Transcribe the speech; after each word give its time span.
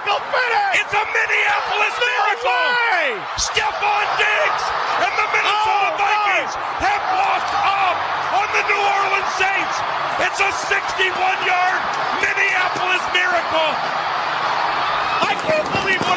Miracle 0.00 0.24
finish. 0.32 0.80
It's 0.80 0.94
a 0.96 1.04
Minneapolis 1.12 1.92
no 1.92 2.08
miracle. 2.08 2.64
Way. 2.72 3.20
Stephon 3.36 4.06
Diggs 4.16 4.64
and 5.04 5.12
the 5.12 5.26
Minnesota 5.28 5.92
oh, 5.92 6.00
Vikings 6.00 6.54
God. 6.56 6.88
have 6.88 7.04
walked 7.20 7.52
up 7.60 7.96
on 8.32 8.46
the 8.48 8.62
New 8.64 8.80
Orleans 8.80 9.32
Saints. 9.36 9.76
It's 10.24 10.40
a 10.40 10.50
61-yard 10.72 11.80
Minneapolis 12.16 13.04
miracle. 13.12 13.70
I 15.20 15.36
can't 15.36 15.68
believe 15.68 16.00
what 16.00 16.09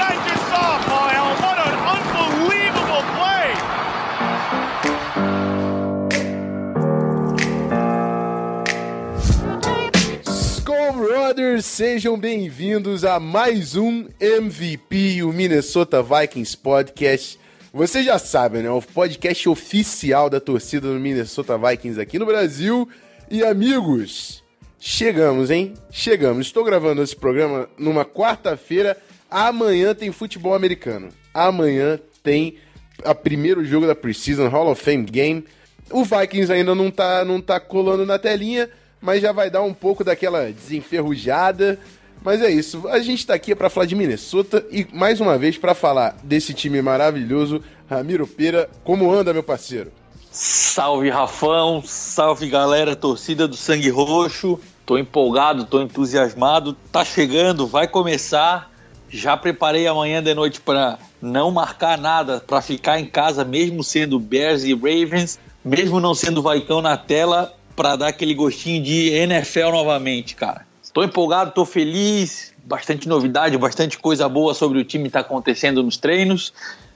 Brothers, 11.44 11.66
sejam 11.66 12.18
bem-vindos 12.18 13.04
a 13.04 13.20
mais 13.20 13.76
um 13.76 14.08
MVP, 14.18 15.24
o 15.24 15.34
Minnesota 15.34 16.02
Vikings 16.02 16.56
Podcast. 16.56 17.38
Você 17.74 18.02
já 18.02 18.18
sabe, 18.18 18.59
né? 18.59 18.70
O 18.70 18.81
podcast 18.81 19.50
oficial 19.50 20.30
da 20.30 20.40
torcida 20.40 20.88
do 20.88 21.00
Minnesota 21.02 21.58
Vikings 21.58 22.00
aqui 22.00 22.17
no 22.17 22.26
Brasil. 22.26 22.88
E 23.30 23.44
amigos, 23.44 24.42
chegamos, 24.80 25.52
hein? 25.52 25.73
Chegamos. 25.92 26.48
Estou 26.48 26.64
gravando 26.64 27.04
esse 27.04 27.16
programa 27.16 27.67
numa 27.78 28.06
quarta-feira. 28.06 28.95
Amanhã 29.30 29.94
tem 29.94 30.14
futebol 30.14 30.56
americano. 30.56 31.10
Amanhã 31.34 32.00
tem 32.23 32.56
a 33.04 33.14
primeiro 33.14 33.66
jogo 33.66 33.86
da 33.86 33.94
Preseason 33.94 34.48
Hall 34.48 34.72
of 34.72 34.82
Fame 34.82 35.04
Game. 35.04 35.44
O 35.92 36.06
Vikings 36.06 36.54
ainda 36.54 36.73
não 36.73 36.89
tá, 36.89 37.26
não 37.26 37.42
tá 37.42 37.60
colando 37.60 38.06
na 38.06 38.17
telinha, 38.17 38.70
mas 39.04 39.22
já 39.22 39.34
vai 39.34 39.50
dar 39.50 39.62
um 39.62 39.73
pouco 39.73 40.02
daquela 40.04 40.50
desenferrujada. 40.50 41.78
Mas 42.23 42.42
é 42.42 42.50
isso, 42.50 42.88
a 42.88 43.00
gente 43.00 43.28
tá 43.28 43.34
aqui 43.34 43.54
para 43.54 43.70
falar 43.70 43.86
de 43.86 43.95
Minnesota 43.95 44.66
e 44.72 44.88
mais 44.94 45.20
uma 45.20 45.38
vez 45.38 45.58
para 45.58 45.76
falar 45.76 46.16
desse 46.23 46.54
time 46.54 46.82
maravilhoso, 46.82 47.62
Ramiro 47.90 48.26
Pera. 48.26 48.70
Como 48.82 49.12
anda, 49.12 49.34
meu 49.34 49.44
parceiro? 49.44 49.92
Salve 50.32 51.10
Rafão, 51.10 51.84
salve 51.86 52.48
galera, 52.48 52.95
torcida 52.95 53.45
do 53.45 53.58
Sangue 53.58 53.90
Roxo. 53.90 54.58
Tô 54.86 54.98
empolgado, 54.98 55.66
tô 55.66 55.82
entusiasmado. 55.82 56.73
Tá 56.92 57.04
chegando, 57.04 57.67
vai 57.67 57.90
começar. 57.90 58.72
Já 59.10 59.36
preparei 59.36 59.86
amanhã 59.86 60.23
de 60.23 60.34
noite 60.34 60.62
para 60.62 60.98
não 61.22 61.52
marcar 61.52 61.98
nada, 61.98 62.40
para 62.40 62.62
ficar 62.62 63.00
em 63.00 63.06
casa, 63.06 63.44
mesmo 63.44 63.84
sendo 63.84 64.17
Bears 64.17 64.64
e 64.64 64.73
Ravens, 64.73 65.38
mesmo 65.64 66.00
não 66.00 66.16
sendo 66.16 66.42
Vaicão 66.42 66.82
na 66.82 66.98
tela, 66.98 67.54
para 67.76 67.96
dar 67.96 68.08
aquele 68.08 68.34
gostinho 68.34 68.84
de 68.84 69.10
NFL 69.10 69.72
novamente, 69.72 70.36
cara. 70.36 70.66
Tô 70.94 71.04
empolgado, 71.04 71.52
tô 71.52 71.66
feliz, 71.66 72.54
bastante 72.64 73.08
novidade, 73.08 73.58
bastante 73.58 73.98
coisa 73.98 74.30
boa 74.30 74.54
sobre 74.54 74.80
o 74.80 74.84
time 74.84 75.10
tá 75.10 75.22
acontecendo 75.22 75.82
nos 75.82 75.98
treinos. 75.98 76.54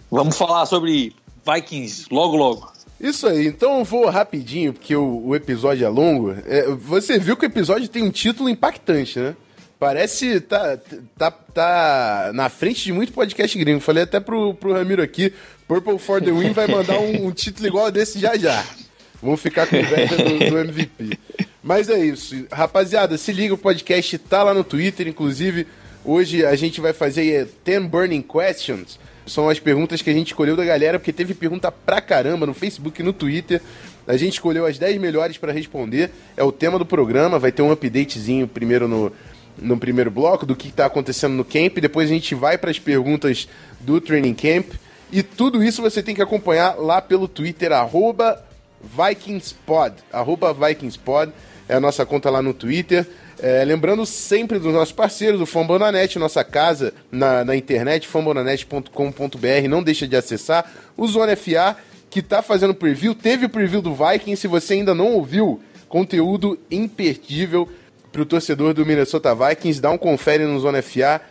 Vamos 0.10 0.38
falar 0.38 0.66
sobre 0.66 1.16
Vikings 1.46 2.06
logo 2.12 2.36
logo. 2.36 2.72
Isso 3.00 3.28
aí, 3.28 3.48
então 3.48 3.80
eu 3.80 3.84
vou 3.84 4.10
rapidinho, 4.10 4.74
porque 4.74 4.96
o, 4.96 5.28
o 5.28 5.36
episódio 5.36 5.86
é 5.86 5.90
longo. 5.90 6.36
É, 6.46 6.68
você 6.72 7.20
viu 7.20 7.38
que 7.38 7.46
o 7.46 7.48
episódio 7.48 7.88
tem 7.88 8.04
um 8.04 8.10
título 8.10 8.50
impactante, 8.50 9.20
né? 9.20 9.36
Parece 9.80 10.42
tá, 10.42 10.78
tá, 11.16 11.30
tá 11.30 12.32
na 12.34 12.50
frente 12.50 12.84
de 12.84 12.92
muito 12.92 13.14
podcast 13.14 13.56
gringo. 13.60 13.80
Falei 13.80 14.04
até 14.04 14.20
pro, 14.20 14.56
pro 14.56 14.74
Ramiro 14.74 15.04
aqui, 15.04 15.32
Purple 15.68 16.00
for 16.00 16.20
the 16.20 16.32
Win 16.32 16.52
vai 16.52 16.66
mandar 16.66 16.98
um, 16.98 17.28
um 17.28 17.32
título 17.32 17.68
igual 17.68 17.86
a 17.86 17.90
desse 17.92 18.18
já 18.18 18.36
já. 18.36 18.66
Vamos 19.22 19.42
ficar 19.42 19.68
com 19.68 19.76
inveja 19.76 20.16
do, 20.18 20.50
do 20.50 20.58
MVP. 20.60 21.18
Mas 21.64 21.90
é 21.90 22.00
isso. 22.00 22.46
Rapaziada, 22.52 23.18
se 23.18 23.32
liga, 23.32 23.54
o 23.54 23.58
podcast 23.58 24.18
tá 24.20 24.44
lá 24.44 24.54
no 24.54 24.64
Twitter, 24.64 25.08
inclusive. 25.08 25.68
Hoje 26.06 26.46
a 26.46 26.56
gente 26.56 26.80
vai 26.80 26.94
fazer 26.94 27.50
10 27.66 27.86
Burning 27.86 28.22
Questions 28.22 29.00
são 29.28 29.50
as 29.50 29.60
perguntas 29.60 30.02
que 30.02 30.10
a 30.10 30.14
gente 30.14 30.28
escolheu 30.28 30.56
da 30.56 30.64
galera, 30.64 30.98
porque 30.98 31.14
teve 31.14 31.34
pergunta 31.34 31.72
pra 31.72 32.02
caramba 32.02 32.46
no 32.46 32.54
Facebook 32.54 33.02
e 33.02 33.04
no 33.04 33.14
Twitter. 33.14 33.62
A 34.08 34.16
gente 34.16 34.34
escolheu 34.34 34.66
as 34.66 34.78
10 34.78 35.00
melhores 35.00 35.38
para 35.38 35.52
responder. 35.52 36.12
É 36.36 36.44
o 36.44 36.52
tema 36.52 36.80
do 36.80 36.86
programa, 36.86 37.38
vai 37.38 37.52
ter 37.52 37.62
um 37.62 37.72
updatezinho 37.72 38.48
primeiro 38.48 38.88
no, 38.88 39.12
no 39.58 39.78
primeiro 39.78 40.10
bloco 40.10 40.46
do 40.46 40.56
que 40.56 40.70
está 40.70 40.86
acontecendo 40.86 41.34
no 41.34 41.44
camp. 41.44 41.78
Depois 41.80 42.10
a 42.10 42.14
gente 42.14 42.34
vai 42.34 42.58
para 42.58 42.72
as 42.72 42.80
perguntas 42.80 43.50
do 43.82 44.00
training 44.00 44.34
camp. 44.34 44.72
E 45.12 45.22
tudo 45.22 45.62
isso 45.62 45.82
você 45.82 46.02
tem 46.02 46.16
que 46.16 46.22
acompanhar 46.22 46.76
lá 46.76 47.02
pelo 47.02 47.28
Twitter, 47.28 47.72
arroba 47.74 48.42
VikingsPod. 48.82 49.96
Arroba 50.12 50.54
VikingsPod 50.54 51.32
é 51.68 51.76
a 51.76 51.80
nossa 51.80 52.06
conta 52.06 52.30
lá 52.30 52.42
no 52.42 52.54
Twitter. 52.54 53.06
É, 53.40 53.64
lembrando 53.64 54.06
sempre 54.06 54.58
dos 54.58 54.74
nossos 54.74 54.92
parceiros, 54.92 55.40
o 55.40 55.46
Fambonanet, 55.46 56.18
nossa 56.18 56.44
casa 56.44 56.94
na, 57.12 57.46
na 57.46 57.56
internet, 57.56 58.08
fambonanet.com.br, 58.08 59.68
não 59.70 59.84
deixa 59.84 60.08
de 60.08 60.16
acessar. 60.16 60.72
O 60.96 61.08
Zona 61.08 61.36
FA, 61.36 61.78
que 62.10 62.20
está 62.20 62.42
fazendo 62.42 62.74
preview, 62.74 63.14
teve 63.14 63.46
o 63.46 63.50
preview 63.50 63.82
do 63.82 63.94
Vikings, 63.94 64.42
se 64.42 64.48
você 64.48 64.74
ainda 64.74 64.96
não 64.96 65.14
ouviu, 65.14 65.62
conteúdo 65.88 66.58
imperdível 66.72 67.70
para 68.12 68.24
o 68.24 68.26
torcedor 68.26 68.74
do 68.74 68.86
Minnesota 68.86 69.36
Vikings, 69.36 69.80
dá 69.80 69.92
um 69.92 69.98
confere 69.98 70.44
no 70.44 70.60
Zona 70.60 70.82
FA, 70.82 71.22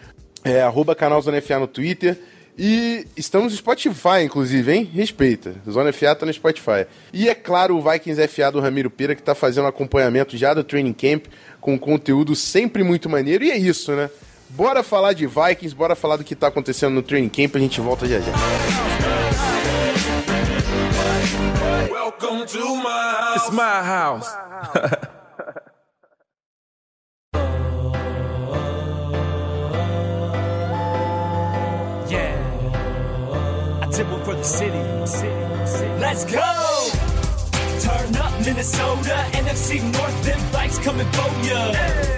é, 0.45 0.63
arroba 0.63 0.95
canal 0.95 1.21
Zona 1.21 1.41
FA 1.43 1.59
no 1.59 1.67
Twitter. 1.67 2.17
E 2.59 3.07
estamos 3.15 3.53
no 3.53 3.59
Spotify, 3.59 4.23
inclusive, 4.25 4.73
hein? 4.73 4.91
Respeita. 4.95 5.55
Zona 5.71 5.93
FA 5.93 6.15
tá 6.15 6.25
no 6.25 6.33
Spotify. 6.33 6.87
E 7.13 7.29
é 7.29 7.35
claro, 7.35 7.77
o 7.77 7.83
Vikings 7.83 8.27
FA 8.29 8.51
do 8.51 8.61
Ramiro 8.61 8.89
Pira, 8.89 9.15
que 9.15 9.23
tá 9.23 9.35
fazendo 9.35 9.67
acompanhamento 9.67 10.39
já 10.39 10.55
do 10.55 10.65
Training 10.65 10.95
Camp, 10.95 11.27
com 11.61 11.79
conteúdo 11.79 12.35
sempre 12.35 12.83
muito 12.83 13.11
maneiro. 13.11 13.45
E 13.45 13.51
é 13.51 13.59
isso, 13.59 13.93
né? 13.93 14.09
Bora 14.49 14.83
falar 14.83 15.13
de 15.13 15.27
Vikings, 15.27 15.75
bora 15.75 15.95
falar 15.95 16.17
do 16.17 16.25
que 16.25 16.35
tá 16.35 16.47
acontecendo 16.47 16.95
no 16.95 17.03
Training 17.03 17.29
Camp, 17.29 17.57
a 17.57 17.59
gente 17.59 17.79
volta 17.79 18.07
já 18.07 18.21
já. 18.21 18.33
Welcome 21.91 22.47
to 22.47 22.77
my 22.77 22.85
house. 22.85 23.37
It's 23.37 23.51
my 23.51 23.61
house. 23.61 25.17
city. 34.47 34.79
Let's 36.01 36.25
go! 36.25 36.41
Turn 37.83 38.17
up 38.17 38.33
Minnesota, 38.45 39.15
NFC 39.35 39.81
North, 39.81 40.23
them 40.23 40.39
bikes 40.53 40.79
coming 40.79 41.07
for 41.13 41.31
ya. 41.45 42.17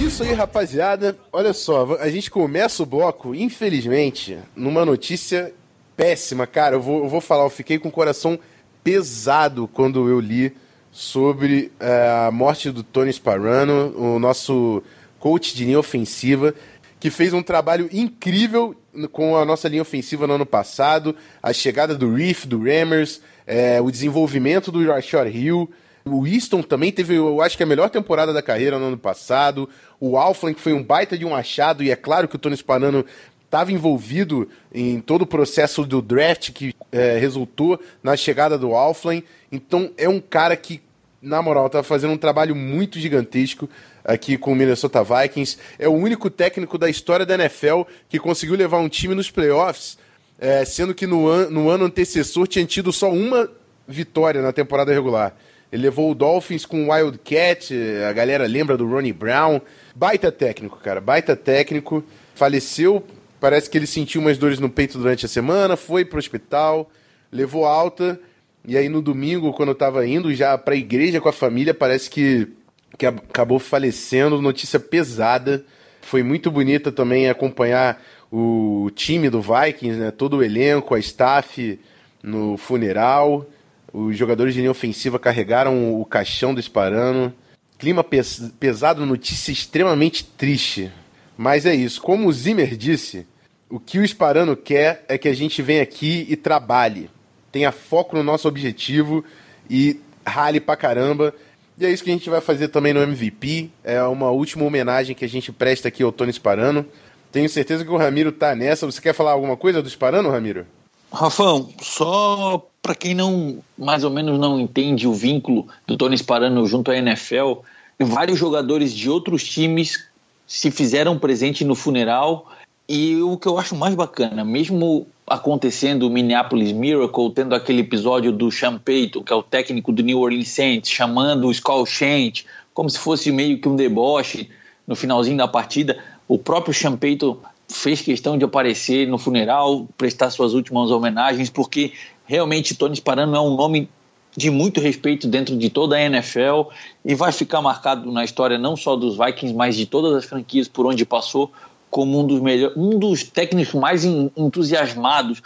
Isso 0.00 0.22
aí, 0.22 0.32
rapaziada. 0.32 1.18
Olha 1.30 1.52
só, 1.52 1.96
a 2.00 2.08
gente 2.08 2.30
começa 2.30 2.82
o 2.82 2.86
bloco, 2.86 3.34
infelizmente, 3.34 4.38
numa 4.54 4.84
notícia 4.84 5.52
péssima. 5.96 6.46
Cara, 6.46 6.76
eu 6.76 6.80
vou, 6.80 7.04
eu 7.04 7.08
vou 7.08 7.20
falar, 7.20 7.44
eu 7.44 7.50
fiquei 7.50 7.78
com 7.78 7.88
o 7.88 7.92
coração 7.92 8.38
pesado 8.82 9.68
quando 9.68 10.08
eu 10.08 10.18
li 10.18 10.56
sobre 10.90 11.72
uh, 11.80 12.28
a 12.28 12.30
morte 12.30 12.70
do 12.70 12.82
Tony 12.82 13.12
Sparano, 13.12 13.94
o 13.98 14.18
nosso 14.18 14.82
coach 15.18 15.54
de 15.54 15.64
linha 15.64 15.78
ofensiva, 15.78 16.54
que 16.98 17.10
fez 17.10 17.34
um 17.34 17.42
trabalho 17.42 17.88
incrível 17.92 18.74
com 19.12 19.36
a 19.36 19.44
nossa 19.44 19.68
linha 19.68 19.82
ofensiva 19.82 20.26
no 20.26 20.34
ano 20.34 20.46
passado, 20.46 21.14
a 21.42 21.52
chegada 21.52 21.94
do 21.94 22.14
Reef, 22.14 22.46
do 22.46 22.62
Rammers, 22.62 23.20
é, 23.46 23.80
o 23.80 23.90
desenvolvimento 23.90 24.72
do 24.72 24.84
Rashard 24.86 25.36
Hill. 25.36 25.70
O 26.04 26.26
Easton 26.26 26.62
também 26.62 26.92
teve, 26.92 27.16
eu 27.16 27.42
acho 27.42 27.56
que 27.56 27.62
a 27.62 27.66
melhor 27.66 27.90
temporada 27.90 28.32
da 28.32 28.40
carreira 28.40 28.78
no 28.78 28.86
ano 28.86 28.98
passado. 28.98 29.68
O 29.98 30.16
Alflin, 30.16 30.54
que 30.54 30.60
foi 30.60 30.72
um 30.72 30.82
baita 30.82 31.18
de 31.18 31.24
um 31.24 31.34
achado, 31.34 31.82
e 31.82 31.90
é 31.90 31.96
claro 31.96 32.28
que 32.28 32.36
o 32.36 32.38
Tony 32.38 32.56
Spanano 32.56 33.04
estava 33.44 33.72
envolvido 33.72 34.48
em 34.72 35.00
todo 35.00 35.22
o 35.22 35.26
processo 35.26 35.84
do 35.84 36.02
draft 36.02 36.52
que 36.52 36.74
é, 36.92 37.18
resultou 37.18 37.80
na 38.02 38.16
chegada 38.16 38.58
do 38.58 38.74
Alflin. 38.74 39.22
Então 39.50 39.90
é 39.96 40.08
um 40.08 40.20
cara 40.20 40.56
que, 40.56 40.80
na 41.22 41.40
moral, 41.42 41.66
está 41.66 41.82
fazendo 41.82 42.12
um 42.12 42.18
trabalho 42.18 42.54
muito 42.54 42.98
gigantesco 42.98 43.68
aqui 44.06 44.38
com 44.38 44.52
o 44.52 44.56
Minnesota 44.56 45.02
Vikings. 45.02 45.58
É 45.78 45.88
o 45.88 45.92
único 45.92 46.30
técnico 46.30 46.78
da 46.78 46.88
história 46.88 47.26
da 47.26 47.34
NFL 47.34 47.82
que 48.08 48.18
conseguiu 48.18 48.56
levar 48.56 48.78
um 48.78 48.88
time 48.88 49.14
nos 49.14 49.30
playoffs, 49.30 49.98
é, 50.38 50.64
sendo 50.64 50.94
que 50.94 51.06
no, 51.06 51.28
an 51.28 51.50
no 51.50 51.68
ano 51.68 51.84
antecessor 51.86 52.46
tinha 52.46 52.64
tido 52.64 52.92
só 52.92 53.10
uma 53.10 53.50
vitória 53.86 54.40
na 54.40 54.52
temporada 54.52 54.92
regular. 54.92 55.36
Ele 55.70 55.82
levou 55.82 56.10
o 56.10 56.14
Dolphins 56.14 56.64
com 56.64 56.84
o 56.84 56.92
Wildcat, 56.92 57.74
a 58.08 58.12
galera 58.12 58.46
lembra 58.46 58.76
do 58.76 58.88
Ronnie 58.88 59.12
Brown. 59.12 59.60
Baita 59.94 60.30
técnico, 60.30 60.78
cara, 60.78 61.00
baita 61.00 61.34
técnico. 61.34 62.04
Faleceu 62.34 63.04
Parece 63.40 63.68
que 63.68 63.76
ele 63.76 63.86
sentiu 63.86 64.20
umas 64.20 64.38
dores 64.38 64.58
no 64.58 64.70
peito 64.70 64.98
durante 64.98 65.26
a 65.26 65.28
semana, 65.28 65.76
foi 65.76 66.04
pro 66.04 66.18
hospital, 66.18 66.90
levou 67.30 67.66
alta. 67.66 68.18
E 68.64 68.76
aí 68.76 68.88
no 68.88 69.00
domingo, 69.00 69.52
quando 69.52 69.68
eu 69.68 69.74
tava 69.74 70.06
indo 70.06 70.34
já 70.34 70.56
pra 70.58 70.74
igreja 70.74 71.20
com 71.20 71.28
a 71.28 71.32
família, 71.32 71.72
parece 71.72 72.10
que, 72.10 72.48
que 72.96 73.06
acabou 73.06 73.58
falecendo. 73.58 74.40
Notícia 74.40 74.80
pesada. 74.80 75.64
Foi 76.00 76.22
muito 76.22 76.50
bonita 76.50 76.92
também 76.92 77.28
acompanhar 77.28 78.00
o 78.30 78.90
time 78.94 79.28
do 79.30 79.40
Vikings, 79.40 79.98
né? 79.98 80.10
Todo 80.10 80.38
o 80.38 80.42
elenco, 80.42 80.94
a 80.94 80.98
staff 80.98 81.78
no 82.22 82.56
funeral. 82.56 83.46
Os 83.92 84.16
jogadores 84.16 84.54
de 84.54 84.60
linha 84.60 84.70
ofensiva 84.70 85.18
carregaram 85.18 86.00
o 86.00 86.04
caixão 86.04 86.52
do 86.52 86.60
Esparano. 86.60 87.32
Clima 87.78 88.02
pes 88.02 88.52
pesado, 88.58 89.04
notícia 89.06 89.52
extremamente 89.52 90.24
triste. 90.24 90.90
Mas 91.36 91.66
é 91.66 91.74
isso. 91.74 92.00
Como 92.00 92.28
o 92.28 92.32
Zimmer 92.32 92.76
disse, 92.76 93.26
o 93.68 93.78
que 93.78 93.98
o 93.98 94.04
Esparano 94.04 94.56
quer 94.56 95.04
é 95.08 95.18
que 95.18 95.28
a 95.28 95.34
gente 95.34 95.60
venha 95.60 95.82
aqui 95.82 96.26
e 96.28 96.36
trabalhe. 96.36 97.10
Tenha 97.52 97.72
foco 97.72 98.16
no 98.16 98.22
nosso 98.22 98.46
objetivo 98.48 99.24
e 99.68 100.00
rale 100.26 100.60
pra 100.60 100.76
caramba. 100.76 101.34
E 101.78 101.84
é 101.84 101.90
isso 101.90 102.02
que 102.02 102.10
a 102.10 102.12
gente 102.12 102.30
vai 102.30 102.40
fazer 102.40 102.68
também 102.68 102.94
no 102.94 103.00
MVP. 103.00 103.70
É 103.84 104.02
uma 104.02 104.30
última 104.30 104.64
homenagem 104.64 105.14
que 105.14 105.24
a 105.24 105.28
gente 105.28 105.52
presta 105.52 105.88
aqui 105.88 106.02
ao 106.02 106.12
Tony 106.12 106.32
Sparano. 106.32 106.86
Tenho 107.30 107.48
certeza 107.48 107.84
que 107.84 107.90
o 107.90 107.96
Ramiro 107.96 108.32
tá 108.32 108.54
nessa. 108.54 108.86
Você 108.86 109.00
quer 109.00 109.12
falar 109.12 109.32
alguma 109.32 109.56
coisa 109.56 109.82
do 109.82 109.90
Sparano, 109.90 110.30
Ramiro? 110.30 110.66
Rafão, 111.12 111.68
só 111.80 112.66
para 112.82 112.94
quem 112.94 113.14
não 113.14 113.58
mais 113.76 114.04
ou 114.04 114.10
menos 114.10 114.38
não 114.38 114.58
entende 114.58 115.06
o 115.06 115.12
vínculo 115.12 115.66
do 115.86 115.96
Tony 115.96 116.16
Sparano 116.16 116.66
junto 116.66 116.90
à 116.90 116.96
NFL, 116.96 117.60
vários 117.98 118.38
jogadores 118.38 118.92
de 118.92 119.10
outros 119.10 119.44
times 119.44 120.06
se 120.46 120.70
fizeram 120.70 121.18
presente 121.18 121.64
no 121.64 121.74
funeral 121.74 122.50
e 122.88 123.20
o 123.22 123.36
que 123.36 123.48
eu 123.48 123.58
acho 123.58 123.74
mais 123.74 123.94
bacana, 123.94 124.44
mesmo 124.44 125.06
acontecendo 125.26 126.06
o 126.06 126.10
Minneapolis 126.10 126.70
Miracle, 126.70 127.32
tendo 127.34 127.54
aquele 127.54 127.80
episódio 127.80 128.30
do 128.30 128.50
Sean 128.50 128.78
Payton, 128.78 129.22
que 129.24 129.32
é 129.32 129.36
o 129.36 129.42
técnico 129.42 129.90
do 129.90 130.02
New 130.02 130.20
Orleans 130.20 130.48
Saints, 130.48 130.90
chamando 130.90 131.48
o 131.48 131.50
Skull 131.50 131.84
Shant, 131.84 132.44
como 132.72 132.88
se 132.88 132.98
fosse 132.98 133.32
meio 133.32 133.60
que 133.60 133.68
um 133.68 133.74
deboche 133.74 134.48
no 134.86 134.94
finalzinho 134.94 135.36
da 135.36 135.48
partida, 135.48 135.98
o 136.28 136.38
próprio 136.38 136.72
Sean 136.72 136.96
Payton 136.96 137.38
fez 137.68 138.00
questão 138.00 138.38
de 138.38 138.44
aparecer 138.44 139.08
no 139.08 139.18
funeral, 139.18 139.88
prestar 139.98 140.30
suas 140.30 140.54
últimas 140.54 140.90
homenagens, 140.90 141.50
porque 141.50 141.92
realmente 142.24 142.74
Tony 142.74 142.94
Sparano 142.94 143.34
é 143.34 143.40
um 143.40 143.56
nome 143.56 143.88
de 144.36 144.50
muito 144.50 144.80
respeito 144.80 145.26
dentro 145.26 145.56
de 145.56 145.70
toda 145.70 145.96
a 145.96 146.00
NFL 146.00 146.70
e 147.04 147.14
vai 147.14 147.32
ficar 147.32 147.62
marcado 147.62 148.12
na 148.12 148.22
história 148.22 148.58
não 148.58 148.76
só 148.76 148.94
dos 148.94 149.16
Vikings, 149.16 149.54
mas 149.54 149.74
de 149.74 149.86
todas 149.86 150.14
as 150.14 150.24
franquias 150.24 150.68
por 150.68 150.86
onde 150.86 151.04
passou 151.06 151.50
como 151.90 152.20
um 152.20 152.26
dos 152.26 152.40
melhores, 152.40 152.76
um 152.76 152.98
dos 152.98 153.22
técnicos 153.22 153.74
mais 153.74 154.04
entusiasmados 154.04 155.42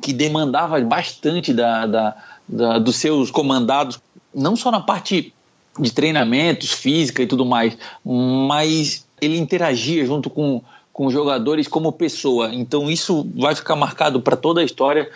que 0.00 0.12
demandava 0.12 0.80
bastante 0.80 1.52
da, 1.52 1.86
da, 1.86 2.16
da, 2.48 2.78
dos 2.78 2.96
seus 2.96 3.30
comandados, 3.30 4.00
não 4.34 4.56
só 4.56 4.70
na 4.70 4.80
parte 4.80 5.32
de 5.78 5.92
treinamentos, 5.92 6.72
física 6.72 7.22
e 7.22 7.26
tudo 7.26 7.44
mais, 7.44 7.76
mas 8.04 9.06
ele 9.20 9.38
interagia 9.38 10.04
junto 10.04 10.28
com, 10.28 10.62
com 10.92 11.10
jogadores 11.10 11.68
como 11.68 11.92
pessoa. 11.92 12.52
Então 12.52 12.90
isso 12.90 13.26
vai 13.36 13.54
ficar 13.54 13.76
marcado 13.76 14.20
para 14.20 14.36
toda 14.36 14.60
a 14.60 14.64
história 14.64 15.10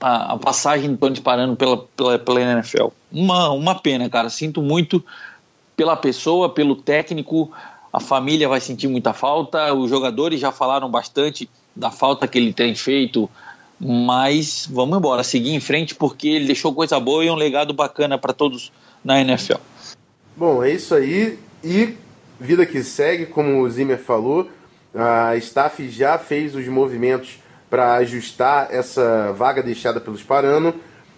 a, 0.00 0.34
a 0.34 0.38
passagem 0.38 0.90
do 0.90 0.96
Tony 0.96 1.20
Parano 1.20 1.56
pela, 1.56 1.78
pela, 1.96 2.18
pela 2.18 2.40
NFL. 2.40 2.88
Uma, 3.10 3.50
uma 3.50 3.74
pena, 3.74 4.08
cara. 4.08 4.30
Sinto 4.30 4.62
muito 4.62 5.04
pela 5.76 5.96
pessoa, 5.96 6.48
pelo 6.48 6.76
técnico. 6.76 7.50
A 7.92 8.00
família 8.00 8.48
vai 8.48 8.60
sentir 8.60 8.88
muita 8.88 9.12
falta. 9.12 9.72
Os 9.72 9.88
jogadores 9.90 10.40
já 10.40 10.52
falaram 10.52 10.90
bastante 10.90 11.48
da 11.74 11.90
falta 11.90 12.28
que 12.28 12.38
ele 12.38 12.52
tem 12.52 12.74
feito. 12.74 13.28
Mas 13.80 14.68
vamos 14.70 14.98
embora, 14.98 15.22
seguir 15.22 15.54
em 15.54 15.60
frente 15.60 15.94
porque 15.94 16.28
ele 16.28 16.46
deixou 16.46 16.74
coisa 16.74 16.98
boa 16.98 17.24
e 17.24 17.30
um 17.30 17.34
legado 17.34 17.72
bacana 17.72 18.18
para 18.18 18.32
todos 18.32 18.72
na 19.04 19.20
NFL. 19.20 19.58
Bom, 20.36 20.62
é 20.62 20.72
isso 20.72 20.94
aí. 20.94 21.38
E 21.62 21.94
vida 22.40 22.66
que 22.66 22.82
segue, 22.82 23.26
como 23.26 23.60
o 23.60 23.70
Zimmer 23.70 23.98
falou, 23.98 24.48
a 24.94 25.36
staff 25.36 25.88
já 25.88 26.18
fez 26.18 26.54
os 26.54 26.66
movimentos 26.66 27.38
para 27.70 27.94
ajustar 27.96 28.68
essa 28.72 29.32
vaga 29.32 29.62
deixada 29.62 30.00
pelos 30.00 30.22
Parano. 30.22 30.74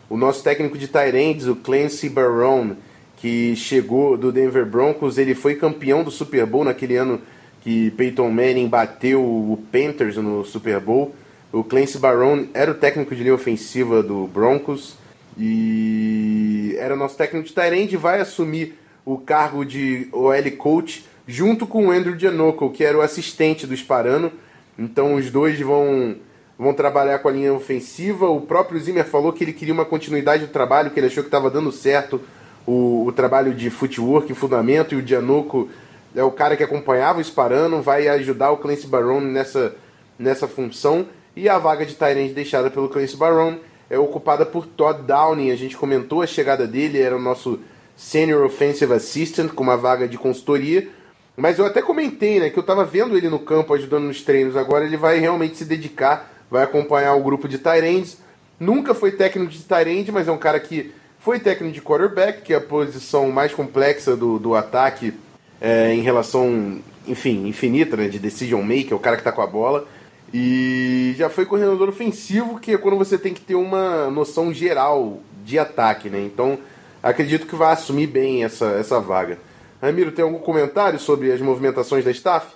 O 0.09 0.17
nosso 0.17 0.43
técnico 0.43 0.77
de 0.77 0.89
Tyrants, 0.89 1.47
o 1.47 1.55
Clancy 1.55 2.09
Barone, 2.09 2.77
que 3.21 3.55
chegou 3.55 4.17
do 4.17 4.33
Denver 4.33 4.65
Broncos, 4.65 5.19
ele 5.19 5.35
foi 5.35 5.55
campeão 5.55 6.03
do 6.03 6.11
Super 6.11 6.47
Bowl 6.47 6.65
naquele 6.65 6.97
ano 6.97 7.21
que 7.61 7.91
Peyton 7.91 8.31
Manning 8.31 8.67
bateu 8.67 9.23
o 9.23 9.63
Panthers 9.71 10.17
no 10.17 10.43
Super 10.45 10.81
Bowl. 10.81 11.15
O 11.53 11.63
Clancy 11.63 11.99
Barone 11.99 12.49
era 12.55 12.71
o 12.71 12.75
técnico 12.75 13.15
de 13.15 13.23
linha 13.23 13.35
ofensiva 13.35 14.03
do 14.03 14.27
Broncos 14.27 14.97
e 15.37 16.75
era 16.79 16.97
nosso 16.97 17.17
técnico 17.17 17.47
de 17.47 17.55
Tyrande 17.55 17.97
vai 17.97 18.21
assumir 18.21 18.79
o 19.05 19.19
cargo 19.19 19.65
de 19.65 20.09
OL 20.13 20.51
coach 20.57 21.05
junto 21.27 21.67
com 21.67 21.89
o 21.89 21.91
Andrew 21.91 22.19
Giannoco, 22.19 22.71
que 22.71 22.83
era 22.83 22.97
o 22.97 23.03
assistente 23.03 23.67
do 23.67 23.77
Sparano. 23.77 24.33
Então 24.79 25.15
os 25.15 25.31
dois 25.31 25.61
vão 25.61 26.17
vão 26.59 26.75
trabalhar 26.75 27.19
com 27.19 27.29
a 27.29 27.33
linha 27.33 27.53
ofensiva. 27.53 28.29
O 28.29 28.41
próprio 28.41 28.81
Zimmer 28.81 29.05
falou 29.05 29.33
que 29.33 29.45
ele 29.45 29.53
queria 29.53 29.75
uma 29.75 29.85
continuidade 29.85 30.47
do 30.47 30.53
trabalho, 30.53 30.91
que 30.91 31.01
ele 31.01 31.07
achou 31.07 31.23
que 31.23 31.29
estava 31.29 31.51
dando 31.51 31.73
certo 31.73 32.21
o, 32.67 33.07
o, 33.07 33.13
trabalho 33.13 33.55
de 33.55 33.71
footwork 33.71 34.33
fundamento, 34.35 34.95
e 34.95 34.99
o 34.99 35.07
Giannuco 35.07 35.69
é 36.15 36.23
o 36.23 36.31
cara 36.31 36.57
que 36.57 36.63
acompanhava 36.63 37.21
o 37.21 37.25
Sparano, 37.25 37.83
vai 37.83 38.09
ajudar 38.09 38.51
o 38.51 38.59
Clancy 38.59 38.87
Barone 38.87 39.31
nessa, 39.31 39.75
nessa 40.19 40.49
função. 40.49 41.07
E 41.35 41.49
a 41.49 41.59
vaga 41.59 41.87
de 41.87 41.95
Tyrande 41.95 42.35
deixada 42.35 42.71
pelo 42.71 42.89
Clancy 42.89 43.17
Barone 43.17 43.61
é 43.89 43.99
ocupada 43.99 44.45
por 44.45 44.67
Todd 44.67 45.03
Downing. 45.03 45.51
A 45.51 45.57
gente 45.57 45.77
comentou 45.77 46.23
a 46.23 46.27
chegada 46.27 46.67
dele, 46.67 47.01
era 47.01 47.17
o 47.17 47.21
nosso 47.21 47.61
Senior 47.97 48.45
Offensive 48.45 48.93
Assistant, 48.93 49.53
com 49.53 49.63
uma 49.63 49.77
vaga 49.77 50.09
de 50.09 50.19
consultoria. 50.19 50.89
Mas 51.37 51.59
eu 51.59 51.65
até 51.65 51.81
comentei, 51.81 52.41
né, 52.41 52.51
que 52.51 52.59
eu 52.59 52.63
estava 52.63 52.85
vendo 52.85 53.17
ele 53.17 53.29
no 53.29 53.39
campo 53.39 53.73
ajudando 53.73 54.05
nos 54.05 54.23
treinos. 54.23 54.57
Agora 54.57 54.85
ele 54.85 54.97
vai 54.97 55.19
realmente 55.19 55.57
se 55.57 55.65
dedicar 55.65 56.31
vai 56.51 56.65
acompanhar 56.65 57.15
o 57.15 57.23
grupo 57.23 57.49
de 57.49 57.59
Tyrands. 57.59 58.19
Nunca 58.59 58.95
foi 58.95 59.13
técnico 59.13 59.51
de 59.51 59.63
Tyrande, 59.63 60.11
mas 60.11 60.29
é 60.29 60.33
um 60.33 60.39
cara 60.39 60.59
que 60.59 60.93
foi 61.21 61.39
técnico 61.39 61.75
de 61.75 61.83
quarterback, 61.83 62.43
que 62.43 62.53
é 62.53 62.57
a 62.57 62.61
posição 62.61 63.31
mais 63.31 63.55
complexa 63.55 64.17
do, 64.17 64.39
do 64.39 64.55
ataque 64.55 65.15
é, 65.61 65.93
em 65.93 66.01
relação, 66.01 66.81
enfim, 67.07 67.47
infinita, 67.47 67.97
né, 67.97 68.09
de 68.09 68.19
decision 68.19 68.63
maker, 68.63 68.95
o 68.95 68.99
cara 68.99 69.17
que 69.17 69.21
está 69.21 69.31
com 69.31 69.43
a 69.43 69.47
bola. 69.47 69.87
E 70.33 71.15
já 71.19 71.29
foi 71.29 71.45
coordenador 71.45 71.89
ofensivo, 71.89 72.59
que 72.59 72.73
é 72.73 72.79
quando 72.79 72.97
você 72.97 73.19
tem 73.19 73.35
que 73.35 73.41
ter 73.41 73.55
uma 73.55 74.11
noção 74.11 74.53
geral 74.53 75.19
de 75.45 75.59
ataque, 75.59 76.09
né? 76.09 76.21
Então, 76.21 76.59
acredito 77.03 77.47
que 77.47 77.57
vai 77.57 77.73
assumir 77.73 78.07
bem 78.07 78.45
essa, 78.45 78.67
essa 78.67 79.01
vaga. 79.01 79.39
Ramiro, 79.83 80.13
tem 80.13 80.25
algum 80.25 80.39
comentário 80.39 80.99
sobre 80.99 81.33
as 81.33 81.41
movimentações 81.41 82.05
da 82.05 82.11
staff? 82.13 82.47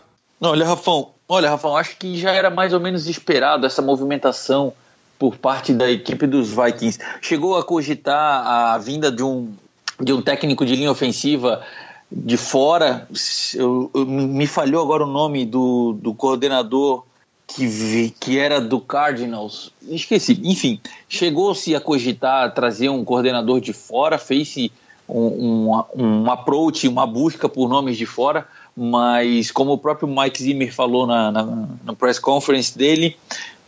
Não, 0.40 0.50
olha, 0.50 0.64
Rafão, 0.64 1.10
olha, 1.28 1.50
Rafão, 1.50 1.76
acho 1.76 1.96
que 1.96 2.16
já 2.16 2.32
era 2.32 2.48
mais 2.48 2.72
ou 2.72 2.80
menos 2.80 3.08
esperado 3.08 3.66
essa 3.66 3.82
movimentação 3.82 4.72
por 5.18 5.36
parte 5.36 5.72
da 5.72 5.90
equipe 5.90 6.26
dos 6.26 6.50
Vikings. 6.50 6.98
Chegou 7.20 7.56
a 7.56 7.64
cogitar 7.64 8.46
a 8.46 8.78
vinda 8.78 9.10
de 9.10 9.22
um, 9.22 9.52
de 10.00 10.12
um 10.12 10.20
técnico 10.20 10.64
de 10.64 10.76
linha 10.76 10.90
ofensiva 10.90 11.62
de 12.10 12.36
fora. 12.36 13.08
Eu, 13.54 13.90
eu, 13.94 14.06
me 14.06 14.46
falhou 14.46 14.82
agora 14.82 15.04
o 15.04 15.10
nome 15.10 15.44
do, 15.44 15.92
do 15.94 16.14
coordenador 16.14 17.04
que, 17.46 18.14
que 18.20 18.38
era 18.38 18.60
do 18.60 18.80
Cardinals. 18.80 19.70
Esqueci. 19.82 20.40
Enfim, 20.44 20.80
chegou-se 21.08 21.74
a 21.74 21.80
cogitar 21.80 22.52
trazer 22.54 22.88
um 22.88 23.04
coordenador 23.04 23.60
de 23.60 23.72
fora, 23.72 24.18
fez-se 24.18 24.72
um, 25.08 25.68
um, 25.68 25.84
um 25.94 26.30
approach, 26.30 26.88
uma 26.88 27.06
busca 27.06 27.48
por 27.48 27.68
nomes 27.68 27.96
de 27.96 28.06
fora 28.06 28.46
mas 28.76 29.50
como 29.50 29.72
o 29.72 29.78
próprio 29.78 30.08
Mike 30.08 30.42
Zimmer 30.42 30.74
falou 30.74 31.06
na, 31.06 31.30
na, 31.30 31.68
na 31.84 31.92
press 31.94 32.18
conference 32.18 32.76
dele, 32.76 33.16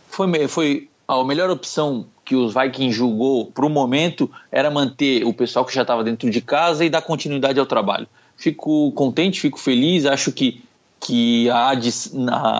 foi, 0.09 0.47
foi 0.47 0.89
a 1.07 1.23
melhor 1.23 1.49
opção 1.49 2.07
que 2.25 2.35
os 2.35 2.53
Vikings 2.53 2.91
julgou 2.91 3.45
para 3.45 3.65
o 3.65 3.69
momento 3.69 4.29
era 4.51 4.69
manter 4.69 5.23
o 5.25 5.33
pessoal 5.33 5.63
que 5.63 5.73
já 5.73 5.83
estava 5.83 6.03
dentro 6.03 6.29
de 6.29 6.41
casa 6.41 6.83
e 6.83 6.89
dar 6.89 7.01
continuidade 7.01 7.57
ao 7.59 7.65
trabalho. 7.65 8.07
Fico 8.35 8.91
contente, 8.91 9.39
fico 9.39 9.57
feliz, 9.57 10.05
acho 10.05 10.31
que, 10.33 10.61
que 10.99 11.49
a, 11.49 11.71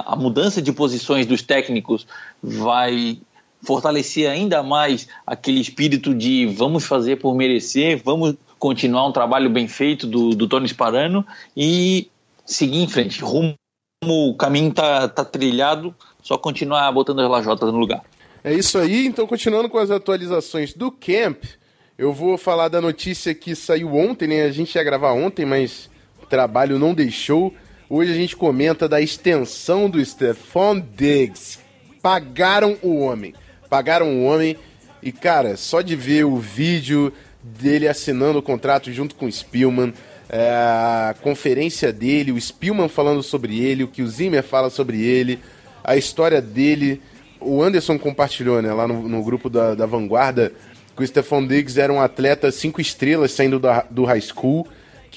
a, 0.06 0.16
mudança 0.16 0.62
de 0.62 0.72
posições 0.72 1.26
dos 1.26 1.42
técnicos 1.42 2.08
vai 2.42 3.20
fortalecer 3.62 4.30
ainda 4.30 4.64
mais 4.64 5.10
aquele 5.26 5.60
espírito 5.60 6.16
de 6.16 6.46
vamos 6.46 6.86
fazer 6.86 7.18
por 7.18 7.36
merecer, 7.36 8.02
vamos 8.04 8.36
continuar 8.58 9.06
um 9.06 9.12
trabalho 9.12 9.50
bem 9.50 9.68
feito 9.68 10.08
do, 10.08 10.30
do 10.30 10.48
Tony 10.48 10.70
Sparano 10.70 11.26
e 11.56 12.10
seguir 12.46 12.82
em 12.82 12.88
frente. 12.88 13.22
Rumo, 13.22 13.56
o 14.06 14.34
caminho 14.36 14.74
tá, 14.74 15.10
tá 15.10 15.26
trilhado, 15.26 15.94
só 16.24 16.38
continuar 16.38 16.90
botando 16.94 17.20
as 17.20 17.30
lajotas 17.30 17.74
no 17.74 17.78
lugar. 17.78 18.04
É 18.48 18.54
isso 18.54 18.78
aí, 18.78 19.06
então 19.06 19.28
continuando 19.28 19.68
com 19.68 19.78
as 19.78 19.92
atualizações 19.92 20.74
do 20.74 20.90
camp, 20.90 21.44
eu 21.98 22.14
vou 22.14 22.38
falar 22.38 22.70
da 22.70 22.80
notícia 22.80 23.36
que 23.36 23.54
saiu 23.54 23.94
ontem, 23.94 24.26
né? 24.26 24.44
A 24.44 24.52
gente 24.52 24.74
ia 24.74 24.84
gravar 24.86 25.12
ontem, 25.12 25.46
mas 25.46 25.90
o 26.24 26.26
trabalho 26.26 26.80
não 26.80 26.94
deixou. 26.94 27.54
Hoje 27.90 28.14
a 28.14 28.16
gente 28.16 28.38
comenta 28.38 28.88
da 28.88 29.02
extensão 29.02 29.90
do 29.90 30.04
Stephon 30.04 30.80
Diggs. 30.80 31.60
Pagaram 32.02 32.78
o 32.82 33.00
homem. 33.00 33.36
Pagaram 33.70 34.16
o 34.16 34.24
homem. 34.24 34.56
E, 35.04 35.12
cara, 35.12 35.58
só 35.58 35.82
de 35.82 35.98
ver 35.98 36.24
o 36.24 36.38
vídeo 36.38 37.12
dele 37.44 37.86
assinando 37.86 38.40
o 38.40 38.42
contrato 38.42 38.94
junto 38.94 39.14
com 39.16 39.26
o 39.26 39.32
Spielman, 39.32 39.94
é, 40.30 40.48
a 40.52 41.16
conferência 41.22 41.92
dele, 41.92 42.32
o 42.32 42.40
Spielman 42.40 42.88
falando 42.88 43.22
sobre 43.22 43.60
ele, 43.60 43.84
o 43.84 43.90
que 43.90 44.02
o 44.02 44.08
Zimmer 44.08 44.42
fala 44.42 44.70
sobre 44.70 45.02
ele, 45.02 45.38
a 45.84 45.98
história 45.98 46.42
dele. 46.42 47.02
O 47.40 47.62
Anderson 47.62 47.98
compartilhou, 47.98 48.62
né, 48.62 48.74
lá 48.74 48.88
no, 48.88 49.08
no 49.08 49.24
grupo 49.24 49.50
da, 49.50 49.76
da 49.76 49.86
Vanguarda, 49.86 50.52
que 50.96 51.04
o 51.04 51.08
Stephon 51.08 51.46
Diggs 51.46 51.80
era 51.80 51.94
um 51.94 52.02
atleta 52.02 52.52
cinco 52.52 52.82
estrelas 52.82 53.32
saindo 53.32 53.60
da, 53.60 53.86
do 53.90 54.04
high 54.06 54.22
school 54.22 54.68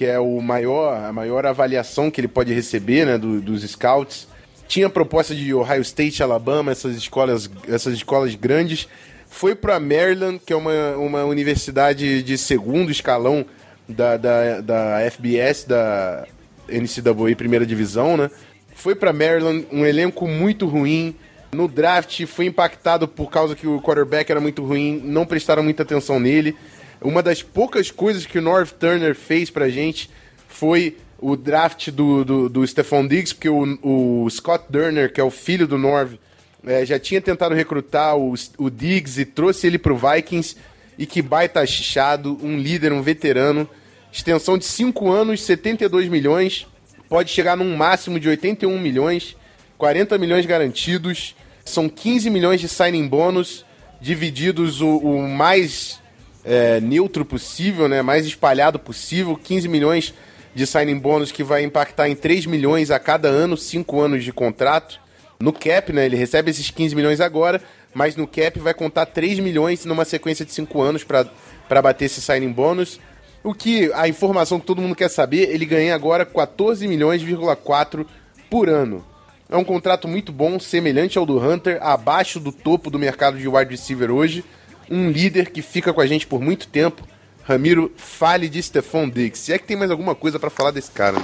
que 0.00 0.06
é 0.06 0.18
o 0.18 0.40
maior, 0.40 0.96
a 0.96 1.12
maior 1.12 1.44
avaliação 1.44 2.10
que 2.10 2.22
ele 2.22 2.26
pode 2.26 2.54
receber 2.54 3.04
né, 3.04 3.18
do, 3.18 3.38
dos 3.38 3.62
scouts. 3.70 4.26
Tinha 4.66 4.88
proposta 4.88 5.34
de 5.34 5.52
Ohio 5.52 5.82
State, 5.82 6.22
Alabama, 6.22 6.72
essas 6.72 6.96
escolas, 6.96 7.50
essas 7.68 7.92
escolas 7.92 8.34
grandes. 8.34 8.88
Foi 9.28 9.54
para 9.54 9.78
Maryland, 9.78 10.40
que 10.44 10.54
é 10.54 10.56
uma, 10.56 10.96
uma 10.96 11.24
universidade 11.24 12.22
de 12.22 12.38
segundo 12.38 12.90
escalão 12.90 13.44
da, 13.86 14.16
da, 14.16 14.62
da 14.62 15.10
FBS, 15.10 15.64
da 15.64 16.26
NCAA 16.66 17.36
Primeira 17.36 17.66
Divisão, 17.66 18.16
né? 18.16 18.30
Foi 18.74 18.94
para 18.94 19.12
Maryland, 19.12 19.66
um 19.70 19.84
elenco 19.84 20.26
muito 20.26 20.66
ruim. 20.66 21.14
No 21.52 21.66
draft 21.66 22.24
foi 22.26 22.46
impactado 22.46 23.08
por 23.08 23.30
causa 23.30 23.56
que 23.56 23.66
o 23.66 23.80
quarterback 23.80 24.30
era 24.30 24.40
muito 24.40 24.64
ruim, 24.64 25.00
não 25.04 25.26
prestaram 25.26 25.62
muita 25.62 25.82
atenção 25.82 26.20
nele. 26.20 26.56
Uma 27.00 27.22
das 27.22 27.42
poucas 27.42 27.90
coisas 27.90 28.26
que 28.26 28.38
o 28.38 28.42
North 28.42 28.72
Turner 28.78 29.14
fez 29.14 29.50
pra 29.50 29.68
gente 29.68 30.10
foi 30.48 30.96
o 31.18 31.36
draft 31.36 31.90
do, 31.90 32.24
do, 32.24 32.48
do 32.48 32.66
Stephon 32.66 33.06
Diggs, 33.06 33.34
porque 33.34 33.48
o, 33.48 33.78
o 33.82 34.30
Scott 34.30 34.66
Turner, 34.70 35.12
que 35.12 35.20
é 35.20 35.24
o 35.24 35.30
filho 35.30 35.66
do 35.66 35.76
Norv, 35.76 36.14
é, 36.66 36.84
já 36.84 36.98
tinha 36.98 37.20
tentado 37.20 37.54
recrutar 37.54 38.16
o, 38.16 38.34
o 38.58 38.70
Diggs 38.70 39.20
e 39.20 39.24
trouxe 39.24 39.66
ele 39.66 39.78
pro 39.78 39.96
Vikings. 39.96 40.56
E 40.98 41.06
que 41.06 41.22
baita 41.22 41.60
achado, 41.60 42.38
um 42.42 42.58
líder, 42.58 42.92
um 42.92 43.00
veterano. 43.00 43.68
Extensão 44.12 44.58
de 44.58 44.66
5 44.66 45.10
anos, 45.10 45.42
72 45.42 46.08
milhões. 46.08 46.66
Pode 47.08 47.30
chegar 47.30 47.56
num 47.56 47.74
máximo 47.76 48.20
de 48.20 48.28
81 48.28 48.78
milhões. 48.78 49.34
40 49.78 50.18
milhões 50.18 50.44
garantidos. 50.44 51.34
São 51.70 51.88
15 51.88 52.28
milhões 52.30 52.60
de 52.60 52.68
signing 52.68 53.06
bônus, 53.06 53.64
divididos 54.00 54.80
o, 54.80 54.96
o 54.96 55.28
mais 55.28 56.00
é, 56.44 56.80
neutro 56.80 57.24
possível, 57.24 57.88
né, 57.88 58.02
mais 58.02 58.26
espalhado 58.26 58.78
possível, 58.78 59.36
15 59.36 59.68
milhões 59.68 60.14
de 60.54 60.66
signing 60.66 60.98
bônus 60.98 61.30
que 61.30 61.44
vai 61.44 61.62
impactar 61.62 62.08
em 62.08 62.16
3 62.16 62.46
milhões 62.46 62.90
a 62.90 62.98
cada 62.98 63.28
ano, 63.28 63.56
5 63.56 64.00
anos 64.00 64.24
de 64.24 64.32
contrato. 64.32 65.00
No 65.38 65.52
cap, 65.52 65.92
né, 65.92 66.06
ele 66.06 66.16
recebe 66.16 66.50
esses 66.50 66.70
15 66.70 66.94
milhões 66.94 67.20
agora, 67.20 67.62
mas 67.94 68.16
no 68.16 68.26
cap 68.26 68.58
vai 68.58 68.74
contar 68.74 69.06
3 69.06 69.38
milhões 69.38 69.84
numa 69.84 70.04
sequência 70.04 70.44
de 70.44 70.52
5 70.52 70.82
anos 70.82 71.04
para 71.04 71.82
bater 71.82 72.06
esse 72.06 72.20
signing 72.20 72.52
bônus. 72.52 73.00
O 73.42 73.54
que 73.54 73.90
a 73.94 74.06
informação 74.06 74.60
que 74.60 74.66
todo 74.66 74.82
mundo 74.82 74.94
quer 74.94 75.08
saber, 75.08 75.50
ele 75.50 75.64
ganha 75.64 75.94
agora 75.94 76.26
14 76.26 76.86
milhões,4 76.86 78.04
por 78.50 78.68
ano. 78.68 79.04
É 79.50 79.56
um 79.56 79.64
contrato 79.64 80.06
muito 80.06 80.30
bom, 80.30 80.60
semelhante 80.60 81.18
ao 81.18 81.26
do 81.26 81.38
Hunter, 81.38 81.78
abaixo 81.82 82.38
do 82.38 82.52
topo 82.52 82.88
do 82.88 82.98
mercado 82.98 83.36
de 83.36 83.48
wide 83.48 83.72
receiver 83.72 84.10
hoje 84.10 84.44
um 84.90 85.10
líder 85.10 85.50
que 85.50 85.62
fica 85.62 85.92
com 85.92 86.00
a 86.00 86.06
gente 86.06 86.26
por 86.26 86.40
muito 86.40 86.66
tempo. 86.66 87.06
Ramiro, 87.44 87.92
fale 87.96 88.48
de 88.48 88.62
Stephon 88.62 89.08
Diggs. 89.08 89.38
Se 89.38 89.52
é 89.52 89.58
que 89.58 89.66
tem 89.66 89.76
mais 89.76 89.90
alguma 89.90 90.14
coisa 90.14 90.38
para 90.38 90.50
falar 90.50 90.72
desse 90.72 90.90
cara. 90.90 91.22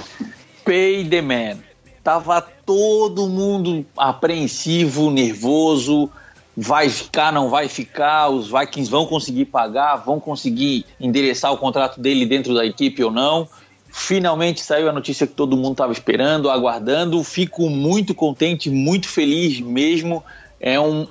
Pay 0.63 1.07
the 1.09 1.21
man. 1.21 1.57
Tava 2.03 2.41
todo 2.41 3.27
mundo 3.27 3.85
apreensivo, 3.97 5.11
nervoso. 5.11 6.09
Vai 6.55 6.89
ficar, 6.89 7.31
não 7.31 7.49
vai 7.49 7.67
ficar? 7.67 8.29
Os 8.29 8.49
Vikings 8.49 8.89
vão 8.89 9.05
conseguir 9.05 9.45
pagar? 9.45 9.97
Vão 9.97 10.19
conseguir 10.19 10.85
endereçar 10.99 11.51
o 11.51 11.57
contrato 11.57 11.99
dele 11.99 12.25
dentro 12.25 12.53
da 12.55 12.65
equipe 12.65 13.03
ou 13.03 13.11
não? 13.11 13.47
Finalmente 13.89 14.61
saiu 14.61 14.89
a 14.89 14.93
notícia 14.93 15.25
que 15.25 15.33
todo 15.33 15.57
mundo 15.57 15.71
estava 15.71 15.91
esperando, 15.91 16.49
aguardando. 16.49 17.23
Fico 17.23 17.69
muito 17.69 18.13
contente, 18.13 18.69
muito 18.69 19.07
feliz 19.07 19.59
mesmo. 19.59 20.23
É 20.59 20.79
um 20.79 21.07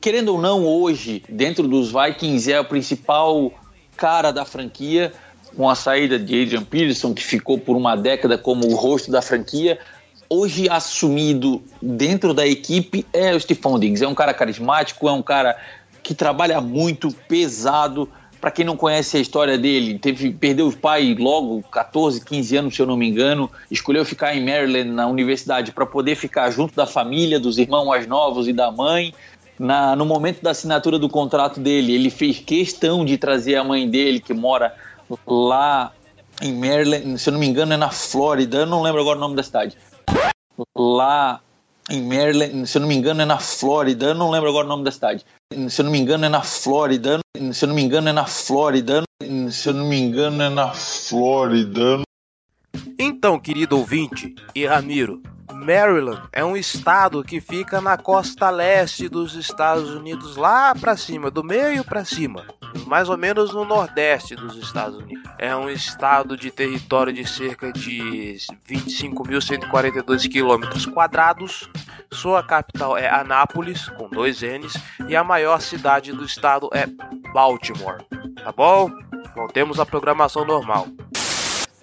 querendo 0.00 0.30
ou 0.30 0.40
não, 0.40 0.64
hoje, 0.64 1.22
dentro 1.28 1.68
dos 1.68 1.92
Vikings, 1.92 2.50
é 2.50 2.60
o 2.60 2.64
principal 2.64 3.52
cara 3.96 4.32
da 4.32 4.44
franquia, 4.44 5.12
com 5.56 5.68
a 5.68 5.74
saída 5.74 6.18
de 6.18 6.42
Adrian 6.42 6.64
Peterson, 6.64 7.14
que 7.14 7.22
ficou 7.22 7.58
por 7.58 7.76
uma 7.76 7.94
década 7.96 8.36
como 8.36 8.66
o 8.66 8.74
rosto 8.74 9.10
da 9.10 9.22
franquia. 9.22 9.78
Hoje, 10.28 10.68
assumido 10.68 11.62
dentro 11.80 12.34
da 12.34 12.46
equipe, 12.46 13.06
é 13.12 13.34
o 13.34 13.40
Stephon 13.40 13.78
Diggs. 13.78 14.02
É 14.02 14.08
um 14.08 14.14
cara 14.14 14.34
carismático, 14.34 15.08
é 15.08 15.12
um 15.12 15.22
cara 15.22 15.56
que 16.02 16.14
trabalha 16.14 16.60
muito, 16.60 17.12
pesado. 17.28 18.08
Para 18.44 18.50
quem 18.50 18.62
não 18.66 18.76
conhece 18.76 19.16
a 19.16 19.20
história 19.20 19.56
dele, 19.56 19.98
teve 19.98 20.30
perdeu 20.30 20.66
os 20.66 20.74
pais 20.74 21.16
logo, 21.16 21.62
14, 21.72 22.22
15 22.22 22.56
anos, 22.58 22.76
se 22.76 22.82
eu 22.82 22.84
não 22.84 22.94
me 22.94 23.08
engano. 23.08 23.50
Escolheu 23.70 24.04
ficar 24.04 24.36
em 24.36 24.44
Maryland, 24.44 24.90
na 24.90 25.06
universidade, 25.06 25.72
para 25.72 25.86
poder 25.86 26.14
ficar 26.14 26.50
junto 26.50 26.76
da 26.76 26.86
família, 26.86 27.40
dos 27.40 27.56
irmãos 27.56 27.86
mais 27.86 28.06
novos 28.06 28.46
e 28.46 28.52
da 28.52 28.70
mãe 28.70 29.14
na, 29.58 29.96
no 29.96 30.04
momento 30.04 30.42
da 30.42 30.50
assinatura 30.50 30.98
do 30.98 31.08
contrato 31.08 31.58
dele, 31.58 31.94
ele 31.94 32.10
fez 32.10 32.38
questão 32.38 33.02
de 33.02 33.16
trazer 33.16 33.56
a 33.56 33.64
mãe 33.64 33.88
dele, 33.88 34.20
que 34.20 34.34
mora 34.34 34.74
lá 35.26 35.90
em 36.42 36.52
Maryland, 36.52 37.18
se 37.18 37.30
eu 37.30 37.32
não 37.32 37.40
me 37.40 37.46
engano, 37.46 37.72
é 37.72 37.78
na 37.78 37.88
Flórida, 37.88 38.58
eu 38.58 38.66
não 38.66 38.82
lembro 38.82 39.00
agora 39.00 39.16
o 39.16 39.20
nome 39.22 39.36
da 39.36 39.42
cidade. 39.42 39.74
Lá 40.76 41.40
em 41.90 42.02
Maryland, 42.02 42.66
se 42.66 42.78
eu 42.78 42.80
não 42.80 42.88
me 42.88 42.94
engano, 42.94 43.22
é 43.22 43.24
na 43.24 43.38
Flórida, 43.38 44.06
eu 44.06 44.14
não 44.14 44.30
lembro 44.30 44.48
agora 44.48 44.64
o 44.66 44.68
nome 44.68 44.84
da 44.84 44.90
cidade. 44.90 45.24
Se 45.68 45.80
eu 45.80 45.84
não 45.84 45.92
me 45.92 45.98
engano, 45.98 46.24
é 46.24 46.28
na 46.28 46.42
Flórida, 46.42 47.20
se 47.52 47.64
eu 47.64 47.68
não 47.68 47.74
me 47.74 47.82
engano, 47.82 48.08
é 48.08 48.12
na 48.12 48.26
Flórida, 48.26 49.02
se 49.50 49.68
eu 49.68 49.74
não 49.74 49.86
me 49.86 49.98
engano, 49.98 50.42
é 50.42 50.48
na 50.48 50.72
Flórida. 50.72 52.02
Então, 52.98 53.38
querido 53.38 53.76
ouvinte 53.76 54.34
e 54.54 54.66
Ramiro, 54.66 55.22
Maryland 55.52 56.22
é 56.32 56.44
um 56.44 56.56
estado 56.56 57.22
que 57.22 57.40
fica 57.40 57.80
na 57.80 57.96
costa 57.96 58.50
leste 58.50 59.08
dos 59.08 59.34
Estados 59.34 59.90
Unidos, 59.90 60.36
lá 60.36 60.74
para 60.74 60.96
cima, 60.96 61.30
do 61.30 61.44
meio 61.44 61.84
para 61.84 62.04
cima, 62.04 62.46
mais 62.86 63.08
ou 63.08 63.16
menos 63.16 63.52
no 63.52 63.64
nordeste 63.64 64.34
dos 64.34 64.56
Estados 64.56 64.98
Unidos. 64.98 65.24
É 65.38 65.54
um 65.54 65.68
estado 65.70 66.36
de 66.36 66.50
território 66.50 67.12
de 67.12 67.26
cerca 67.28 67.72
de 67.72 68.36
25.142 68.68 70.28
quilômetros 70.30 70.86
quadrados. 70.86 71.68
Sua 72.10 72.42
capital 72.42 72.96
é 72.96 73.08
Anápolis, 73.08 73.88
com 73.90 74.08
dois 74.08 74.42
N's, 74.42 74.74
e 75.08 75.16
a 75.16 75.24
maior 75.24 75.60
cidade 75.60 76.12
do 76.12 76.24
estado 76.24 76.70
é 76.72 76.86
Baltimore. 77.32 78.04
Tá 78.42 78.52
bom? 78.52 78.90
Voltemos 79.34 79.80
à 79.80 79.86
programação 79.86 80.44
normal. 80.44 80.86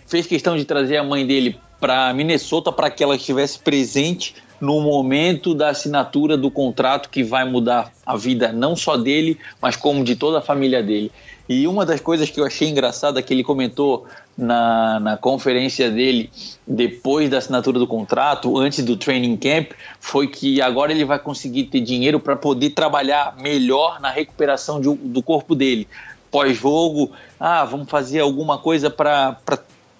Fez 0.07 0.27
questão 0.27 0.55
de 0.55 0.65
trazer 0.65 0.97
a 0.97 1.03
mãe 1.03 1.25
dele 1.25 1.59
para 1.79 2.13
Minnesota 2.13 2.71
para 2.71 2.89
que 2.91 3.03
ela 3.03 3.15
estivesse 3.15 3.59
presente 3.59 4.35
no 4.61 4.79
momento 4.79 5.55
da 5.55 5.69
assinatura 5.69 6.37
do 6.37 6.51
contrato 6.51 7.09
que 7.09 7.23
vai 7.23 7.43
mudar 7.43 7.91
a 8.05 8.15
vida 8.15 8.53
não 8.53 8.75
só 8.75 8.95
dele, 8.95 9.39
mas 9.59 9.75
como 9.75 10.03
de 10.03 10.15
toda 10.15 10.37
a 10.37 10.41
família 10.41 10.83
dele. 10.83 11.11
E 11.49 11.67
uma 11.67 11.85
das 11.85 11.99
coisas 11.99 12.29
que 12.29 12.39
eu 12.39 12.45
achei 12.45 12.69
engraçada 12.69 13.21
que 13.21 13.33
ele 13.33 13.43
comentou 13.43 14.05
na, 14.37 14.99
na 14.99 15.17
conferência 15.17 15.89
dele 15.89 16.29
depois 16.65 17.29
da 17.29 17.39
assinatura 17.39 17.79
do 17.79 17.87
contrato, 17.87 18.57
antes 18.57 18.85
do 18.85 18.95
training 18.95 19.35
camp, 19.35 19.71
foi 19.99 20.27
que 20.27 20.61
agora 20.61 20.91
ele 20.91 21.03
vai 21.03 21.17
conseguir 21.17 21.63
ter 21.65 21.81
dinheiro 21.81 22.19
para 22.19 22.35
poder 22.35 22.69
trabalhar 22.69 23.35
melhor 23.37 23.99
na 23.99 24.11
recuperação 24.11 24.79
de, 24.79 24.93
do 24.95 25.23
corpo 25.23 25.55
dele. 25.55 25.87
Pós-jogo, 26.29 27.11
ah, 27.39 27.65
vamos 27.65 27.89
fazer 27.89 28.19
alguma 28.19 28.59
coisa 28.59 28.89
para 28.89 29.35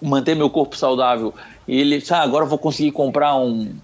manter 0.00 0.34
meu 0.34 0.48
corpo 0.48 0.76
saudável. 0.76 1.34
E 1.66 1.78
ele, 1.78 2.02
ah, 2.10 2.22
agora 2.22 2.46
vou 2.46 2.58
conseguir 2.58 2.92
comprar 2.92 3.36
um 3.36 3.74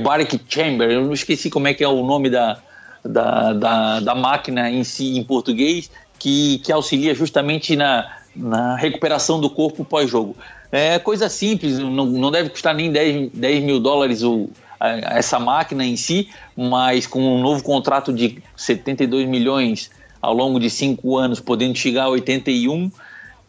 Baric 0.00 0.40
Chamber, 0.48 0.90
eu 0.90 1.04
não 1.04 1.12
esqueci 1.12 1.48
como 1.48 1.68
é 1.68 1.74
que 1.74 1.84
é 1.84 1.88
o 1.88 2.04
nome 2.04 2.28
da, 2.28 2.58
da, 3.04 3.52
da, 3.52 4.00
da 4.00 4.14
máquina 4.14 4.70
em 4.70 4.82
si, 4.82 5.16
em 5.16 5.22
português, 5.22 5.90
que, 6.18 6.58
que 6.58 6.72
auxilia 6.72 7.14
justamente 7.14 7.76
na, 7.76 8.16
na 8.34 8.76
recuperação 8.76 9.40
do 9.40 9.48
corpo 9.48 9.84
pós-jogo. 9.84 10.36
É 10.72 10.98
coisa 10.98 11.28
simples, 11.28 11.78
não, 11.78 12.06
não 12.06 12.30
deve 12.30 12.50
custar 12.50 12.74
nem 12.74 12.90
10, 12.90 13.30
10 13.32 13.64
mil 13.64 13.78
dólares 13.78 14.22
o, 14.22 14.50
essa 14.80 15.38
máquina 15.38 15.84
em 15.84 15.96
si, 15.96 16.28
mas 16.56 17.06
com 17.06 17.20
um 17.20 17.40
novo 17.40 17.62
contrato 17.62 18.12
de 18.12 18.42
72 18.56 19.26
milhões 19.26 19.90
ao 20.20 20.34
longo 20.34 20.58
de 20.58 20.68
cinco 20.68 21.16
anos, 21.16 21.40
podendo 21.40 21.76
chegar 21.76 22.04
a 22.04 22.08
81, 22.08 22.90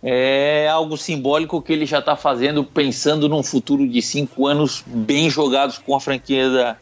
é 0.02 0.68
algo 0.68 0.98
simbólico 0.98 1.62
que 1.62 1.74
ele 1.74 1.86
já 1.86 2.00
está 2.00 2.16
fazendo, 2.16 2.64
pensando 2.64 3.28
num 3.28 3.44
futuro 3.44 3.88
de 3.88 4.02
cinco 4.02 4.48
anos 4.48 4.84
bem 4.86 5.30
jogados 5.30 5.78
com 5.78 5.96
a 5.96 6.00
franquia 6.00 6.50
da, 6.50 6.78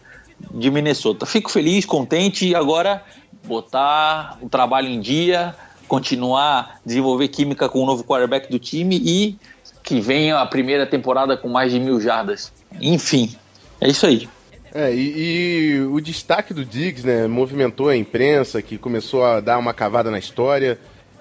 de 0.51 0.69
Minnesota. 0.69 1.25
Fico 1.25 1.49
feliz, 1.49 1.85
contente 1.85 2.47
e 2.47 2.55
agora 2.55 3.03
botar 3.45 4.37
o 4.41 4.49
trabalho 4.49 4.87
em 4.87 4.99
dia, 4.99 5.55
continuar 5.87 6.79
desenvolver 6.85 7.27
química 7.29 7.69
com 7.69 7.83
o 7.83 7.85
novo 7.85 8.03
quarterback 8.03 8.49
do 8.49 8.59
time 8.59 8.97
e 8.97 9.37
que 9.83 10.01
venha 10.01 10.39
a 10.39 10.45
primeira 10.45 10.85
temporada 10.85 11.37
com 11.37 11.47
mais 11.47 11.71
de 11.71 11.79
mil 11.79 12.01
jardas. 12.01 12.51
Enfim, 12.81 13.35
é 13.79 13.87
isso 13.87 14.05
aí. 14.05 14.27
É, 14.73 14.93
e, 14.93 15.77
e 15.77 15.79
o 15.79 16.01
destaque 16.01 16.53
do 16.53 16.65
Diggs, 16.65 17.05
né, 17.07 17.27
movimentou 17.27 17.87
a 17.87 17.95
imprensa, 17.95 18.61
que 18.61 18.77
começou 18.77 19.23
a 19.23 19.39
dar 19.39 19.57
uma 19.57 19.73
cavada 19.73 20.11
na 20.11 20.19
história. 20.19 20.77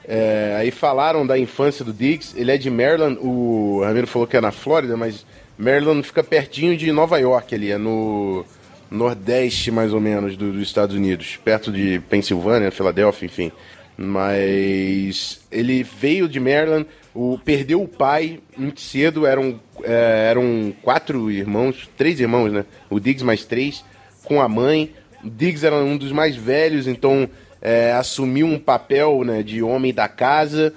É, 0.06 0.54
aí 0.58 0.70
falaram 0.70 1.26
da 1.26 1.38
infância 1.38 1.84
do 1.84 1.92
Diggs, 1.92 2.34
ele 2.38 2.50
é 2.52 2.58
de 2.58 2.68
Maryland, 2.70 3.18
o 3.20 3.80
Ramiro 3.82 4.06
falou 4.06 4.28
que 4.28 4.37
é 4.37 4.40
na 4.40 4.52
Flórida, 4.52 4.96
mas 4.96 5.25
Maryland 5.58 6.02
fica 6.02 6.23
pertinho 6.23 6.76
de 6.76 6.92
Nova 6.92 7.18
York 7.18 7.54
ali, 7.54 7.70
é 7.70 7.78
no 7.78 8.44
nordeste 8.90 9.70
mais 9.70 9.92
ou 9.94 10.00
menos 10.00 10.37
do- 10.37 10.52
dos 10.52 10.62
Estados 10.62 10.94
Unidos, 10.94 11.38
perto 11.42 11.73
de 11.73 12.00
Pensilvânia, 12.11 12.70
Filadélfia, 12.70 13.26
enfim. 13.26 13.50
Mas 13.96 15.40
ele 15.50 15.82
veio 15.82 16.28
de 16.28 16.38
Maryland, 16.38 16.87
o, 17.14 17.38
perdeu 17.42 17.80
o 17.82 17.88
pai 17.88 18.40
muito 18.56 18.80
cedo, 18.80 19.26
eram, 19.26 19.58
é, 19.82 20.26
eram 20.30 20.75
quatro 20.82 21.30
irmãos, 21.30 21.88
três 21.96 22.20
irmãos, 22.20 22.52
né? 22.52 22.64
O 22.90 23.00
Diggs 23.00 23.25
mais 23.25 23.44
três, 23.44 23.84
com 24.25 24.40
a 24.42 24.49
mãe. 24.49 24.92
O 25.25 25.30
Diggs 25.30 25.64
era 25.64 25.76
um 25.76 25.96
dos 25.96 26.12
mais 26.12 26.37
velhos, 26.37 26.87
então 26.87 27.28
é, 27.64 27.92
assumiu 27.92 28.47
um 28.47 28.59
papel 28.59 29.25
né, 29.25 29.42
de 29.42 29.62
homem 29.62 29.92
da 29.92 30.06
casa. 30.06 30.73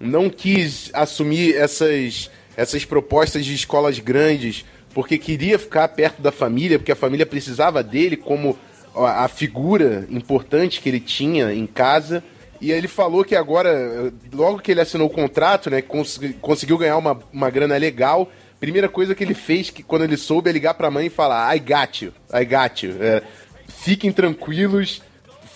Não 0.00 0.28
quis 0.28 0.90
assumir 0.94 1.54
essas, 1.54 2.30
essas 2.56 2.84
propostas 2.84 3.44
de 3.44 3.54
escolas 3.54 3.98
grandes, 4.00 4.64
porque 4.94 5.16
queria 5.18 5.58
ficar 5.58 5.86
perto 5.88 6.20
da 6.20 6.32
família, 6.32 6.78
porque 6.78 6.90
a 6.90 6.96
família 6.96 7.24
precisava 7.26 7.82
dele 7.82 8.16
como 8.16 8.58
a 8.94 9.24
a 9.24 9.28
figura 9.28 10.06
importante 10.10 10.80
que 10.80 10.88
ele 10.88 11.00
tinha 11.00 11.52
em 11.52 11.66
casa. 11.66 12.24
E 12.60 12.70
ele 12.70 12.86
falou 12.88 13.24
que 13.24 13.34
agora, 13.34 14.12
logo 14.32 14.58
que 14.60 14.70
ele 14.70 14.80
assinou 14.80 15.06
o 15.08 15.10
contrato, 15.10 15.68
né, 15.70 15.82
cons- 15.82 16.20
conseguiu 16.40 16.78
ganhar 16.78 16.96
uma, 16.96 17.18
uma 17.32 17.50
grana 17.50 17.76
legal. 17.76 18.30
Primeira 18.60 18.88
coisa 18.88 19.14
que 19.14 19.24
ele 19.24 19.34
fez, 19.34 19.70
que 19.70 19.82
quando 19.82 20.04
ele 20.04 20.16
soube, 20.16 20.48
é 20.48 20.52
ligar 20.52 20.74
pra 20.74 20.90
mãe 20.90 21.06
e 21.06 21.10
falar: 21.10 21.54
I 21.56 21.58
got 21.58 22.02
you, 22.02 22.12
I 22.32 22.44
got 22.44 22.82
you. 22.84 22.94
É, 23.00 23.22
fiquem 23.66 24.12
tranquilos, 24.12 25.02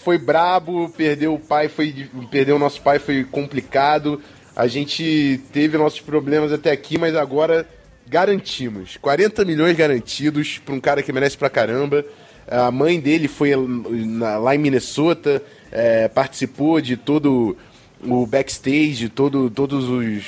foi 0.06 0.18
brabo, 0.18 0.88
perdeu 0.96 1.34
o 1.34 1.38
pai, 1.40 1.66
foi 1.66 2.08
perdeu 2.30 2.54
o 2.54 2.58
nosso 2.60 2.80
pai, 2.80 3.00
foi 3.00 3.24
complicado. 3.24 4.22
A 4.54 4.68
gente 4.68 5.40
teve 5.52 5.76
nossos 5.76 6.00
problemas 6.00 6.52
até 6.52 6.70
aqui, 6.70 6.96
mas 6.96 7.16
agora 7.16 7.68
garantimos. 8.06 8.96
40 8.98 9.44
milhões 9.44 9.76
garantidos 9.76 10.58
para 10.64 10.76
um 10.76 10.78
cara 10.78 11.02
que 11.02 11.12
merece 11.12 11.36
pra 11.36 11.50
caramba. 11.50 12.04
A 12.46 12.70
mãe 12.70 13.00
dele 13.00 13.26
foi 13.26 13.50
lá 14.40 14.54
em 14.54 14.58
Minnesota, 14.58 15.42
é, 15.72 16.06
participou 16.06 16.80
de 16.80 16.96
todo 16.96 17.56
o 18.00 18.24
backstage, 18.28 19.08
todo, 19.08 19.50
todos 19.50 19.88
os 19.88 20.24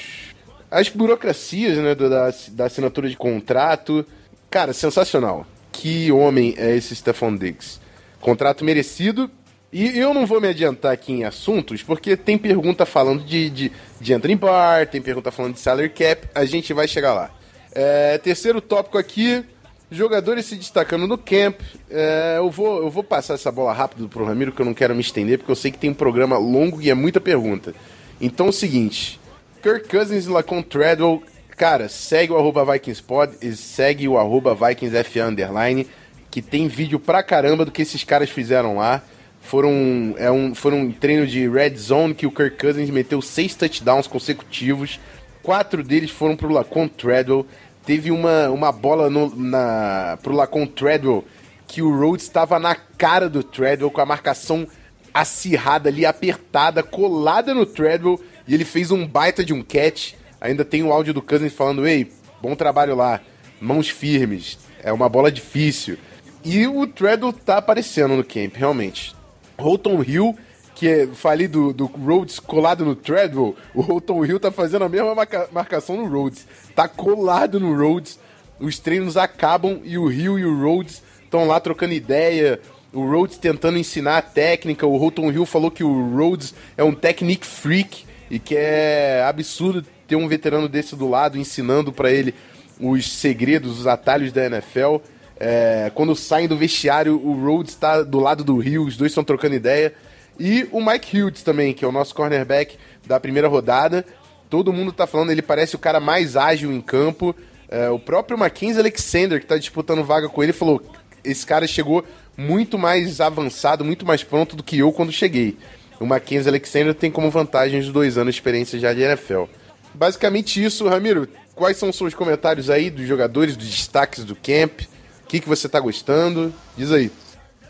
as 0.68 0.88
burocracias 0.88 1.78
né, 1.78 1.94
da, 1.94 2.34
da 2.50 2.64
assinatura 2.64 3.08
de 3.08 3.16
contrato. 3.16 4.04
Cara, 4.50 4.72
sensacional. 4.72 5.46
Que 5.70 6.10
homem 6.10 6.56
é 6.58 6.74
esse 6.74 6.96
Stephon 6.96 7.36
Diggs? 7.36 7.78
Contrato 8.20 8.64
merecido. 8.64 9.30
E 9.70 9.98
eu 9.98 10.14
não 10.14 10.26
vou 10.26 10.40
me 10.40 10.48
adiantar 10.48 10.92
aqui 10.92 11.12
em 11.12 11.24
assuntos, 11.24 11.82
porque 11.82 12.16
tem 12.16 12.38
pergunta 12.38 12.86
falando 12.86 13.22
de, 13.22 13.50
de, 13.50 13.72
de 14.00 14.14
Anthony 14.14 14.34
Barr, 14.34 14.86
tem 14.86 15.02
pergunta 15.02 15.30
falando 15.30 15.54
de 15.54 15.60
salary 15.60 15.90
cap, 15.90 16.26
a 16.34 16.44
gente 16.46 16.72
vai 16.72 16.88
chegar 16.88 17.12
lá. 17.12 17.30
É, 17.72 18.16
terceiro 18.16 18.62
tópico 18.62 18.96
aqui, 18.96 19.44
jogadores 19.90 20.46
se 20.46 20.56
destacando 20.56 21.06
no 21.06 21.18
camp. 21.18 21.60
É, 21.90 22.36
eu, 22.38 22.50
vou, 22.50 22.82
eu 22.82 22.90
vou 22.90 23.04
passar 23.04 23.34
essa 23.34 23.52
bola 23.52 23.74
rápido 23.74 24.08
pro 24.08 24.24
Ramiro, 24.24 24.52
que 24.52 24.62
eu 24.62 24.66
não 24.66 24.72
quero 24.72 24.94
me 24.94 25.02
estender, 25.02 25.36
porque 25.36 25.52
eu 25.52 25.56
sei 25.56 25.70
que 25.70 25.78
tem 25.78 25.90
um 25.90 25.94
programa 25.94 26.38
longo 26.38 26.80
e 26.80 26.88
é 26.88 26.94
muita 26.94 27.20
pergunta. 27.20 27.74
Então 28.18 28.46
é 28.46 28.48
o 28.48 28.52
seguinte, 28.52 29.20
Kirk 29.62 29.86
Cousins 29.86 30.24
e 30.24 30.30
Lacon 30.30 30.62
Treadwell, 30.62 31.22
cara, 31.50 31.90
segue 31.90 32.32
o 32.32 32.38
arroba 32.38 32.64
VikingsPod 32.64 33.36
e 33.42 33.54
segue 33.54 34.08
o 34.08 34.16
arroba 34.16 34.54
VikingsFA 34.54 35.26
underline, 35.26 35.86
que 36.30 36.40
tem 36.40 36.68
vídeo 36.68 36.98
pra 36.98 37.22
caramba 37.22 37.66
do 37.66 37.70
que 37.70 37.82
esses 37.82 38.02
caras 38.02 38.30
fizeram 38.30 38.76
lá. 38.76 39.02
Foram, 39.48 40.14
é 40.18 40.30
um, 40.30 40.54
foram 40.54 40.80
um 40.80 40.92
treino 40.92 41.26
de 41.26 41.48
red 41.48 41.74
zone 41.74 42.14
que 42.14 42.26
o 42.26 42.30
Kirk 42.30 42.58
Cousins 42.58 42.90
meteu 42.90 43.22
seis 43.22 43.54
touchdowns 43.54 44.06
consecutivos. 44.06 45.00
Quatro 45.42 45.82
deles 45.82 46.10
foram 46.10 46.36
pro 46.36 46.52
Lacon 46.52 46.86
Treadwell. 46.86 47.46
Teve 47.86 48.10
uma, 48.10 48.50
uma 48.50 48.70
bola 48.70 49.08
no, 49.08 49.34
na, 49.34 50.18
pro 50.22 50.34
Lacon 50.34 50.66
Treadwell 50.66 51.24
que 51.66 51.80
o 51.80 51.98
Rhodes 51.98 52.26
estava 52.26 52.58
na 52.58 52.74
cara 52.74 53.26
do 53.26 53.42
Treadwell 53.42 53.90
com 53.90 54.02
a 54.02 54.04
marcação 54.04 54.66
acirrada 55.14 55.88
ali, 55.88 56.04
apertada, 56.04 56.82
colada 56.82 57.54
no 57.54 57.64
Treadwell, 57.64 58.22
e 58.46 58.52
ele 58.52 58.66
fez 58.66 58.90
um 58.90 59.06
baita 59.06 59.42
de 59.42 59.54
um 59.54 59.62
catch. 59.62 60.12
Ainda 60.42 60.62
tem 60.62 60.82
o 60.82 60.92
áudio 60.92 61.14
do 61.14 61.22
Cousins 61.22 61.54
falando: 61.54 61.88
Ei, 61.88 62.12
bom 62.42 62.54
trabalho 62.54 62.94
lá, 62.94 63.22
mãos 63.58 63.88
firmes, 63.88 64.58
é 64.82 64.92
uma 64.92 65.08
bola 65.08 65.32
difícil. 65.32 65.96
E 66.44 66.66
o 66.66 66.86
Treadwell 66.86 67.32
tá 67.32 67.56
aparecendo 67.56 68.14
no 68.14 68.22
camp, 68.22 68.54
realmente. 68.54 69.16
Holton 69.58 70.02
Hill, 70.02 70.36
que 70.74 70.86
é, 70.88 71.06
falei 71.08 71.48
do, 71.48 71.72
do 71.72 71.86
Rhodes 71.86 72.38
colado 72.38 72.84
no 72.84 72.94
Treadwell, 72.94 73.56
o 73.74 73.80
Holton 73.80 74.24
Hill 74.24 74.38
tá 74.40 74.50
fazendo 74.50 74.84
a 74.84 74.88
mesma 74.88 75.14
marca- 75.14 75.48
marcação 75.52 75.96
no 75.96 76.06
Rhodes. 76.08 76.46
Tá 76.74 76.86
colado 76.88 77.58
no 77.58 77.76
Rhodes, 77.76 78.18
os 78.60 78.78
treinos 78.78 79.16
acabam 79.16 79.80
e 79.84 79.98
o 79.98 80.10
Hill 80.10 80.38
e 80.38 80.44
o 80.44 80.60
Rhodes 80.62 81.02
estão 81.24 81.46
lá 81.46 81.58
trocando 81.60 81.92
ideia. 81.94 82.60
O 82.92 83.04
Rhodes 83.06 83.36
tentando 83.36 83.76
ensinar 83.78 84.18
a 84.18 84.22
técnica. 84.22 84.86
O 84.86 84.96
Holton 84.96 85.30
Hill 85.30 85.44
falou 85.44 85.70
que 85.70 85.84
o 85.84 86.16
Rhodes 86.16 86.54
é 86.76 86.82
um 86.82 86.94
technique 86.94 87.46
freak 87.46 88.04
e 88.30 88.38
que 88.38 88.56
é 88.56 89.22
absurdo 89.28 89.84
ter 90.06 90.16
um 90.16 90.26
veterano 90.26 90.68
desse 90.68 90.96
do 90.96 91.08
lado 91.08 91.36
ensinando 91.38 91.92
pra 91.92 92.10
ele 92.10 92.34
os 92.80 93.10
segredos, 93.12 93.78
os 93.80 93.86
atalhos 93.86 94.32
da 94.32 94.46
NFL. 94.46 94.96
É, 95.40 95.90
quando 95.94 96.16
saem 96.16 96.48
do 96.48 96.56
vestiário, 96.56 97.14
o 97.14 97.32
Rhodes 97.32 97.72
está 97.72 98.02
do 98.02 98.18
lado 98.18 98.42
do 98.42 98.62
Hill, 98.62 98.84
os 98.84 98.96
dois 98.96 99.12
estão 99.12 99.22
trocando 99.22 99.54
ideia. 99.54 99.94
E 100.38 100.68
o 100.72 100.84
Mike 100.84 101.20
Hughes 101.20 101.42
também, 101.42 101.72
que 101.72 101.84
é 101.84 101.88
o 101.88 101.92
nosso 101.92 102.14
cornerback 102.14 102.76
da 103.06 103.20
primeira 103.20 103.48
rodada. 103.48 104.04
Todo 104.50 104.72
mundo 104.72 104.92
tá 104.92 105.06
falando, 105.06 105.30
ele 105.30 105.42
parece 105.42 105.76
o 105.76 105.78
cara 105.78 106.00
mais 106.00 106.36
ágil 106.36 106.72
em 106.72 106.80
campo. 106.80 107.34
É, 107.68 107.88
o 107.90 107.98
próprio 107.98 108.38
Mackenzie 108.38 108.80
Alexander, 108.80 109.40
que 109.40 109.46
tá 109.46 109.58
disputando 109.58 110.02
vaga 110.02 110.28
com 110.28 110.42
ele, 110.42 110.52
falou: 110.52 110.82
esse 111.24 111.44
cara 111.46 111.66
chegou 111.66 112.04
muito 112.36 112.78
mais 112.78 113.20
avançado, 113.20 113.84
muito 113.84 114.06
mais 114.06 114.22
pronto 114.22 114.56
do 114.56 114.62
que 114.62 114.78
eu 114.78 114.92
quando 114.92 115.12
cheguei. 115.12 115.56
O 116.00 116.06
Mackenzie 116.06 116.48
Alexander 116.48 116.94
tem 116.94 117.10
como 117.10 117.30
vantagem 117.30 117.80
os 117.80 117.90
dois 117.90 118.16
anos 118.16 118.34
de 118.34 118.40
experiência 118.40 118.78
já 118.78 118.94
de 118.94 119.02
NFL. 119.02 119.44
Basicamente 119.92 120.62
isso, 120.62 120.86
Ramiro. 120.88 121.28
Quais 121.54 121.76
são 121.76 121.88
os 121.88 121.96
seus 121.96 122.14
comentários 122.14 122.70
aí 122.70 122.88
dos 122.88 123.06
jogadores, 123.06 123.56
dos 123.56 123.68
destaques 123.68 124.24
do 124.24 124.36
camp? 124.36 124.82
Que, 125.28 125.40
que 125.40 125.48
você 125.48 125.68
tá 125.68 125.78
gostando? 125.78 126.52
Diz 126.76 126.90
aí. 126.90 127.10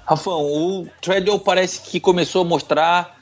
Rafão, 0.06 0.40
o 0.40 0.86
Treadwell 1.02 1.38
parece 1.40 1.82
que 1.82 2.00
começou 2.00 2.42
a 2.42 2.44
mostrar 2.44 3.18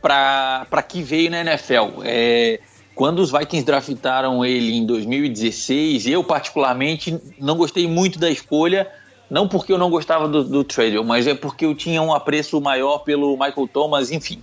para 0.00 0.82
que 0.86 1.02
veio 1.02 1.30
na 1.30 1.40
NFL. 1.40 2.02
É, 2.04 2.60
quando 2.94 3.20
os 3.20 3.32
Vikings 3.32 3.64
draftaram 3.64 4.44
ele 4.44 4.76
em 4.76 4.86
2016, 4.86 6.06
eu 6.06 6.22
particularmente 6.22 7.18
não 7.38 7.56
gostei 7.56 7.88
muito 7.88 8.18
da 8.18 8.30
escolha, 8.30 8.88
não 9.30 9.48
porque 9.48 9.72
eu 9.72 9.78
não 9.78 9.90
gostava 9.90 10.28
do, 10.28 10.44
do 10.44 10.62
Treadwell, 10.62 11.02
mas 11.02 11.26
é 11.26 11.34
porque 11.34 11.64
eu 11.64 11.74
tinha 11.74 12.02
um 12.02 12.12
apreço 12.12 12.60
maior 12.60 12.98
pelo 12.98 13.32
Michael 13.32 13.68
Thomas, 13.72 14.10
enfim. 14.10 14.42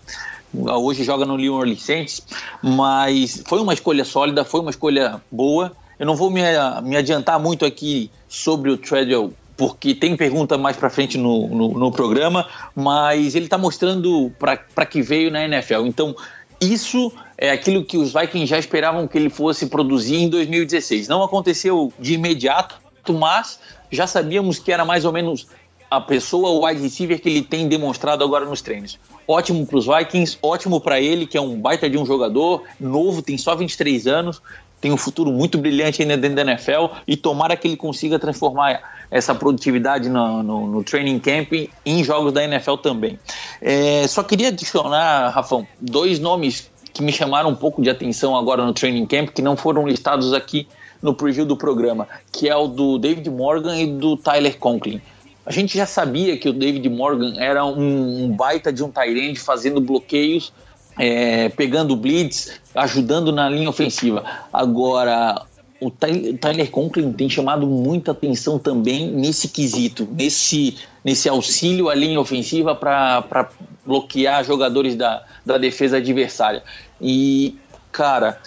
Hoje 0.54 1.04
joga 1.04 1.26
no 1.26 1.38
New 1.38 1.54
Orleans 1.54 1.84
Saints, 1.84 2.26
mas 2.64 3.44
foi 3.46 3.60
uma 3.60 3.74
escolha 3.74 4.04
sólida, 4.04 4.44
foi 4.44 4.62
uma 4.62 4.72
escolha 4.72 5.22
boa. 5.32 5.72
Eu 6.00 6.06
não 6.06 6.16
vou 6.16 6.30
me, 6.30 6.42
me 6.84 6.96
adiantar 6.96 7.40
muito 7.40 7.66
aqui 7.66 8.12
sobre 8.28 8.70
o 8.70 8.78
Treadwell 8.78 9.34
porque 9.58 9.96
tem 9.96 10.16
pergunta 10.16 10.56
mais 10.56 10.78
para 10.78 10.88
frente 10.88 11.18
no, 11.18 11.48
no, 11.48 11.70
no, 11.70 11.92
programa, 11.92 12.48
mas 12.76 13.34
ele 13.34 13.46
está 13.46 13.58
mostrando 13.58 14.32
para 14.38 14.86
que 14.86 15.02
veio 15.02 15.32
na 15.32 15.44
NFL. 15.46 15.88
Então, 15.88 16.16
isso 16.62 17.12
é 17.36 17.50
aquilo 17.50 17.84
que 17.84 17.98
os 17.98 18.14
Vikings 18.14 18.46
já 18.46 18.60
esperavam 18.60 19.08
que 19.08 19.18
ele 19.18 19.32
fosse 19.32 19.66
produzir 19.66 20.18
em 20.18 20.30
2016. 20.30 21.08
Não 21.08 21.24
aconteceu 21.24 21.92
de 22.00 22.14
imediato, 22.14 22.80
mas 23.12 23.60
já 23.92 24.06
sabíamos 24.06 24.60
que 24.60 24.72
era 24.72 24.86
mais 24.86 25.06
ou 25.06 25.12
menos 25.12 25.48
a 25.90 26.02
pessoa, 26.02 26.50
o 26.50 26.66
wide 26.66 26.82
receiver 26.82 27.20
que 27.20 27.30
ele 27.30 27.42
tem 27.42 27.68
demonstrado 27.68 28.24
agora 28.24 28.46
nos 28.46 28.62
treinos. 28.62 29.00
Ótimo 29.28 29.66
para 29.66 29.78
os 29.78 29.86
Vikings, 29.86 30.38
ótimo 30.42 30.82
para 30.82 31.00
ele, 31.00 31.26
que 31.26 31.38
é 31.38 31.42
um 31.42 31.60
baita 31.60 31.90
de 31.90 31.98
um 31.98 32.06
jogador, 32.06 32.64
novo, 32.80 33.22
tem 33.22 33.38
só 33.38 33.56
23 33.56 34.06
anos, 34.06 34.42
tem 34.80 34.92
um 34.92 34.98
futuro 34.98 35.32
muito 35.32 35.58
brilhante 35.58 36.02
ainda 36.02 36.18
dentro 36.18 36.36
da 36.36 36.42
NFL 36.44 36.94
e 37.08 37.18
tomara 37.18 37.56
que 37.56 37.68
ele 37.68 37.78
consiga 37.78 38.20
transformar 38.20 38.80
essa 39.10 39.34
produtividade 39.34 40.10
no, 40.10 40.44
no, 40.44 40.68
no 40.68 40.84
training 40.84 41.20
camp 41.20 41.54
em 41.86 42.04
jogos 42.04 42.34
da 42.34 42.44
NFL 42.44 42.76
também. 42.76 43.20
É, 43.62 44.08
só 44.08 44.24
queria 44.24 44.50
adicionar, 44.50 45.30
Rafão, 45.30 45.68
dois 45.80 46.20
nomes 46.20 46.70
que 46.94 47.02
me 47.04 47.12
chamaram 47.12 47.50
um 47.50 47.56
pouco 47.56 47.82
de 47.82 47.90
atenção 47.90 48.36
agora 48.36 48.66
no 48.66 48.74
training 48.74 49.06
camp, 49.06 49.30
que 49.30 49.42
não 49.42 49.56
foram 49.56 49.88
listados 49.88 50.34
aqui 50.34 50.68
no 51.02 51.14
preview 51.14 51.46
do 51.46 51.56
programa, 51.56 52.08
que 52.32 52.50
é 52.50 52.56
o 52.56 52.68
do 52.68 52.98
David 52.98 53.30
Morgan 53.30 53.78
e 53.78 53.86
do 53.86 54.18
Tyler 54.18 54.58
Conklin. 54.58 55.02
A 55.46 55.52
gente 55.52 55.78
já 55.78 55.86
sabia 55.86 56.38
que 56.38 56.50
o 56.50 56.54
David 56.54 56.90
Morgan 56.90 57.36
era 57.38 57.64
um, 57.64 58.26
um 58.26 58.32
baita 58.32 58.74
de 58.74 58.84
um 58.84 58.92
end 58.98 59.40
fazendo 59.40 59.80
bloqueios 59.80 60.52
é, 60.98 61.50
pegando 61.50 61.96
blitz, 61.96 62.60
ajudando 62.74 63.32
na 63.32 63.50
linha 63.50 63.70
ofensiva. 63.70 64.24
Agora, 64.52 65.44
o 65.80 65.92
Ty- 65.92 66.34
Tyler 66.34 66.70
Conklin 66.72 67.12
tem 67.14 67.30
chamado 67.30 67.68
muita 67.68 68.12
atenção 68.12 68.58
também 68.58 69.08
nesse 69.12 69.48
quesito, 69.50 70.08
nesse, 70.12 70.78
nesse 71.04 71.30
auxílio 71.30 71.90
à 71.90 71.96
linha 71.96 72.20
ofensiva 72.20 72.74
para 72.76 73.50
bloquear 73.86 74.44
jogadores 74.44 74.96
da, 74.96 75.24
da 75.46 75.58
defesa 75.58 75.98
adversária. 75.98 76.64
E, 77.00 77.56
cara, 77.92 78.40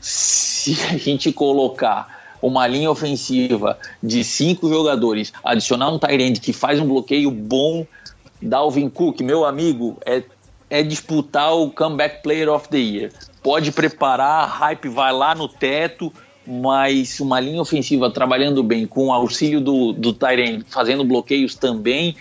se 0.00 0.76
a 0.90 0.96
gente 0.98 1.32
colocar 1.32 2.20
uma 2.42 2.66
linha 2.66 2.90
ofensiva 2.90 3.78
de 4.02 4.24
cinco 4.24 4.68
jogadores, 4.68 5.32
adicionar 5.44 5.88
um 5.88 5.98
Tyrande 5.98 6.40
que 6.40 6.52
faz 6.52 6.80
um 6.80 6.86
bloqueio 6.88 7.30
bom, 7.30 7.86
Dalvin 8.42 8.88
Cook, 8.88 9.20
meu 9.20 9.44
amigo, 9.44 9.96
é, 10.04 10.24
é 10.72 10.82
disputar 10.82 11.54
o 11.54 11.70
Comeback 11.70 12.22
Player 12.22 12.48
of 12.48 12.66
the 12.70 12.78
Year. 12.78 13.12
Pode 13.42 13.70
preparar, 13.70 14.44
a 14.44 14.46
hype 14.46 14.88
vai 14.88 15.12
lá 15.12 15.34
no 15.34 15.46
teto, 15.46 16.10
mas 16.46 17.20
uma 17.20 17.38
linha 17.38 17.60
ofensiva 17.60 18.10
trabalhando 18.10 18.62
bem, 18.62 18.86
com 18.86 19.12
auxílio 19.12 19.60
do, 19.60 19.92
do 19.92 20.14
Tyrande, 20.14 20.64
fazendo 20.70 21.04
bloqueios 21.04 21.54
também, 21.54 22.16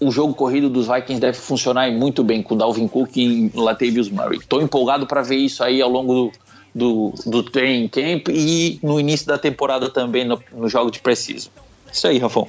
o 0.00 0.10
jogo 0.10 0.32
corrido 0.32 0.70
dos 0.70 0.86
Vikings 0.86 1.20
deve 1.20 1.36
funcionar 1.36 1.92
muito 1.92 2.24
bem 2.24 2.42
com 2.42 2.54
o 2.54 2.56
Dalvin 2.56 2.88
Cook 2.88 3.18
e 3.18 3.50
Latavius 3.54 4.08
Murray. 4.08 4.38
Estou 4.38 4.62
empolgado 4.62 5.06
para 5.06 5.20
ver 5.20 5.36
isso 5.36 5.62
aí 5.62 5.82
ao 5.82 5.90
longo 5.90 6.32
do, 6.74 7.12
do, 7.12 7.30
do 7.30 7.42
training 7.42 7.88
camp 7.88 8.28
e 8.30 8.78
no 8.82 8.98
início 8.98 9.26
da 9.26 9.36
temporada 9.36 9.90
também 9.90 10.24
no, 10.24 10.42
no 10.54 10.70
jogo 10.70 10.90
de 10.90 11.00
preciso. 11.00 11.50
Isso 11.92 12.06
aí, 12.06 12.16
Rafão. 12.16 12.48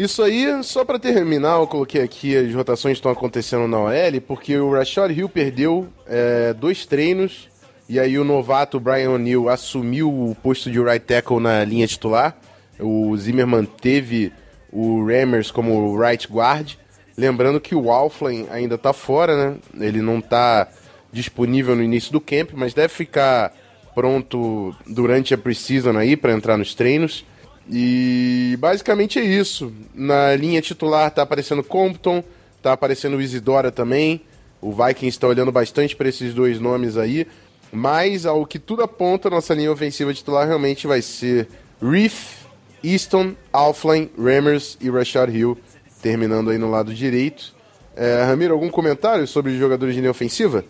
Isso 0.00 0.22
aí, 0.22 0.64
só 0.64 0.82
pra 0.82 0.98
terminar, 0.98 1.58
eu 1.58 1.66
coloquei 1.66 2.00
aqui 2.00 2.34
as 2.34 2.54
rotações 2.54 2.96
estão 2.96 3.12
acontecendo 3.12 3.68
na 3.68 3.78
OL, 3.80 4.20
porque 4.26 4.56
o 4.56 4.72
Rashad 4.72 5.10
Hill 5.10 5.28
perdeu 5.28 5.88
é, 6.06 6.54
dois 6.54 6.86
treinos, 6.86 7.50
e 7.86 8.00
aí 8.00 8.18
o 8.18 8.24
novato 8.24 8.80
Brian 8.80 9.10
O'Neill 9.10 9.50
assumiu 9.50 10.08
o 10.08 10.34
posto 10.42 10.70
de 10.70 10.80
right 10.80 11.04
tackle 11.04 11.38
na 11.38 11.62
linha 11.66 11.86
titular. 11.86 12.34
O 12.78 13.14
Zimmer 13.18 13.46
manteve 13.46 14.32
o 14.72 15.04
Rammers 15.04 15.50
como 15.50 15.94
right 16.00 16.26
guard. 16.32 16.76
Lembrando 17.14 17.60
que 17.60 17.74
o 17.74 17.92
Alflin 17.92 18.46
ainda 18.50 18.78
tá 18.78 18.94
fora, 18.94 19.36
né? 19.36 19.56
Ele 19.86 20.00
não 20.00 20.18
tá 20.18 20.66
disponível 21.12 21.76
no 21.76 21.82
início 21.82 22.10
do 22.10 22.22
camp, 22.22 22.52
mas 22.54 22.72
deve 22.72 22.88
ficar 22.88 23.52
pronto 23.94 24.74
durante 24.86 25.34
a 25.34 25.38
preseason 25.38 25.98
aí 25.98 26.16
para 26.16 26.32
entrar 26.32 26.56
nos 26.56 26.74
treinos. 26.74 27.22
E 27.70 28.56
basicamente 28.58 29.18
é 29.18 29.22
isso. 29.22 29.72
Na 29.94 30.34
linha 30.34 30.60
titular 30.60 31.10
tá 31.10 31.22
aparecendo 31.22 31.62
Compton, 31.62 32.22
tá 32.60 32.72
aparecendo 32.72 33.20
Isidora 33.20 33.70
também. 33.70 34.22
O 34.60 34.72
Vikings 34.72 35.08
está 35.08 35.28
olhando 35.28 35.52
bastante 35.52 35.94
para 35.94 36.08
esses 36.08 36.34
dois 36.34 36.58
nomes 36.58 36.96
aí. 36.96 37.26
Mas 37.72 38.26
ao 38.26 38.44
que 38.44 38.58
tudo 38.58 38.82
aponta, 38.82 39.30
nossa 39.30 39.54
linha 39.54 39.70
ofensiva 39.70 40.12
titular 40.12 40.46
realmente 40.46 40.86
vai 40.86 41.00
ser 41.00 41.48
Reef, 41.80 42.40
Easton, 42.82 43.34
Alflin, 43.52 44.10
Rammers 44.18 44.76
e 44.80 44.90
Rashad 44.90 45.30
Hill, 45.30 45.56
terminando 46.02 46.50
aí 46.50 46.58
no 46.58 46.68
lado 46.68 46.92
direito. 46.92 47.54
É, 47.96 48.24
Ramiro, 48.24 48.54
algum 48.54 48.68
comentário 48.68 49.26
sobre 49.26 49.52
os 49.52 49.58
jogadores 49.58 49.94
de 49.94 50.00
linha 50.00 50.10
ofensiva? 50.10 50.64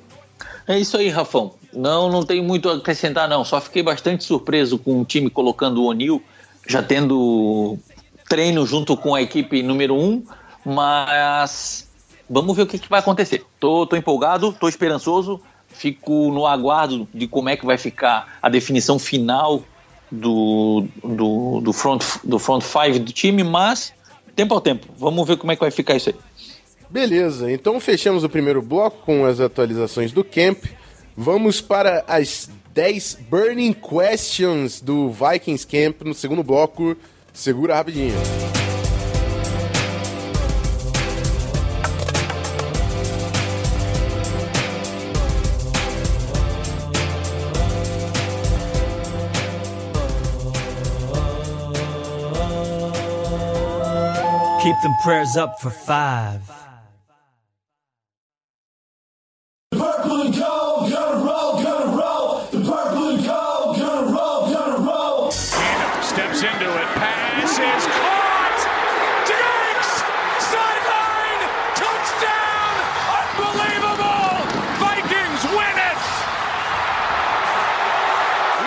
É 0.69 0.79
isso 0.79 0.97
aí, 0.97 1.09
Rafão. 1.09 1.55
Não, 1.73 2.11
não 2.11 2.23
tenho 2.23 2.45
muito 2.45 2.69
a 2.69 2.75
acrescentar, 2.75 3.29
não. 3.29 3.45
Só 3.45 3.61
fiquei 3.61 3.83
bastante 3.83 4.25
surpreso 4.25 4.79
com 4.79 5.01
o 5.01 5.05
time 5.05 5.31
colocando 5.31 5.83
o 5.83 5.87
O'Neill, 5.87 6.23
já 6.70 6.80
tendo 6.80 7.76
treino 8.28 8.64
junto 8.64 8.96
com 8.96 9.12
a 9.12 9.20
equipe 9.20 9.61
número 9.61 9.96
um, 9.96 10.22
mas 10.64 11.88
vamos 12.28 12.56
ver 12.56 12.62
o 12.62 12.66
que, 12.66 12.78
que 12.78 12.88
vai 12.88 13.00
acontecer. 13.00 13.44
Tô, 13.59 13.85
tô 13.87 13.96
empolgado, 13.96 14.52
tô 14.52 14.68
esperançoso, 14.68 15.40
fico 15.68 16.30
no 16.30 16.46
aguardo 16.46 17.09
de 17.12 17.26
como 17.26 17.48
é 17.48 17.56
que 17.56 17.66
vai 17.66 17.76
ficar 17.76 18.38
a 18.40 18.48
definição 18.48 19.00
final 19.00 19.64
do, 20.12 20.87
do, 21.02 21.61
do, 21.61 21.72
front, 21.72 22.04
do 22.22 22.38
front 22.38 22.62
five 22.62 23.00
do 23.00 23.12
time, 23.12 23.42
mas 23.42 23.92
tempo 24.37 24.54
ao 24.54 24.61
tempo. 24.61 24.87
Vamos 24.96 25.26
ver 25.26 25.37
como 25.37 25.50
é 25.50 25.56
que 25.56 25.62
vai 25.62 25.72
ficar 25.72 25.96
isso 25.96 26.11
aí. 26.11 26.16
Beleza, 26.88 27.50
então 27.50 27.80
fechamos 27.80 28.22
o 28.22 28.28
primeiro 28.28 28.62
bloco 28.62 28.98
com 29.04 29.24
as 29.24 29.40
atualizações 29.40 30.12
do 30.12 30.22
camp. 30.22 30.66
Vamos 31.22 31.61
para 31.61 32.02
as 32.09 32.48
10 32.72 33.18
burning 33.28 33.74
questions 33.74 34.80
do 34.80 35.11
Vikings 35.11 35.66
Camp 35.66 36.00
no 36.02 36.14
segundo 36.14 36.42
bloco. 36.42 36.96
Segura 37.30 37.74
rapidinho. 37.74 38.14
Keep 54.62 54.76
them 54.80 54.94
prayers 55.04 55.37
up 55.37 55.61
for 55.61 55.70
five. 55.70 56.40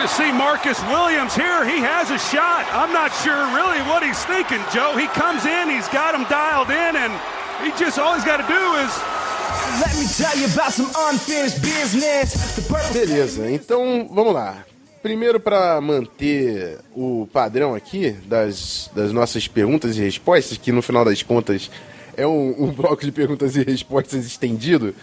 To 0.03 0.09
see 0.09 0.33
Marcus 0.33 0.81
Williams 0.91 1.33
here. 1.33 1.63
He 1.63 1.79
has 1.79 2.11
a 2.11 2.19
shot. 2.19 2.67
I'm 2.75 2.91
not 2.91 3.15
sure 3.23 3.39
really 3.55 3.79
what 3.87 4.03
he's 4.03 4.19
thinking, 4.25 4.59
Joe. 4.73 4.97
He 4.97 5.07
comes 5.07 5.45
in, 5.45 5.69
he's 5.69 5.87
got 5.87 6.13
him 6.13 6.27
dialed 6.27 6.69
in, 6.69 6.95
and 6.99 7.13
he 7.63 7.71
just 7.79 7.97
all 7.97 8.13
he's 8.13 8.25
got 8.25 8.37
to 8.37 8.47
do 8.47 8.63
is 8.83 8.91
Let 9.79 9.95
me 9.95 10.05
tell 10.05 10.37
you 10.37 10.45
about 10.53 10.73
some 10.73 10.91
unfinished 11.09 11.61
business. 11.61 12.55
The 12.55 12.61
purple 12.63 12.93
Beleza, 12.93 13.49
então 13.49 14.09
vamos 14.11 14.33
lá. 14.33 14.65
Primeiro, 15.01 15.39
para 15.39 15.79
manter 15.79 16.79
o 16.93 17.27
padrão 17.31 17.73
aqui 17.73 18.11
das, 18.25 18.89
das 18.93 19.13
nossas 19.13 19.47
perguntas 19.47 19.97
e 19.97 20.01
respostas, 20.01 20.57
que 20.57 20.71
no 20.71 20.81
final 20.81 21.05
das 21.05 21.23
contas 21.23 21.71
é 22.17 22.27
um, 22.27 22.63
um 22.63 22.71
bloco 22.71 23.05
de 23.05 23.11
perguntas 23.11 23.55
e 23.55 23.63
respostas 23.63 24.25
estendido, 24.25 24.93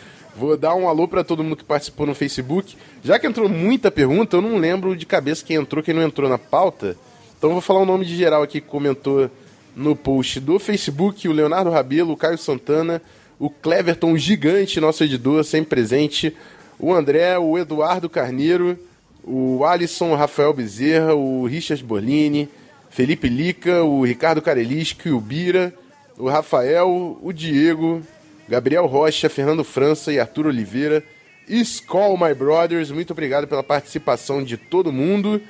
vou 0.41 0.57
dar 0.57 0.75
um 0.75 0.89
alô 0.89 1.07
para 1.07 1.23
todo 1.23 1.45
mundo 1.45 1.57
que 1.57 1.65
participou 1.65 2.07
no 2.07 2.15
Facebook. 2.15 2.75
Já 3.05 3.19
que 3.19 3.27
entrou 3.27 3.47
muita 3.47 3.91
pergunta, 3.91 4.39
eu 4.39 4.41
não 4.41 4.57
lembro 4.57 4.97
de 4.97 5.05
cabeça 5.05 5.45
quem 5.45 5.57
entrou, 5.57 5.85
quem 5.85 5.93
não 5.93 6.03
entrou 6.03 6.31
na 6.31 6.39
pauta. 6.39 6.97
Então 7.37 7.51
vou 7.51 7.61
falar 7.61 7.81
o 7.81 7.87
nome 7.87 8.07
de 8.07 8.17
geral 8.17 8.43
aqui 8.43 8.59
que 8.59 8.67
comentou 8.67 9.31
no 9.77 9.95
post 9.95 10.41
do 10.41 10.59
Facebook: 10.59 11.29
o 11.29 11.33
Leonardo 11.33 11.69
Rabelo, 11.69 12.13
o 12.13 12.17
Caio 12.17 12.39
Santana, 12.39 13.03
o 13.39 13.51
Cleverton 13.51 14.17
Gigante, 14.17 14.81
nosso 14.81 15.05
editor, 15.05 15.45
sempre 15.45 15.69
presente, 15.69 16.35
o 16.79 16.95
André, 16.95 17.39
o 17.39 17.59
Eduardo 17.59 18.09
Carneiro, 18.09 18.79
o 19.23 19.63
Alisson 19.67 20.15
Rafael 20.15 20.55
Bezerra, 20.55 21.15
o 21.15 21.45
Richard 21.45 21.85
Borlini, 21.85 22.49
Felipe 22.89 23.29
Lica, 23.29 23.85
o 23.85 24.05
Ricardo 24.05 24.41
Carelisco, 24.41 25.11
o 25.11 25.21
Bira, 25.21 25.75
o 26.17 26.31
Rafael, 26.31 27.19
o 27.23 27.31
Diego, 27.31 28.01
Gabriel 28.51 28.85
Rocha, 28.87 29.29
Fernando 29.29 29.63
França 29.63 30.13
e 30.13 30.19
Arthur 30.19 30.47
Oliveira. 30.47 31.05
Skull 31.49 32.19
My 32.19 32.35
Brothers, 32.35 32.91
muito 32.91 33.13
obrigado 33.13 33.47
pela 33.47 33.63
participação 33.63 34.43
de 34.43 34.57
todo 34.57 34.93
mundo. 34.93 35.41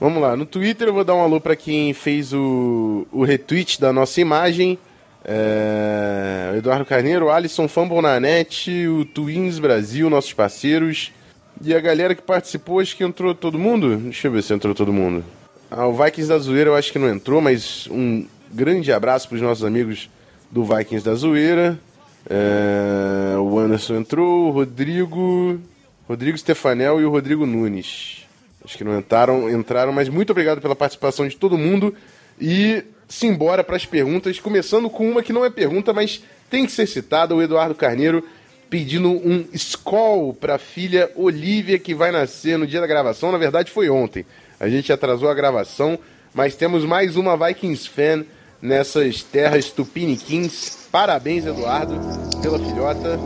Vamos 0.00 0.22
lá, 0.22 0.36
no 0.36 0.46
Twitter 0.46 0.86
eu 0.86 0.94
vou 0.94 1.02
dar 1.02 1.16
um 1.16 1.20
alô 1.20 1.40
para 1.40 1.56
quem 1.56 1.92
fez 1.92 2.32
o, 2.32 3.08
o 3.10 3.24
retweet 3.24 3.80
da 3.80 3.92
nossa 3.92 4.20
imagem. 4.20 4.78
É, 5.24 6.54
Eduardo 6.56 6.84
Carneiro, 6.84 7.28
Alisson 7.28 7.66
Fumble 7.66 8.00
na 8.00 8.20
net, 8.20 8.70
o 8.86 9.04
Twins 9.04 9.58
Brasil, 9.58 10.08
nossos 10.08 10.32
parceiros. 10.32 11.12
E 11.60 11.74
a 11.74 11.80
galera 11.80 12.14
que 12.14 12.22
participou, 12.22 12.78
acho 12.78 12.96
que 12.96 13.02
entrou 13.02 13.34
todo 13.34 13.58
mundo? 13.58 13.96
Deixa 13.96 14.28
eu 14.28 14.32
ver 14.32 14.44
se 14.44 14.54
entrou 14.54 14.76
todo 14.76 14.92
mundo. 14.92 15.24
Ah, 15.68 15.88
o 15.88 15.92
Vikings 15.92 16.28
da 16.28 16.38
Zoeira 16.38 16.70
eu 16.70 16.76
acho 16.76 16.92
que 16.92 17.00
não 17.00 17.08
entrou, 17.08 17.40
mas 17.40 17.88
um 17.90 18.24
grande 18.52 18.92
abraço 18.92 19.28
para 19.28 19.36
os 19.36 19.42
nossos 19.42 19.64
amigos 19.64 20.08
do 20.52 20.64
Vikings 20.64 21.04
da 21.04 21.16
Zoeira. 21.16 21.76
É, 22.28 23.36
o 23.38 23.58
Anderson 23.58 23.96
entrou, 23.96 24.48
o 24.48 24.50
Rodrigo, 24.50 25.60
Rodrigo 26.08 26.38
Stefanel 26.38 27.00
e 27.00 27.04
o 27.04 27.10
Rodrigo 27.10 27.44
Nunes. 27.44 28.26
Acho 28.64 28.78
que 28.78 28.84
não 28.84 28.98
entraram, 28.98 29.50
entraram, 29.50 29.92
mas 29.92 30.08
muito 30.08 30.30
obrigado 30.30 30.60
pela 30.60 30.74
participação 30.74 31.28
de 31.28 31.36
todo 31.36 31.58
mundo. 31.58 31.94
E 32.40 32.82
simbora 33.08 33.62
para 33.62 33.76
as 33.76 33.84
perguntas, 33.84 34.40
começando 34.40 34.88
com 34.88 35.08
uma 35.10 35.22
que 35.22 35.32
não 35.32 35.44
é 35.44 35.50
pergunta, 35.50 35.92
mas 35.92 36.22
tem 36.48 36.64
que 36.64 36.72
ser 36.72 36.86
citada, 36.86 37.34
o 37.34 37.42
Eduardo 37.42 37.74
Carneiro 37.74 38.24
pedindo 38.70 39.08
um 39.08 39.46
Skoll 39.52 40.34
para 40.34 40.56
a 40.56 40.58
filha 40.58 41.10
Olivia, 41.14 41.78
que 41.78 41.94
vai 41.94 42.10
nascer 42.10 42.58
no 42.58 42.66
dia 42.66 42.80
da 42.80 42.86
gravação. 42.86 43.30
Na 43.30 43.38
verdade, 43.38 43.70
foi 43.70 43.88
ontem. 43.88 44.26
A 44.58 44.68
gente 44.68 44.92
atrasou 44.92 45.28
a 45.28 45.34
gravação, 45.34 45.98
mas 46.32 46.56
temos 46.56 46.84
mais 46.84 47.16
uma 47.16 47.36
Vikings 47.36 47.88
fan 47.88 48.24
nessas 48.64 49.22
terras 49.22 49.70
tupiniquins. 49.70 50.88
Parabéns, 50.90 51.44
Eduardo, 51.44 52.00
pela 52.40 52.58
filhota. 52.58 53.20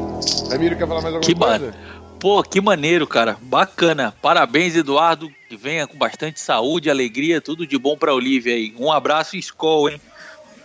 Ramiro, 0.50 0.76
quer 0.76 0.88
falar 0.88 1.00
mais 1.00 1.14
alguma 1.14 1.20
Que, 1.20 1.34
coisa? 1.34 1.74
Pô, 2.18 2.42
que 2.42 2.60
maneiro, 2.60 3.06
cara. 3.06 3.36
Bacana. 3.40 4.12
Parabéns, 4.20 4.74
Eduardo. 4.74 5.30
Que 5.48 5.56
venha 5.56 5.86
com 5.86 5.96
bastante 5.96 6.40
saúde, 6.40 6.90
alegria, 6.90 7.40
tudo 7.40 7.64
de 7.64 7.78
bom 7.78 7.96
pra 7.96 8.12
Olivia 8.12 8.52
aí. 8.52 8.74
Um 8.76 8.90
abraço 8.90 9.36
e 9.36 9.38
escol, 9.38 9.88
hein? 9.88 10.00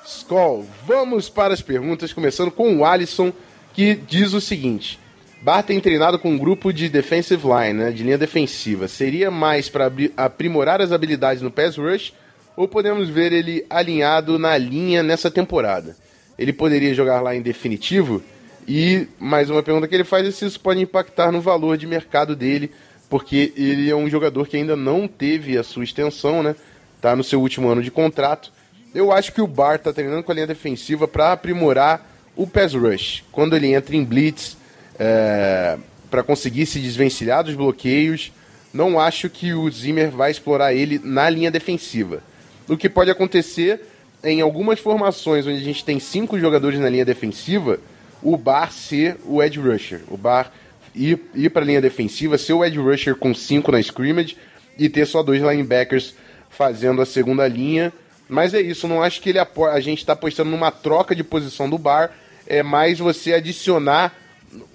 Skol, 0.04 0.66
vamos 0.86 1.30
para 1.30 1.54
as 1.54 1.62
perguntas, 1.62 2.12
começando 2.12 2.52
com 2.52 2.76
o 2.76 2.84
Alisson, 2.84 3.32
que 3.74 3.94
diz 3.96 4.34
o 4.34 4.42
seguinte: 4.42 5.00
Bar 5.42 5.62
tem 5.62 5.80
treinado 5.80 6.18
com 6.18 6.32
um 6.32 6.38
grupo 6.38 6.74
de 6.74 6.90
defensive 6.90 7.44
line, 7.48 7.74
né, 7.74 7.92
de 7.92 8.04
linha 8.04 8.18
defensiva. 8.18 8.88
Seria 8.88 9.30
mais 9.30 9.70
para 9.70 9.90
aprimorar 10.18 10.82
as 10.82 10.92
habilidades 10.92 11.44
no 11.44 11.52
pass 11.52 11.78
rush 11.78 12.12
ou 12.56 12.68
podemos 12.68 13.10
ver 13.10 13.32
ele 13.32 13.66
alinhado 13.70 14.38
na 14.38 14.58
linha 14.58 15.02
nessa 15.02 15.30
temporada? 15.30 15.96
Ele 16.38 16.54
poderia 16.54 16.94
jogar 16.94 17.22
lá 17.22 17.36
em 17.36 17.42
definitivo? 17.42 18.22
E 18.68 19.08
mais 19.20 19.50
uma 19.50 19.62
pergunta 19.62 19.88
que 19.88 19.96
ele 19.96 20.04
faz 20.04 20.28
é 20.28 20.32
se 20.32 20.46
isso 20.46 20.60
pode 20.60 20.82
impactar 20.82 21.32
no 21.32 21.42
valor 21.42 21.78
de 21.78 21.86
mercado 21.86 22.36
dele, 22.36 22.72
porque 23.10 23.54
ele 23.56 23.90
é 23.90 23.96
um 23.96 24.10
jogador 24.10 24.48
que 24.48 24.58
ainda 24.58 24.76
não 24.76 25.08
teve 25.08 25.58
a 25.58 25.64
sua 25.64 25.84
extensão, 25.84 26.42
né? 26.42 26.56
Tá 27.02 27.16
no 27.16 27.24
seu 27.24 27.42
último 27.42 27.68
ano 27.70 27.84
de 27.84 27.92
contrato 27.92 28.52
eu 28.94 29.12
acho 29.12 29.34
que 29.34 29.42
o 29.42 29.48
Bar 29.48 29.80
tá 29.80 29.92
treinando 29.92 30.24
com 30.24 30.32
a 30.32 30.36
linha 30.36 30.48
defensiva 30.48 31.08
para 31.08 31.32
aprimorar 31.32 32.08
o 32.36 32.46
pass 32.46 32.74
rush. 32.74 33.24
Quando 33.32 33.56
ele 33.56 33.74
entra 33.74 33.96
em 33.96 34.04
blitz, 34.04 34.56
é, 35.00 35.78
para 36.12 36.22
conseguir 36.22 36.66
se 36.66 36.80
desvencilhar 36.80 37.44
dos 37.44 37.56
bloqueios, 37.56 38.32
não 38.72 39.00
acho 39.00 39.30
que 39.30 39.54
o 39.54 39.70
Zimmer 39.72 40.12
vai 40.12 40.30
explorar 40.30 40.74
ele 40.74 41.02
na 41.04 41.30
linha 41.30 41.50
defensiva. 41.50 42.22
O 42.68 42.78
que 42.78 42.90
pode 42.90 43.12
acontecer 43.12 43.82
em 44.24 44.42
algumas 44.42 44.80
formações 44.80 45.46
onde 45.46 45.58
a 45.58 45.64
gente 45.64 45.84
tem 45.84 46.00
cinco 46.00 46.40
jogadores 46.40 46.80
na 46.80 46.90
linha 46.90 47.06
defensiva, 47.06 47.80
o 48.22 48.38
Bar 48.38 48.72
ser 48.72 49.18
o 49.26 49.44
edge 49.44 49.60
rusher. 49.60 50.02
O 50.08 50.16
Bar 50.16 50.52
ir, 50.96 51.20
ir 51.36 51.50
para 51.50 51.64
a 51.64 51.66
linha 51.66 51.82
defensiva, 51.82 52.38
ser 52.38 52.54
o 52.54 52.64
edge 52.64 52.80
rusher 52.80 53.16
com 53.16 53.34
cinco 53.34 53.72
na 53.72 53.80
scrimmage 53.80 54.38
e 54.78 54.88
ter 54.90 55.06
só 55.06 55.22
dois 55.22 55.42
linebackers 55.42 56.16
fazendo 56.50 57.02
a 57.02 57.06
segunda 57.06 57.48
linha 57.48 57.92
mas 58.28 58.54
é 58.54 58.62
isso, 58.62 58.88
não 58.88 59.04
acho 59.04 59.22
que 59.22 59.30
ele 59.30 59.40
a 59.40 59.80
gente 59.80 60.00
está 60.00 60.14
apostando 60.14 60.50
numa 60.50 60.72
troca 60.72 61.16
de 61.16 61.24
posição 61.24 61.70
do 61.70 61.78
bar, 61.78 62.12
é 62.48 62.64
mais 62.64 63.00
você 63.00 63.34
adicionar 63.34 64.12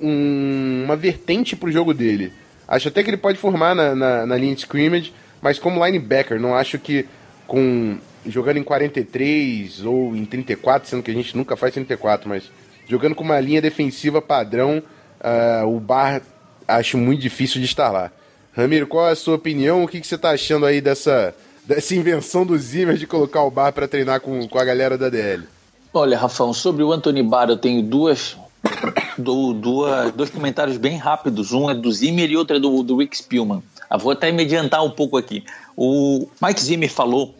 um, 0.01 0.85
uma 0.85 0.97
vertente 0.97 1.57
para 1.57 1.69
o 1.69 1.73
jogo 1.73 1.95
dele. 1.95 2.33
Acho 2.67 2.89
até 2.89 3.03
que 3.03 3.11
ele 3.11 3.17
pode 3.17 3.39
formar 3.39 3.75
na, 3.75 3.95
na, 3.95 4.27
na, 4.27 4.37
linha 4.37 4.55
de 4.55 4.61
scrimmage, 4.61 5.13
mas 5.41 5.59
como 5.59 5.85
linebacker, 5.85 6.39
não 6.39 6.55
acho 6.55 6.79
que 6.79 7.07
com 7.49 7.99
jogando 8.25 8.59
em 8.59 8.63
43 8.63 9.85
ou 9.85 10.15
em 10.15 10.25
34, 10.25 10.89
sendo 10.89 11.03
que 11.03 11.11
a 11.11 11.15
gente 11.15 11.37
nunca 11.37 11.57
faz 11.57 11.75
34, 11.75 12.29
mas 12.29 12.51
jogando 12.87 13.15
com 13.15 13.25
uma 13.25 13.41
linha 13.41 13.61
defensiva 13.61 14.23
padrão, 14.23 14.83
uh, 15.21 15.67
o 15.67 15.81
Bar 15.81 16.23
acho 16.67 16.99
muito 16.99 17.21
difícil 17.21 17.61
de 17.61 17.67
estar 17.67 17.91
lá. 17.91 18.13
Ramiro, 18.55 18.87
qual 18.87 19.09
é 19.09 19.13
a 19.13 19.17
sua 19.17 19.37
opinião? 19.37 19.83
O 19.83 19.89
que, 19.89 20.01
que 20.01 20.07
você 20.07 20.17
está 20.17 20.31
achando 20.31 20.67
aí 20.67 20.81
dessa, 20.81 21.35
dessa 21.65 21.95
invenção 21.95 22.45
do 22.45 22.57
Zimmer 22.59 22.97
de 22.97 23.07
colocar 23.07 23.43
o 23.43 23.51
Bar 23.51 23.73
para 23.73 23.89
treinar 23.89 24.21
com, 24.21 24.47
com 24.47 24.59
a 24.59 24.65
galera 24.65 24.99
da 24.99 25.09
DL? 25.09 25.45
Olha, 25.93 26.19
Rafão, 26.19 26.53
sobre 26.53 26.83
o 26.83 26.93
Anthony 26.93 27.23
Barr 27.23 27.49
eu 27.49 27.57
tenho 27.57 27.83
duas, 27.83 28.37
do, 29.19 29.53
duas, 29.53 30.13
dois 30.13 30.31
comentários 30.31 30.77
bem 30.77 30.97
rápidos. 30.97 31.53
Um 31.53 31.71
é 31.71 31.75
do 31.75 31.91
Zimmer 31.93 32.31
e 32.31 32.37
outro 32.37 32.57
é 32.57 32.61
do, 32.61 32.83
do 32.83 32.97
Rick 32.97 33.17
Spielman. 33.17 33.59
Eu 33.59 33.63
ah, 33.91 33.97
vou 33.97 34.13
até 34.13 34.31
me 34.31 34.43
adiantar 34.43 34.85
um 34.85 34.91
pouco 34.91 35.17
aqui. 35.17 35.45
O 35.77 36.29
Mike 36.43 36.61
Zimmer 36.61 36.91
falou 36.91 37.35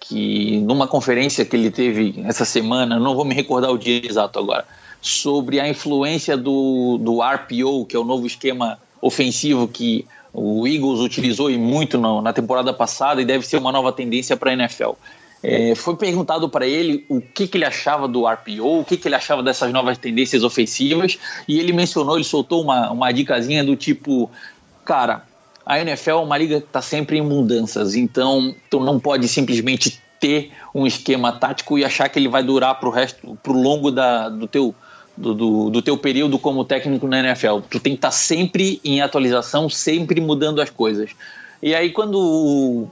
que 0.00 0.58
numa 0.60 0.86
conferência 0.86 1.44
que 1.44 1.56
ele 1.56 1.70
teve 1.70 2.22
essa 2.26 2.44
semana, 2.44 2.98
não 2.98 3.14
vou 3.14 3.24
me 3.24 3.34
recordar 3.34 3.70
o 3.70 3.78
dia 3.78 4.04
exato 4.04 4.38
agora, 4.38 4.66
sobre 5.00 5.60
a 5.60 5.68
influência 5.68 6.36
do, 6.36 6.98
do 6.98 7.20
RPO, 7.22 7.86
que 7.86 7.96
é 7.96 7.98
o 7.98 8.04
novo 8.04 8.26
esquema 8.26 8.78
ofensivo 9.00 9.68
que 9.68 10.06
o 10.32 10.66
Eagles 10.66 11.00
utilizou 11.00 11.50
e 11.50 11.56
muito 11.56 11.96
no, 11.96 12.20
na 12.20 12.32
temporada 12.32 12.72
passada 12.72 13.22
e 13.22 13.24
deve 13.24 13.46
ser 13.46 13.56
uma 13.56 13.70
nova 13.70 13.92
tendência 13.92 14.36
para 14.36 14.50
a 14.50 14.54
NFL. 14.54 14.92
É, 15.46 15.74
foi 15.74 15.94
perguntado 15.94 16.48
para 16.48 16.66
ele 16.66 17.04
o 17.06 17.20
que, 17.20 17.46
que, 17.46 17.58
ele 17.58 17.66
achava 17.66 18.08
do 18.08 18.26
RPO, 18.26 18.80
o 18.80 18.84
que, 18.84 18.96
que, 18.96 19.06
ele 19.06 19.14
achava 19.14 19.42
dessas 19.42 19.70
novas 19.70 19.98
tendências 19.98 20.42
ofensivas, 20.42 21.18
e 21.46 21.60
ele 21.60 21.70
mencionou, 21.70 22.14
ele 22.16 22.24
soltou 22.24 22.62
uma, 22.62 22.90
uma 22.90 23.12
dicasinha 23.12 23.62
do 23.62 23.76
tipo: 23.76 24.30
cara, 24.86 25.22
a 25.66 25.78
NFL 25.78 26.10
é 26.10 26.14
uma 26.14 26.38
liga 26.38 26.62
que 26.62 26.66
está 26.66 26.80
sempre 26.80 27.18
em 27.18 27.22
mudanças, 27.22 27.94
então 27.94 28.54
tu 28.70 28.80
não 28.80 28.98
pode 28.98 29.28
simplesmente 29.28 30.00
ter 30.18 30.50
um 30.74 30.86
esquema 30.86 31.30
tático 31.30 31.78
e 31.78 31.84
achar 31.84 32.08
que 32.08 32.18
ele 32.18 32.28
vai 32.28 32.42
durar 32.42 32.80
para 32.80 32.88
o 32.88 32.92
resto, 32.92 33.38
para 33.42 33.52
o 33.52 33.60
longo 33.60 33.90
da, 33.90 34.30
do 34.30 34.48
teu 34.48 34.74
do, 35.14 35.34
do, 35.34 35.70
do, 35.70 35.82
teu 35.82 35.98
período 35.98 36.38
como 36.38 36.64
técnico 36.64 37.06
na 37.06 37.20
NFL. 37.20 37.60
Tu 37.68 37.78
tem 37.78 37.92
que 37.92 37.98
estar 37.98 38.08
tá 38.08 38.12
sempre 38.12 38.80
em 38.82 39.02
atualização, 39.02 39.68
sempre 39.68 40.20
mudando 40.22 40.60
as 40.62 40.70
coisas. 40.70 41.10
E 41.62 41.74
aí, 41.74 41.90
quando 41.90 42.18
o 42.18 42.90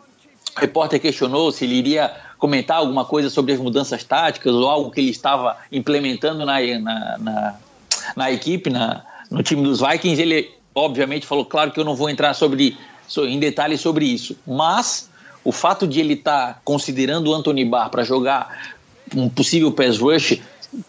repórter 0.56 1.00
questionou 1.00 1.50
se 1.50 1.64
ele 1.64 1.74
iria 1.74 2.14
comentar 2.42 2.78
alguma 2.78 3.04
coisa 3.04 3.30
sobre 3.30 3.52
as 3.52 3.60
mudanças 3.60 4.02
táticas 4.02 4.52
ou 4.52 4.68
algo 4.68 4.90
que 4.90 5.00
ele 5.00 5.10
estava 5.12 5.56
implementando 5.70 6.44
na, 6.44 6.60
na, 6.80 7.18
na, 7.18 7.54
na 8.16 8.32
equipe, 8.32 8.68
na, 8.68 9.04
no 9.30 9.44
time 9.44 9.62
dos 9.62 9.78
Vikings, 9.78 10.20
ele 10.20 10.50
obviamente 10.74 11.24
falou: 11.24 11.44
claro 11.44 11.70
que 11.70 11.78
eu 11.78 11.84
não 11.84 11.94
vou 11.94 12.10
entrar 12.10 12.34
sobre, 12.34 12.76
em 13.16 13.38
detalhes 13.38 13.80
sobre 13.80 14.06
isso, 14.06 14.36
mas 14.44 15.08
o 15.44 15.52
fato 15.52 15.86
de 15.86 16.00
ele 16.00 16.14
estar 16.14 16.54
tá 16.54 16.60
considerando 16.64 17.30
o 17.30 17.34
Anthony 17.34 17.64
Barr 17.64 17.90
para 17.90 18.02
jogar 18.02 18.74
um 19.14 19.28
possível 19.28 19.70
pass 19.70 19.98
rush 19.98 20.40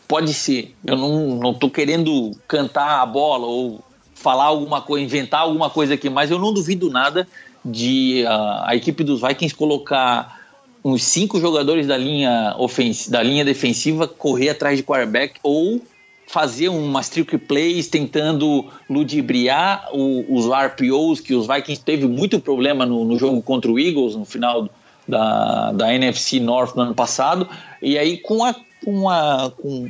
pode 0.07 0.33
ser. 0.33 0.73
Eu 0.83 0.97
não, 0.97 1.35
não 1.35 1.53
querendo 1.69 2.31
cantar 2.47 2.99
a 2.99 3.05
bola 3.05 3.45
ou 3.45 3.79
falar 4.15 4.45
alguma 4.45 4.81
coisa, 4.81 5.05
inventar 5.05 5.41
alguma 5.41 5.69
coisa 5.69 5.93
aqui, 5.93 6.09
mas 6.09 6.31
eu 6.31 6.39
não 6.39 6.51
duvido 6.51 6.89
nada 6.89 7.27
de 7.63 8.23
uh, 8.25 8.63
a 8.65 8.75
equipe 8.75 9.03
dos 9.03 9.21
Vikings 9.21 9.53
colocar 9.53 10.41
uns 10.83 11.03
cinco 11.03 11.39
jogadores 11.39 11.87
da 11.87 11.97
linha 11.97 12.55
ofensiva, 12.57 13.11
da 13.11 13.23
linha 13.23 13.45
defensiva 13.45 14.07
correr 14.07 14.49
atrás 14.49 14.77
de 14.77 14.83
quarterback 14.83 15.35
ou 15.41 15.81
fazer 16.27 16.69
umas 16.69 17.09
trick 17.09 17.37
plays 17.37 17.87
tentando 17.87 18.65
ludibriar 18.89 19.87
o, 19.93 20.25
os 20.35 20.45
RPOs 20.47 21.19
que 21.19 21.33
os 21.33 21.47
Vikings 21.47 21.83
teve 21.83 22.07
muito 22.07 22.39
problema 22.39 22.85
no, 22.85 23.05
no 23.05 23.17
jogo 23.17 23.41
contra 23.41 23.71
o 23.71 23.79
Eagles 23.79 24.15
no 24.15 24.25
final 24.25 24.67
da, 25.07 25.71
da 25.71 25.93
NFC 25.93 26.39
North 26.39 26.75
no 26.75 26.81
ano 26.81 26.95
passado. 26.95 27.47
E 27.81 27.97
aí 27.97 28.17
com 28.17 28.43
a 28.43 28.55
com, 28.83 29.09
a, 29.09 29.51
com 29.61 29.89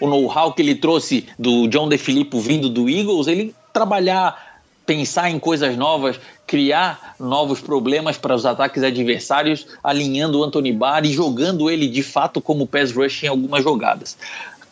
o 0.00 0.06
know-how 0.06 0.52
que 0.52 0.62
ele 0.62 0.74
trouxe 0.74 1.26
do 1.38 1.66
John 1.66 1.88
DeFilippo 1.88 2.40
vindo 2.40 2.68
do 2.68 2.88
Eagles, 2.88 3.26
ele 3.26 3.54
trabalhar, 3.72 4.49
pensar 4.90 5.30
em 5.30 5.38
coisas 5.38 5.76
novas, 5.76 6.18
criar 6.48 7.14
novos 7.20 7.60
problemas 7.60 8.16
para 8.16 8.34
os 8.34 8.44
ataques 8.44 8.82
adversários, 8.82 9.64
alinhando 9.84 10.40
o 10.40 10.42
Anthony 10.42 10.72
Barr 10.72 11.06
e 11.06 11.12
jogando 11.12 11.70
ele 11.70 11.86
de 11.86 12.02
fato 12.02 12.40
como 12.40 12.66
pass 12.66 12.90
rush 12.90 13.22
em 13.22 13.28
algumas 13.28 13.62
jogadas. 13.62 14.18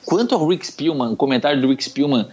Quanto 0.05 0.35
ao 0.35 0.45
Rick 0.49 0.67
Spielman, 0.67 1.13
o 1.13 1.17
comentário 1.17 1.61
do 1.61 1.69
Rick 1.69 1.85
Spielman, 1.85 2.27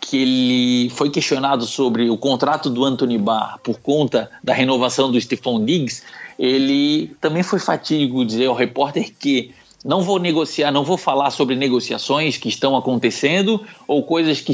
que 0.00 0.16
ele 0.16 0.90
foi 0.90 1.10
questionado 1.10 1.66
sobre 1.66 2.08
o 2.08 2.16
contrato 2.16 2.70
do 2.70 2.84
Anthony 2.84 3.18
Barr 3.18 3.58
por 3.64 3.80
conta 3.80 4.30
da 4.40 4.54
renovação 4.54 5.10
do 5.10 5.20
Stephon 5.20 5.64
Diggs, 5.64 6.04
ele 6.38 7.16
também 7.20 7.42
foi 7.42 7.58
fatídico 7.58 8.24
dizer 8.24 8.46
ao 8.46 8.54
repórter 8.54 9.12
que 9.18 9.52
não 9.84 10.02
vou 10.02 10.20
negociar, 10.20 10.70
não 10.70 10.84
vou 10.84 10.96
falar 10.96 11.32
sobre 11.32 11.56
negociações 11.56 12.36
que 12.36 12.48
estão 12.48 12.76
acontecendo 12.76 13.60
ou 13.88 14.04
coisas 14.04 14.40
que, 14.40 14.52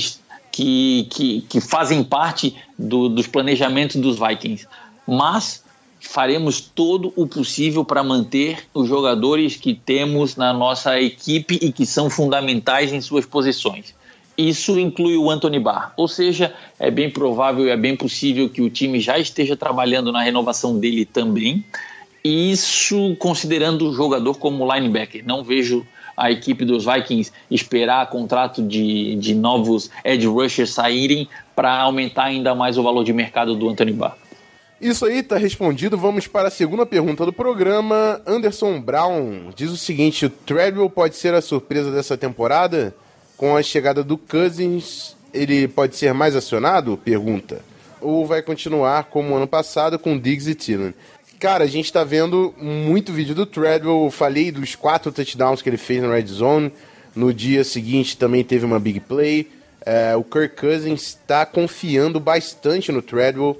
que, 0.53 1.07
que, 1.11 1.41
que 1.43 1.61
fazem 1.61 2.03
parte 2.03 2.55
do, 2.79 3.09
dos 3.09 3.27
planejamentos 3.27 3.97
dos 3.97 4.19
Vikings. 4.19 4.67
Mas 5.07 5.65
faremos 6.01 6.61
todo 6.61 7.13
o 7.15 7.27
possível 7.27 7.85
para 7.85 8.03
manter 8.03 8.67
os 8.73 8.89
jogadores 8.89 9.57
que 9.57 9.75
temos 9.75 10.37
na 10.37 10.53
nossa 10.53 11.01
equipe 11.01 11.59
e 11.61 11.71
que 11.71 11.85
são 11.85 12.09
fundamentais 12.09 12.93
em 12.93 13.01
suas 13.01 13.27
posições. 13.27 13.95
Isso 14.37 14.79
inclui 14.79 15.17
o 15.19 15.31
Anthony 15.31 15.61
Barr, 15.61 15.93
ou 15.99 16.09
seja, 16.09 16.55
é 16.79 16.91
bem 16.91 17.11
provável 17.11 17.67
e 17.67 17.71
é 17.71 17.77
bem 17.77 17.95
possível 17.95 18.49
que 18.49 18.63
o 18.63 18.71
time 18.71 18.99
já 18.99 19.19
esteja 19.19 19.55
trabalhando 19.55 20.11
na 20.11 20.23
renovação 20.23 20.79
dele 20.79 21.05
também. 21.05 21.63
Isso 22.25 23.15
considerando 23.19 23.89
o 23.89 23.93
jogador 23.93 24.39
como 24.39 24.71
linebacker. 24.73 25.23
Não 25.27 25.45
vejo 25.45 25.87
a 26.21 26.31
equipe 26.31 26.67
dos 26.67 26.85
Vikings 26.85 27.33
esperar 27.51 28.09
contrato 28.11 28.63
de, 28.63 29.17
de 29.17 29.35
novos 29.35 29.91
edge 30.05 30.27
rushers 30.27 30.71
saírem 30.71 31.27
para 31.57 31.81
aumentar 31.81 32.25
ainda 32.25 32.55
mais 32.55 32.77
o 32.77 32.83
valor 32.83 33.03
de 33.03 33.13
mercado 33.13 33.57
do 33.57 33.69
Anthony 33.71 33.93
Barr. 33.93 34.17
Isso 34.79 35.07
aí 35.07 35.23
tá 35.23 35.39
respondido. 35.39 35.97
Vamos 35.97 36.27
para 36.27 36.49
a 36.49 36.51
segunda 36.51 36.85
pergunta 36.85 37.25
do 37.25 37.33
programa. 37.33 38.21
Anderson 38.27 38.81
Brown 38.81 39.51
diz 39.57 39.71
o 39.71 39.77
seguinte: 39.77 40.27
o 40.27 40.31
Treadwell 40.31 40.91
pode 40.91 41.17
ser 41.17 41.33
a 41.35 41.41
surpresa 41.41 41.91
dessa 41.91 42.17
temporada? 42.17 42.95
Com 43.37 43.57
a 43.57 43.63
chegada 43.63 44.05
do 44.05 44.19
Cousins, 44.19 45.17
ele 45.33 45.67
pode 45.67 45.97
ser 45.97 46.13
mais 46.13 46.37
acionado? 46.37 46.99
Pergunta. 46.99 47.63
Ou 48.01 48.27
vai 48.27 48.43
continuar 48.43 49.05
como 49.05 49.35
ano 49.35 49.47
passado 49.47 49.99
com 49.99 50.19
Diggs 50.19 50.51
e 50.51 50.55
Thielen? 50.55 50.95
Cara, 51.41 51.65
a 51.65 51.67
gente 51.67 51.91
tá 51.91 52.05
vendo 52.05 52.55
muito 52.59 53.15
vídeo 53.15 53.35
do 53.35 53.47
Treadwell. 53.47 54.05
Eu 54.05 54.11
falei 54.11 54.53
dos 54.53 54.75
quatro 54.75 55.11
touchdowns 55.11 55.63
que 55.63 55.71
ele 55.71 55.79
fez 55.79 56.03
na 56.03 56.15
Red 56.15 56.27
Zone. 56.27 56.71
No 57.17 57.33
dia 57.33 57.65
seguinte 57.65 58.15
também 58.15 58.45
teve 58.45 58.67
uma 58.67 58.79
big 58.79 59.01
play. 59.01 59.51
É, 59.81 60.15
o 60.15 60.23
Kirk 60.23 60.55
Cousins 60.55 61.01
está 61.01 61.47
confiando 61.47 62.21
bastante 62.21 62.93
no 62.93 63.01
Treadwell. 63.01 63.59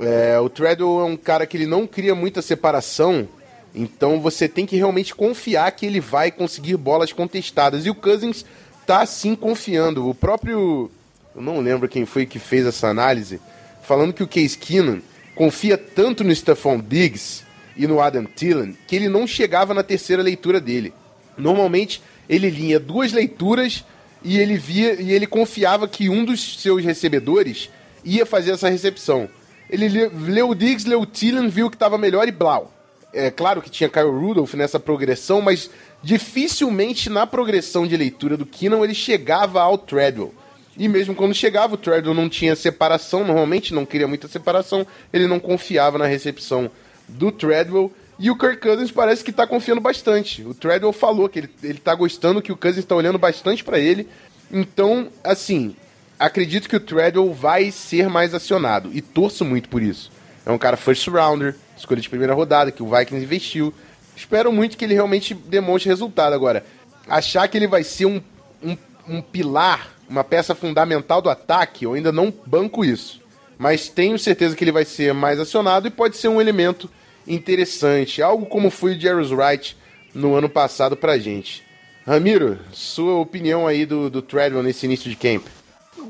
É, 0.00 0.40
o 0.40 0.48
Treadwell 0.48 1.00
é 1.00 1.04
um 1.04 1.18
cara 1.18 1.46
que 1.46 1.58
ele 1.58 1.66
não 1.66 1.86
cria 1.86 2.14
muita 2.14 2.40
separação, 2.40 3.28
então 3.74 4.20
você 4.22 4.48
tem 4.48 4.64
que 4.64 4.76
realmente 4.76 5.14
confiar 5.14 5.70
que 5.72 5.84
ele 5.84 6.00
vai 6.00 6.30
conseguir 6.30 6.78
bolas 6.78 7.12
contestadas. 7.12 7.84
E 7.84 7.90
o 7.90 7.94
Cousins 7.94 8.42
tá 8.86 9.04
sim 9.04 9.34
confiando. 9.34 10.08
O 10.08 10.14
próprio. 10.14 10.90
Eu 11.36 11.42
não 11.42 11.60
lembro 11.60 11.90
quem 11.90 12.06
foi 12.06 12.24
que 12.24 12.38
fez 12.38 12.64
essa 12.64 12.88
análise, 12.88 13.38
falando 13.82 14.14
que 14.14 14.22
o 14.22 14.28
Case 14.28 14.56
Keenum 14.56 15.02
confia 15.38 15.78
tanto 15.78 16.24
no 16.24 16.34
Stephon 16.34 16.80
Diggs 16.80 17.44
e 17.76 17.86
no 17.86 18.00
Adam 18.00 18.24
Thielen 18.24 18.76
que 18.88 18.96
ele 18.96 19.08
não 19.08 19.24
chegava 19.24 19.72
na 19.72 19.84
terceira 19.84 20.20
leitura 20.20 20.60
dele. 20.60 20.92
Normalmente 21.36 22.02
ele 22.28 22.50
linha 22.50 22.80
duas 22.80 23.12
leituras 23.12 23.84
e 24.24 24.36
ele 24.36 24.56
via 24.56 25.00
e 25.00 25.12
ele 25.12 25.28
confiava 25.28 25.86
que 25.86 26.08
um 26.08 26.24
dos 26.24 26.60
seus 26.60 26.84
recebedores 26.84 27.70
ia 28.04 28.26
fazer 28.26 28.50
essa 28.50 28.68
recepção. 28.68 29.28
Ele 29.70 29.88
le- 29.88 30.08
leu 30.08 30.48
o 30.50 30.54
Diggs, 30.56 30.88
leu 30.88 31.02
o 31.02 31.06
Thielen, 31.06 31.48
viu 31.48 31.70
que 31.70 31.76
estava 31.76 31.96
melhor 31.96 32.26
e 32.26 32.32
blau. 32.32 32.74
É 33.12 33.30
claro 33.30 33.62
que 33.62 33.70
tinha 33.70 33.88
Kyle 33.88 34.10
Rudolph 34.10 34.54
nessa 34.54 34.80
progressão, 34.80 35.40
mas 35.40 35.70
dificilmente 36.02 37.08
na 37.08 37.26
progressão 37.26 37.86
de 37.86 37.96
leitura 37.96 38.36
do 38.36 38.44
Keenan 38.44 38.82
ele 38.82 38.94
chegava 38.94 39.62
ao 39.62 39.78
Treadwell. 39.78 40.34
E 40.78 40.86
mesmo 40.86 41.14
quando 41.14 41.34
chegava, 41.34 41.74
o 41.74 41.76
Treadwell 41.76 42.14
não 42.14 42.28
tinha 42.28 42.54
separação, 42.54 43.24
normalmente 43.24 43.74
não 43.74 43.84
queria 43.84 44.06
muita 44.06 44.28
separação, 44.28 44.86
ele 45.12 45.26
não 45.26 45.40
confiava 45.40 45.98
na 45.98 46.06
recepção 46.06 46.70
do 47.08 47.32
Treadwell. 47.32 47.92
E 48.16 48.30
o 48.30 48.38
Kirk 48.38 48.58
Cousins 48.58 48.92
parece 48.92 49.24
que 49.24 49.32
tá 49.32 49.46
confiando 49.46 49.80
bastante. 49.80 50.42
O 50.42 50.54
Treadwell 50.54 50.92
falou 50.92 51.28
que 51.28 51.40
ele, 51.40 51.50
ele 51.62 51.78
tá 51.78 51.94
gostando, 51.94 52.40
que 52.40 52.52
o 52.52 52.56
Cousins 52.56 52.84
tá 52.84 52.94
olhando 52.94 53.18
bastante 53.18 53.64
para 53.64 53.78
ele. 53.78 54.08
Então, 54.52 55.08
assim, 55.22 55.74
acredito 56.18 56.68
que 56.68 56.76
o 56.76 56.80
Treadwell 56.80 57.32
vai 57.32 57.72
ser 57.72 58.08
mais 58.08 58.32
acionado. 58.32 58.90
E 58.92 59.00
torço 59.00 59.44
muito 59.44 59.68
por 59.68 59.82
isso. 59.82 60.12
É 60.46 60.50
um 60.50 60.58
cara 60.58 60.76
first 60.76 61.06
rounder, 61.08 61.56
escolha 61.76 62.00
de 62.00 62.08
primeira 62.08 62.34
rodada, 62.34 62.70
que 62.70 62.82
o 62.82 62.88
Vikings 62.88 63.24
investiu. 63.24 63.74
Espero 64.16 64.52
muito 64.52 64.76
que 64.76 64.84
ele 64.84 64.94
realmente 64.94 65.34
demonstre 65.34 65.88
resultado. 65.88 66.32
Agora, 66.32 66.64
achar 67.08 67.46
que 67.48 67.56
ele 67.56 67.66
vai 67.66 67.84
ser 67.84 68.06
um, 68.06 68.20
um, 68.62 68.76
um 69.08 69.20
pilar, 69.20 69.97
uma 70.08 70.24
peça 70.24 70.54
fundamental 70.54 71.20
do 71.20 71.30
ataque, 71.30 71.84
eu 71.84 71.94
ainda 71.94 72.10
não 72.10 72.32
banco 72.46 72.84
isso. 72.84 73.20
Mas 73.58 73.88
tenho 73.88 74.18
certeza 74.18 74.54
que 74.54 74.64
ele 74.64 74.72
vai 74.72 74.84
ser 74.84 75.12
mais 75.12 75.40
acionado 75.40 75.88
e 75.88 75.90
pode 75.90 76.16
ser 76.16 76.28
um 76.28 76.40
elemento 76.40 76.88
interessante. 77.26 78.22
Algo 78.22 78.46
como 78.46 78.70
foi 78.70 78.96
o 78.96 79.00
Jarvis 79.00 79.30
Wright 79.30 79.76
no 80.14 80.34
ano 80.34 80.48
passado 80.48 80.96
pra 80.96 81.18
gente. 81.18 81.62
Ramiro, 82.06 82.58
sua 82.72 83.18
opinião 83.18 83.66
aí 83.66 83.84
do, 83.84 84.08
do 84.08 84.22
Treadwell 84.22 84.62
nesse 84.62 84.86
início 84.86 85.10
de 85.10 85.16
camp? 85.16 85.44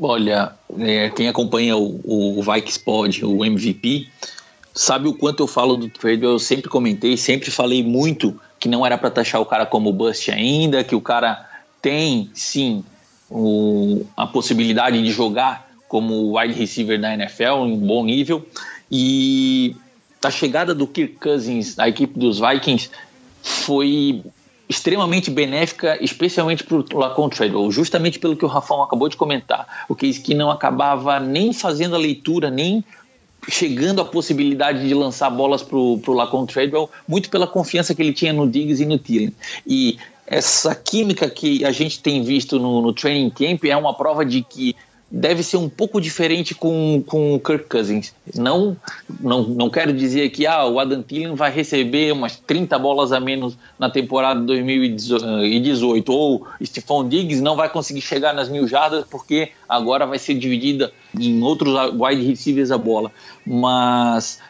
Olha, 0.01 0.53
é, 0.79 1.11
quem 1.11 1.29
acompanha 1.29 1.77
o, 1.77 2.39
o 2.39 2.43
Vikings 2.43 2.79
Pod, 2.79 3.25
o 3.25 3.45
MVP, 3.45 4.09
sabe 4.73 5.09
o 5.09 5.15
quanto 5.15 5.43
eu 5.43 5.47
falo 5.49 5.77
do 5.77 5.89
Treadwell. 5.89 6.33
Eu 6.33 6.39
sempre 6.39 6.69
comentei, 6.69 7.17
sempre 7.17 7.51
falei 7.51 7.83
muito 7.83 8.39
que 8.61 8.69
não 8.69 8.85
era 8.87 8.97
para 8.97 9.11
taxar 9.11 9.41
o 9.41 9.47
cara 9.47 9.67
como 9.67 9.93
bust 9.93 10.31
ainda, 10.31 10.85
que 10.85 10.95
o 10.95 11.01
cara 11.01 11.49
tem 11.81 12.31
sim 12.35 12.85
o, 13.31 14.05
a 14.17 14.27
possibilidade 14.27 15.03
de 15.03 15.11
jogar 15.11 15.69
como 15.89 16.39
wide 16.39 16.55
receiver 16.55 17.01
da 17.01 17.15
NFL 17.15 17.67
em 17.67 17.79
bom 17.79 18.05
nível. 18.05 18.47
E 18.91 19.75
a 20.23 20.31
chegada 20.31 20.75
do 20.75 20.87
Kirk 20.87 21.15
Cousins 21.15 21.79
à 21.79 21.89
equipe 21.89 22.19
dos 22.19 22.39
Vikings 22.39 22.91
foi 23.43 24.23
extremamente 24.69 25.31
benéfica, 25.31 25.97
especialmente 26.03 26.63
para 26.63 26.77
o 26.77 26.99
Lacon 26.99 27.29
Treadwell, 27.29 27.71
justamente 27.71 28.19
pelo 28.19 28.37
que 28.37 28.45
o 28.45 28.49
Rafão 28.49 28.83
acabou 28.83 29.09
de 29.09 29.17
comentar. 29.17 29.87
O 29.89 29.95
Case 29.95 30.21
que 30.21 30.35
não 30.35 30.51
acabava 30.51 31.19
nem 31.19 31.53
fazendo 31.53 31.95
a 31.95 31.99
leitura, 31.99 32.51
nem 32.51 32.85
chegando 33.49 34.03
à 34.03 34.05
possibilidade 34.05 34.87
de 34.87 34.93
lançar 34.93 35.31
bolas 35.31 35.63
para 35.63 35.79
o 35.79 36.13
Lacon 36.13 36.45
Treadwell, 36.45 36.91
muito 37.07 37.31
pela 37.31 37.47
confiança 37.47 37.95
que 37.95 38.03
ele 38.03 38.13
tinha 38.13 38.33
no 38.33 38.49
Diggs 38.49 38.83
e 38.83 38.87
no 38.87 38.99
Thielen. 38.99 39.33
E 39.67 39.99
essa 40.31 40.75
química 40.75 41.29
que 41.29 41.65
a 41.65 41.73
gente 41.73 42.01
tem 42.01 42.23
visto 42.23 42.59
no, 42.59 42.83
no 42.83 42.93
training 42.93 43.31
camp 43.31 43.65
é 43.65 43.77
uma 43.77 43.95
prova 43.95 44.25
de 44.25 44.43
que 44.43 44.77
deve 45.11 45.43
ser 45.43 45.57
um 45.57 45.71
pouco 45.71 46.01
diferente 46.03 46.55
com, 46.55 47.03
com 47.07 47.35
o 47.35 47.41
Kirk 47.41 47.65
Cousins. 47.67 48.13
Não, 48.35 48.77
não, 49.21 49.43
não 49.43 49.71
quero 49.71 49.91
dizer 49.91 50.29
que 50.29 50.47
ah, 50.47 50.67
o 50.67 50.79
Adam 50.79 51.03
Thielen 51.03 51.35
vai 51.35 51.51
receber 51.51 52.13
umas 52.13 52.37
30 52.37 52.79
bolas 52.79 53.11
a 53.11 53.19
menos 53.19 53.57
na 53.79 53.89
temporada 53.89 54.39
de 54.39 54.47
2018, 54.47 56.13
ou 56.13 56.47
Stephon 56.63 57.09
Diggs 57.09 57.41
não 57.41 57.57
vai 57.57 57.71
conseguir 57.71 58.03
chegar 58.03 58.35
nas 58.35 58.51
mil 58.51 58.69
jardas 58.69 59.07
porque 59.11 59.53
agora 59.67 60.07
vai 60.07 60.19
ser 60.19 60.35
dividida 60.35 60.93
em 61.19 61.43
outros 61.43 61.73
wide 61.95 62.23
receivers 62.23 62.71
a 62.71 62.77
bola. 62.77 63.11
Mas 63.47 64.41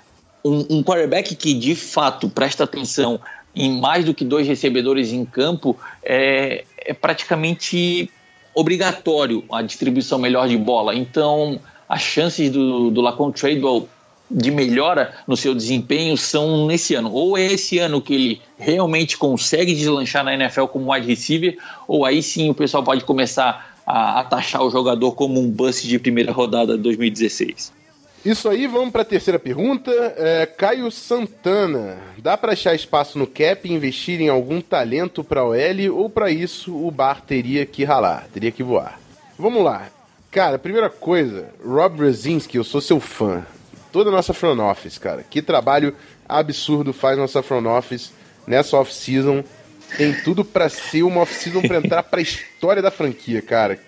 um, 0.44 0.66
um 0.70 0.82
quarterback 0.82 1.36
que 1.36 1.54
de 1.54 1.76
fato 1.76 2.28
presta 2.28 2.64
atenção 2.64 3.20
em 3.58 3.80
mais 3.80 4.04
do 4.04 4.14
que 4.14 4.24
dois 4.24 4.46
recebedores 4.46 5.12
em 5.12 5.24
campo 5.24 5.76
é, 6.02 6.64
é 6.78 6.94
praticamente 6.94 8.10
obrigatório 8.54 9.44
a 9.50 9.62
distribuição 9.62 10.18
melhor 10.18 10.48
de 10.48 10.56
bola. 10.56 10.94
Então, 10.94 11.60
as 11.88 12.00
chances 12.00 12.50
do, 12.50 12.90
do 12.90 13.00
Lacon 13.00 13.32
Tradewell 13.32 13.88
de 14.30 14.50
melhora 14.50 15.14
no 15.26 15.36
seu 15.36 15.54
desempenho 15.54 16.16
são 16.16 16.66
nesse 16.66 16.94
ano. 16.94 17.10
Ou 17.12 17.36
é 17.36 17.52
esse 17.52 17.78
ano 17.78 18.00
que 18.00 18.14
ele 18.14 18.42
realmente 18.58 19.16
consegue 19.16 19.74
deslanchar 19.74 20.22
na 20.22 20.34
NFL 20.34 20.66
como 20.66 20.92
wide 20.92 21.06
receiver, 21.06 21.56
ou 21.86 22.04
aí 22.04 22.22
sim 22.22 22.50
o 22.50 22.54
pessoal 22.54 22.82
pode 22.84 23.04
começar 23.04 23.76
a, 23.86 24.20
a 24.20 24.24
taxar 24.24 24.62
o 24.62 24.70
jogador 24.70 25.12
como 25.12 25.40
um 25.40 25.50
bust 25.50 25.88
de 25.88 25.98
primeira 25.98 26.30
rodada 26.30 26.76
de 26.76 26.82
2016. 26.82 27.77
Isso 28.24 28.48
aí, 28.48 28.66
vamos 28.66 28.90
para 28.90 29.02
a 29.02 29.04
terceira 29.04 29.38
pergunta. 29.38 29.90
É, 30.16 30.44
Caio 30.44 30.90
Santana, 30.90 31.98
dá 32.18 32.36
para 32.36 32.52
achar 32.52 32.74
espaço 32.74 33.16
no 33.18 33.26
cap 33.26 33.66
e 33.66 33.72
investir 33.72 34.20
em 34.20 34.28
algum 34.28 34.60
talento 34.60 35.22
para 35.22 35.44
OL 35.44 35.94
ou 35.94 36.10
para 36.10 36.30
isso 36.30 36.74
o 36.74 36.90
Bar 36.90 37.22
teria 37.22 37.64
que 37.64 37.84
ralar, 37.84 38.26
teria 38.32 38.50
que 38.50 38.62
voar? 38.62 38.98
Vamos 39.38 39.62
lá. 39.62 39.88
Cara, 40.30 40.58
primeira 40.58 40.90
coisa, 40.90 41.48
Rob 41.64 41.96
Brzezinski, 41.96 42.58
eu 42.58 42.64
sou 42.64 42.80
seu 42.80 43.00
fã. 43.00 43.46
Toda 43.92 44.10
a 44.10 44.12
nossa 44.12 44.34
front 44.34 44.58
office, 44.58 44.98
cara. 44.98 45.22
Que 45.22 45.40
trabalho 45.40 45.94
absurdo 46.28 46.92
faz 46.92 47.16
nossa 47.16 47.42
front 47.42 47.66
office 47.66 48.12
nessa 48.46 48.76
off-season. 48.76 49.42
Tem 49.96 50.12
tudo 50.12 50.44
para 50.44 50.68
ser 50.68 51.02
uma 51.04 51.22
off-season 51.22 51.62
para 51.62 51.78
entrar 51.78 52.02
para 52.02 52.18
a 52.18 52.22
história 52.22 52.82
da 52.82 52.90
franquia, 52.90 53.40
cara. 53.40 53.78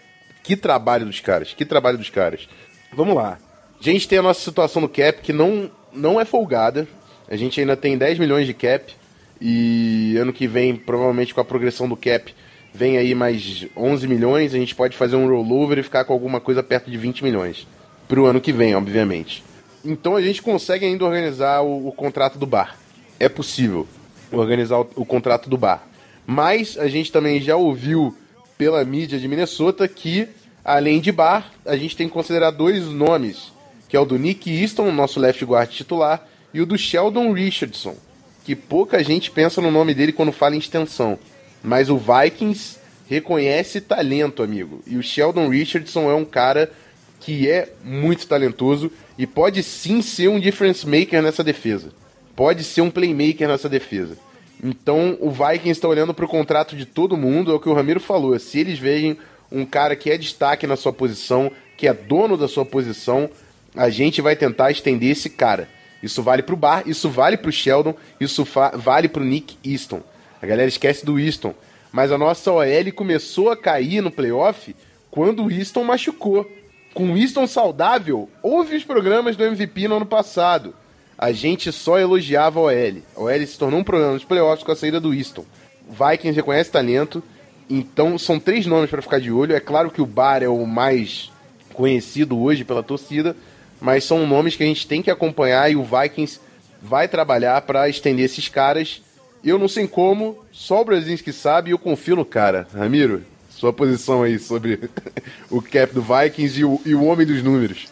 Que 0.42 0.56
trabalho 0.56 1.04
dos 1.04 1.20
caras, 1.20 1.52
que 1.52 1.66
trabalho 1.66 1.98
dos 1.98 2.08
caras. 2.08 2.48
Vamos 2.92 3.14
lá. 3.14 3.38
A 3.80 3.82
gente 3.82 4.06
tem 4.06 4.18
a 4.18 4.22
nossa 4.22 4.40
situação 4.40 4.82
no 4.82 4.88
cap 4.90 5.22
que 5.22 5.32
não, 5.32 5.70
não 5.90 6.20
é 6.20 6.26
folgada. 6.26 6.86
A 7.26 7.34
gente 7.34 7.58
ainda 7.58 7.74
tem 7.74 7.96
10 7.96 8.18
milhões 8.18 8.46
de 8.46 8.52
cap. 8.52 8.94
E 9.40 10.18
ano 10.18 10.34
que 10.34 10.46
vem, 10.46 10.76
provavelmente 10.76 11.32
com 11.32 11.40
a 11.40 11.44
progressão 11.44 11.88
do 11.88 11.96
cap, 11.96 12.34
vem 12.74 12.98
aí 12.98 13.14
mais 13.14 13.66
11 13.74 14.06
milhões. 14.06 14.54
A 14.54 14.58
gente 14.58 14.74
pode 14.74 14.98
fazer 14.98 15.16
um 15.16 15.26
rollover 15.26 15.78
e 15.78 15.82
ficar 15.82 16.04
com 16.04 16.12
alguma 16.12 16.40
coisa 16.40 16.62
perto 16.62 16.90
de 16.90 16.98
20 16.98 17.24
milhões. 17.24 17.66
Pro 18.06 18.26
ano 18.26 18.38
que 18.38 18.52
vem, 18.52 18.74
obviamente. 18.74 19.42
Então 19.82 20.14
a 20.14 20.20
gente 20.20 20.42
consegue 20.42 20.84
ainda 20.84 21.06
organizar 21.06 21.62
o, 21.62 21.88
o 21.88 21.92
contrato 21.92 22.38
do 22.38 22.46
bar. 22.46 22.76
É 23.18 23.30
possível 23.30 23.88
organizar 24.30 24.78
o, 24.78 24.90
o 24.94 25.06
contrato 25.06 25.48
do 25.48 25.56
bar. 25.56 25.86
Mas 26.26 26.76
a 26.76 26.86
gente 26.86 27.10
também 27.10 27.40
já 27.40 27.56
ouviu 27.56 28.14
pela 28.58 28.84
mídia 28.84 29.18
de 29.18 29.26
Minnesota 29.26 29.88
que, 29.88 30.28
além 30.62 31.00
de 31.00 31.10
bar, 31.10 31.50
a 31.64 31.76
gente 31.76 31.96
tem 31.96 32.08
que 32.08 32.12
considerar 32.12 32.50
dois 32.50 32.84
nomes 32.88 33.58
que 33.90 33.96
é 33.96 34.00
o 34.00 34.04
do 34.04 34.16
Nick 34.16 34.48
Easton, 34.48 34.92
nosso 34.92 35.18
left 35.18 35.44
guard 35.44 35.68
titular, 35.68 36.24
e 36.54 36.60
o 36.60 36.66
do 36.66 36.78
Sheldon 36.78 37.32
Richardson, 37.32 37.96
que 38.44 38.54
pouca 38.54 39.02
gente 39.02 39.32
pensa 39.32 39.60
no 39.60 39.70
nome 39.70 39.92
dele 39.92 40.12
quando 40.12 40.30
fala 40.30 40.54
em 40.54 40.60
extensão. 40.60 41.18
Mas 41.62 41.90
o 41.90 41.98
Vikings 41.98 42.78
reconhece 43.08 43.80
talento, 43.80 44.44
amigo. 44.44 44.80
E 44.86 44.96
o 44.96 45.02
Sheldon 45.02 45.48
Richardson 45.48 46.08
é 46.08 46.14
um 46.14 46.24
cara 46.24 46.70
que 47.18 47.50
é 47.50 47.72
muito 47.84 48.28
talentoso 48.28 48.92
e 49.18 49.26
pode 49.26 49.60
sim 49.64 50.00
ser 50.00 50.28
um 50.28 50.38
difference 50.38 50.86
maker 50.86 51.20
nessa 51.20 51.42
defesa. 51.42 51.92
Pode 52.36 52.62
ser 52.62 52.82
um 52.82 52.90
playmaker 52.90 53.48
nessa 53.48 53.68
defesa. 53.68 54.16
Então 54.62 55.18
o 55.20 55.30
Vikings 55.30 55.70
está 55.70 55.88
olhando 55.88 56.14
para 56.14 56.24
o 56.24 56.28
contrato 56.28 56.76
de 56.76 56.86
todo 56.86 57.16
mundo, 57.16 57.50
é 57.50 57.54
o 57.54 57.60
que 57.60 57.68
o 57.68 57.74
Ramiro 57.74 57.98
falou. 57.98 58.38
Se 58.38 58.60
eles 58.60 58.78
veem 58.78 59.18
um 59.50 59.66
cara 59.66 59.96
que 59.96 60.10
é 60.10 60.16
destaque 60.16 60.64
na 60.66 60.76
sua 60.76 60.92
posição, 60.92 61.50
que 61.76 61.88
é 61.88 61.92
dono 61.92 62.36
da 62.36 62.46
sua 62.46 62.64
posição, 62.64 63.28
a 63.74 63.90
gente 63.90 64.20
vai 64.20 64.36
tentar 64.36 64.70
estender 64.70 65.10
esse 65.10 65.30
cara. 65.30 65.68
Isso 66.02 66.22
vale 66.22 66.42
pro 66.42 66.56
Bar, 66.56 66.84
isso 66.86 67.08
vale 67.10 67.36
pro 67.36 67.52
Sheldon, 67.52 67.94
isso 68.18 68.46
vale 68.74 69.08
pro 69.08 69.24
Nick 69.24 69.56
Easton. 69.64 70.02
A 70.40 70.46
galera 70.46 70.68
esquece 70.68 71.04
do 71.04 71.18
Easton. 71.18 71.54
Mas 71.92 72.12
a 72.12 72.18
nossa 72.18 72.52
OL 72.52 72.92
começou 72.94 73.50
a 73.50 73.56
cair 73.56 74.00
no 74.00 74.10
playoff 74.10 74.74
quando 75.10 75.44
o 75.44 75.50
Easton 75.50 75.84
machucou. 75.84 76.50
Com 76.94 77.12
o 77.12 77.16
Easton 77.16 77.46
saudável, 77.46 78.28
houve 78.42 78.76
os 78.76 78.84
programas 78.84 79.36
do 79.36 79.44
MVP 79.44 79.88
no 79.88 79.96
ano 79.96 80.06
passado. 80.06 80.74
A 81.18 81.32
gente 81.32 81.70
só 81.70 81.98
elogiava 81.98 82.58
a 82.58 82.62
OL. 82.62 83.02
A 83.16 83.20
OL 83.20 83.46
se 83.46 83.58
tornou 83.58 83.80
um 83.80 83.84
problema 83.84 84.14
nos 84.14 84.24
playoffs 84.24 84.64
com 84.64 84.72
a 84.72 84.76
saída 84.76 85.00
do 85.00 85.12
Easton. 85.12 85.44
Vikings 85.88 86.36
reconhece 86.36 86.70
talento 86.70 87.22
Então 87.68 88.16
são 88.16 88.38
três 88.38 88.64
nomes 88.66 88.88
para 88.88 89.02
ficar 89.02 89.20
de 89.20 89.30
olho. 89.30 89.54
É 89.54 89.60
claro 89.60 89.90
que 89.90 90.00
o 90.00 90.06
Bar 90.06 90.42
é 90.42 90.48
o 90.48 90.64
mais 90.66 91.30
conhecido 91.74 92.38
hoje 92.38 92.64
pela 92.64 92.82
torcida, 92.82 93.36
mas 93.80 94.04
são 94.04 94.26
nomes 94.26 94.56
que 94.56 94.62
a 94.62 94.66
gente 94.66 94.86
tem 94.86 95.02
que 95.02 95.10
acompanhar 95.10 95.70
e 95.70 95.76
o 95.76 95.84
Vikings 95.84 96.40
vai 96.82 97.08
trabalhar 97.08 97.60
para 97.62 97.88
estender 97.88 98.24
esses 98.24 98.48
caras. 98.48 99.02
Eu 99.42 99.58
não 99.58 99.68
sei 99.68 99.88
como, 99.88 100.38
só 100.52 100.82
o 100.82 100.84
Brasinski 100.84 101.32
sabe 101.32 101.70
e 101.70 101.72
eu 101.72 101.78
confio 101.78 102.16
no 102.16 102.24
cara. 102.24 102.68
Ramiro, 102.74 103.24
sua 103.48 103.72
posição 103.72 104.22
aí 104.22 104.38
sobre 104.38 104.90
o 105.50 105.62
cap 105.62 105.94
do 105.94 106.02
Vikings 106.02 106.60
e 106.60 106.64
o, 106.64 106.80
e 106.84 106.94
o 106.94 107.04
homem 107.04 107.26
dos 107.26 107.42
números. 107.42 107.88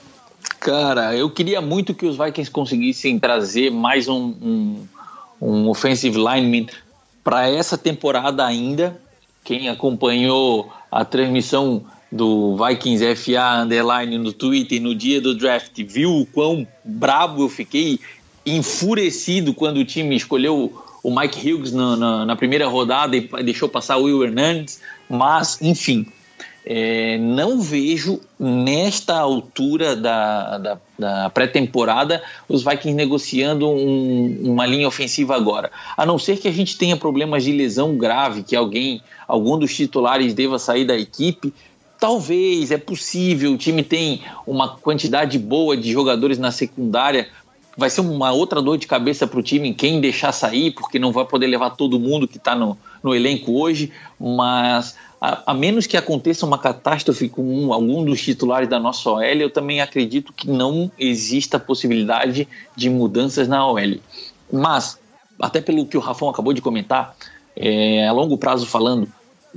Cara, 0.61 1.15
eu 1.15 1.31
queria 1.31 1.61
muito 1.61 1.95
que 1.95 2.07
os 2.07 2.17
Vikings 2.17 2.51
conseguissem 2.51 3.19
trazer 3.19 3.71
mais 3.71 4.09
um, 4.09 4.35
um, 4.43 4.87
um 5.41 5.69
offensive 5.69 6.17
lineman 6.17 6.67
para 7.23 7.49
essa 7.49 7.79
temporada 7.79 8.45
ainda. 8.45 9.01
Quem 9.45 9.69
acompanhou 9.69 10.73
a 10.91 11.05
transmissão 11.05 11.85
do 12.11 12.57
Vikings 12.57 13.17
FA 13.17 13.63
Underline 13.63 14.19
no 14.19 14.33
Twitter 14.33 14.81
no 14.81 14.95
dia 14.95 15.21
do 15.21 15.35
draft 15.35 15.73
viu 15.87 16.17
o 16.17 16.27
quão 16.27 16.67
brabo 16.85 17.43
eu 17.43 17.49
fiquei, 17.49 18.01
enfurecido 18.45 19.53
quando 19.53 19.79
o 19.79 19.85
time 19.85 20.17
escolheu 20.17 20.73
o 21.03 21.15
Mike 21.15 21.53
Hughes 21.53 21.73
na, 21.73 21.97
na, 21.97 22.27
na 22.27 22.37
primeira 22.37 22.67
rodada 22.67 23.17
e 23.17 23.43
deixou 23.43 23.69
passar 23.69 23.99
o 23.99 24.05
Will 24.05 24.25
Hernandez, 24.25 24.81
mas 25.09 25.61
enfim, 25.61 26.07
é, 26.71 27.17
não 27.17 27.63
vejo 27.63 28.21
nesta 28.39 29.19
altura 29.19 29.97
da, 29.97 30.59
da, 30.59 30.79
da 30.99 31.31
pré-temporada 31.31 32.23
os 32.47 32.63
Vikings 32.63 32.95
negociando 32.95 33.67
um, 33.67 34.53
uma 34.53 34.67
linha 34.67 34.87
ofensiva 34.87 35.35
agora. 35.35 35.71
A 35.97 36.05
não 36.05 36.19
ser 36.19 36.37
que 36.37 36.47
a 36.47 36.53
gente 36.53 36.77
tenha 36.77 36.95
problemas 36.95 37.43
de 37.43 37.53
lesão 37.53 37.97
grave, 37.97 38.43
que 38.43 38.55
alguém, 38.55 39.01
algum 39.27 39.59
dos 39.59 39.75
titulares 39.75 40.35
deva 40.35 40.59
sair 40.59 40.85
da 40.85 40.95
equipe. 40.95 41.55
Talvez, 41.99 42.71
é 42.71 42.79
possível, 42.79 43.53
o 43.53 43.59
time 43.59 43.83
tem 43.83 44.23
uma 44.47 44.77
quantidade 44.77 45.37
boa 45.39 45.77
de 45.77 45.93
jogadores 45.93 46.39
na 46.39 46.53
secundária. 46.53 47.29
Vai 47.77 47.91
ser 47.91 48.03
uma 48.03 48.33
outra 48.33 48.63
dor 48.63 48.79
de 48.79 48.87
cabeça 48.87 49.27
para 49.27 49.39
o 49.39 49.43
time 49.43 49.75
quem 49.75 50.01
deixar 50.01 50.31
sair, 50.31 50.71
porque 50.71 50.99
não 50.99 51.11
vai 51.11 51.25
poder 51.25 51.49
levar 51.49 51.71
todo 51.71 51.99
mundo 51.99 52.29
que 52.29 52.37
está 52.37 52.55
no, 52.55 52.79
no 53.03 53.15
elenco 53.15 53.53
hoje. 53.61 53.91
Mas 54.19 54.97
a, 55.21 55.51
a, 55.51 55.55
menos 55.55 55.89
que 55.89 55.97
aconteça 55.97 56.47
uma 56.47 56.59
catástrofe 56.59 57.29
com 57.29 57.43
um, 57.43 57.73
algum 57.73 58.05
dos 58.05 58.23
titulares 58.23 58.69
da 58.69 58.79
nossa 58.79 59.11
OL, 59.11 59.23
eu 59.23 59.51
também 59.51 59.81
acredito 59.81 60.33
que 60.33 60.49
não 60.49 60.91
exista 60.97 61.59
possibilidade 61.59 62.47
de 62.77 62.89
mudanças 62.89 63.49
na 63.49 63.67
OL. 63.67 63.99
Mas, 64.53 65.01
até 65.41 65.61
pelo 65.61 65.85
que 65.85 65.97
o 65.97 66.01
Rafão 66.01 66.29
acabou 66.29 66.53
de 66.53 66.63
comentar, 66.63 67.17
é, 67.57 68.07
a 68.07 68.13
longo 68.13 68.39
prazo 68.39 68.67
falando, 68.67 69.09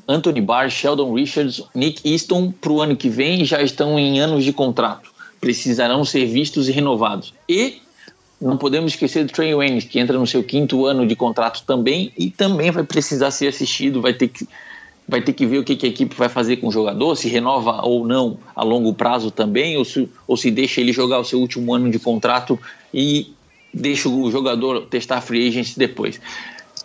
Anthony 0.08 0.42
Barr, 0.42 0.70
Sheldon 0.70 1.14
Richards, 1.14 1.62
Nick 1.76 2.10
Easton 2.10 2.52
para 2.52 2.72
o 2.72 2.82
ano 2.82 2.96
que 2.96 3.10
vem 3.10 3.44
já 3.46 3.62
estão 3.62 4.00
em 4.00 4.20
anos 4.20 4.44
de 4.44 4.54
contrato. 4.54 5.12
Precisarão 5.40 6.06
ser 6.06 6.26
vistos 6.26 6.70
e 6.70 6.72
renovados. 6.72 7.34
E 7.48 7.82
não 8.40 8.58
podemos 8.58 8.94
esquecer 8.94 9.26
do 9.26 9.32
Trey 9.32 9.54
Wayne, 9.54 9.82
que 9.82 10.00
entra 10.00 10.18
no 10.18 10.26
seu 10.26 10.44
quinto 10.44 10.86
ano 10.86 11.06
de 11.06 11.16
contrato 11.16 11.64
também 11.66 12.12
e 12.18 12.30
também 12.30 12.72
vai 12.72 12.84
precisar 12.84 13.32
ser 13.32 13.48
assistido, 13.48 14.02
vai 14.02 14.14
ter 14.14 14.30
que 14.30 14.48
vai 15.08 15.22
ter 15.22 15.34
que 15.34 15.46
ver 15.46 15.58
o 15.58 15.64
que, 15.64 15.76
que, 15.76 15.86
a 15.86 15.90
equipe 15.90 16.16
vai 16.16 16.30
fazer 16.30 16.58
com 16.58 16.68
o 16.68 16.72
jogador, 16.72 17.18
se 17.18 17.28
renova 17.28 17.82
ou 17.86 18.08
não 18.08 18.38
a 18.56 18.64
longo 18.64 18.94
prazo 18.94 19.30
também, 19.30 19.78
ou 19.78 19.84
se, 19.84 20.08
ou 20.26 20.38
se 20.38 20.50
deixa 20.50 20.80
ele 20.80 20.94
jogar 20.94 21.20
o 21.20 21.26
seu 21.26 21.40
último 21.40 21.74
ano 21.74 21.92
de 21.92 22.00
contrato 22.00 22.58
e 22.94 23.34
deixa 23.74 24.08
o 24.08 24.32
jogador 24.32 24.86
testar 24.86 25.20
free 25.20 25.50
agents 25.50 25.76
depois. 25.76 26.22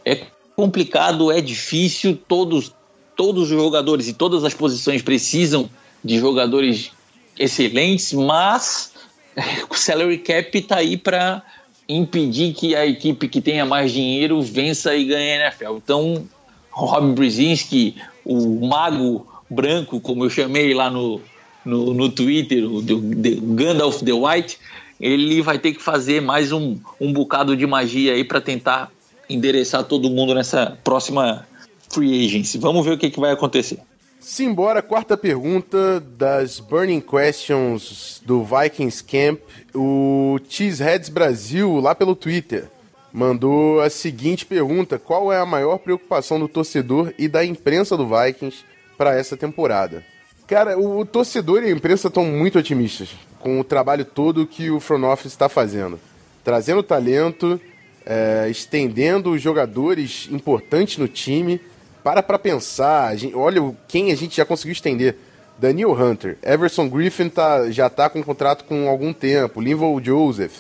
É 0.05 0.27
complicado, 0.57 1.31
é 1.31 1.41
difícil, 1.41 2.19
todos, 2.27 2.75
todos 3.17 3.45
os 3.45 3.49
jogadores 3.49 4.09
e 4.09 4.13
todas 4.13 4.45
as 4.45 4.55
posições 4.55 5.03
precisam 5.03 5.69
de 6.05 6.19
jogadores 6.19 6.93
excelentes, 7.39 8.13
mas 8.13 8.93
o 9.69 9.75
salary 9.75 10.19
cap 10.19 10.57
está 10.57 10.77
aí 10.77 10.97
para 10.97 11.43
impedir 11.89 12.53
que 12.53 12.75
a 12.75 12.87
equipe 12.87 13.29
que 13.29 13.41
tenha 13.41 13.65
mais 13.65 13.93
dinheiro 13.93 14.41
vença 14.43 14.95
e 14.95 15.05
ganhe 15.05 15.33
a 15.33 15.47
NFL. 15.47 15.77
Então, 15.77 16.27
Rob 16.71 17.15
Brzezinski, 17.15 17.97
o 18.25 18.67
mago 18.67 19.27
branco, 19.49 20.01
como 20.01 20.25
eu 20.25 20.31
chamei 20.31 20.75
lá 20.75 20.91
no, 20.91 21.21
no, 21.65 21.95
no 21.95 22.09
Twitter, 22.11 22.65
o 22.65 22.83
the 22.83 23.39
Gandalf 23.41 24.03
the 24.03 24.13
White, 24.13 24.59
ele 25.01 25.41
vai 25.43 25.59
ter 25.59 25.73
que 25.73 25.83
fazer 25.83 26.21
mais 26.21 26.53
um, 26.53 26.77
um 27.01 27.13
bocado 27.13 27.57
de 27.57 27.67
magia 27.67 28.15
aí 28.15 28.25
para 28.25 28.41
tentar 28.41 28.91
endereçar 29.29 29.85
todo 29.85 30.11
mundo 30.11 30.35
nessa 30.35 30.77
próxima 30.83 31.47
free 31.91 32.27
agency. 32.27 32.59
Vamos 32.59 32.85
ver 32.85 32.93
o 32.93 32.99
que, 32.99 33.11
que 33.11 33.21
vai 33.21 33.33
acontecer. 33.33 33.79
Simbora, 34.19 34.83
quarta 34.83 35.17
pergunta 35.17 36.01
das 36.01 36.59
Burning 36.59 37.01
Questions 37.01 38.21
do 38.25 38.43
Vikings 38.43 39.05
Camp. 39.05 39.41
O 39.75 40.39
Cheeseheads 40.49 41.09
Brasil, 41.09 41.79
lá 41.79 41.95
pelo 41.95 42.17
Twitter, 42.17 42.69
mandou 43.13 43.81
a 43.81 43.89
seguinte 43.89 44.45
pergunta: 44.45 44.99
Qual 44.99 45.33
é 45.33 45.39
a 45.39 45.47
maior 45.47 45.79
preocupação 45.79 46.41
do 46.41 46.49
torcedor 46.49 47.15
e 47.19 47.29
da 47.29 47.45
imprensa 47.45 47.97
do 47.97 48.07
Vikings 48.07 48.65
para 48.99 49.15
essa 49.15 49.37
temporada? 49.37 50.05
Cara, 50.47 50.79
o, 50.79 51.05
torcedor 51.05 51.63
e 51.63 51.67
a 51.67 51.71
imprensa 51.71 52.09
estão 52.09 52.25
muito 52.25 52.59
otimistas 52.59 53.11
com 53.41 53.59
o 53.59 53.65
trabalho 53.65 54.05
todo 54.05 54.47
que 54.47 54.71
o 54.71 54.79
front 54.79 55.03
office 55.05 55.33
está 55.33 55.49
fazendo, 55.49 55.99
trazendo 56.45 56.83
talento, 56.83 57.61
é, 58.05 58.49
estendendo 58.49 59.31
os 59.31 59.43
jogadores 59.43 60.29
importantes 60.31 60.99
no 60.99 61.09
time. 61.09 61.61
Para 62.07 62.23
para 62.23 62.39
pensar, 62.39 63.17
gente, 63.17 63.35
olha 63.35 63.75
quem 63.89 64.13
a 64.13 64.15
gente 64.15 64.37
já 64.37 64.45
conseguiu 64.45 64.71
estender. 64.71 65.17
Daniel 65.59 65.91
Hunter, 65.91 66.39
Everson 66.41 66.89
Griffin 66.89 67.29
tá, 67.29 67.69
já 67.73 67.89
está 67.89 68.09
com 68.09 68.23
contrato 68.23 68.63
com 68.63 68.89
algum 68.89 69.13
tempo, 69.13 69.61
Linval 69.61 70.01
Joseph, 70.01 70.59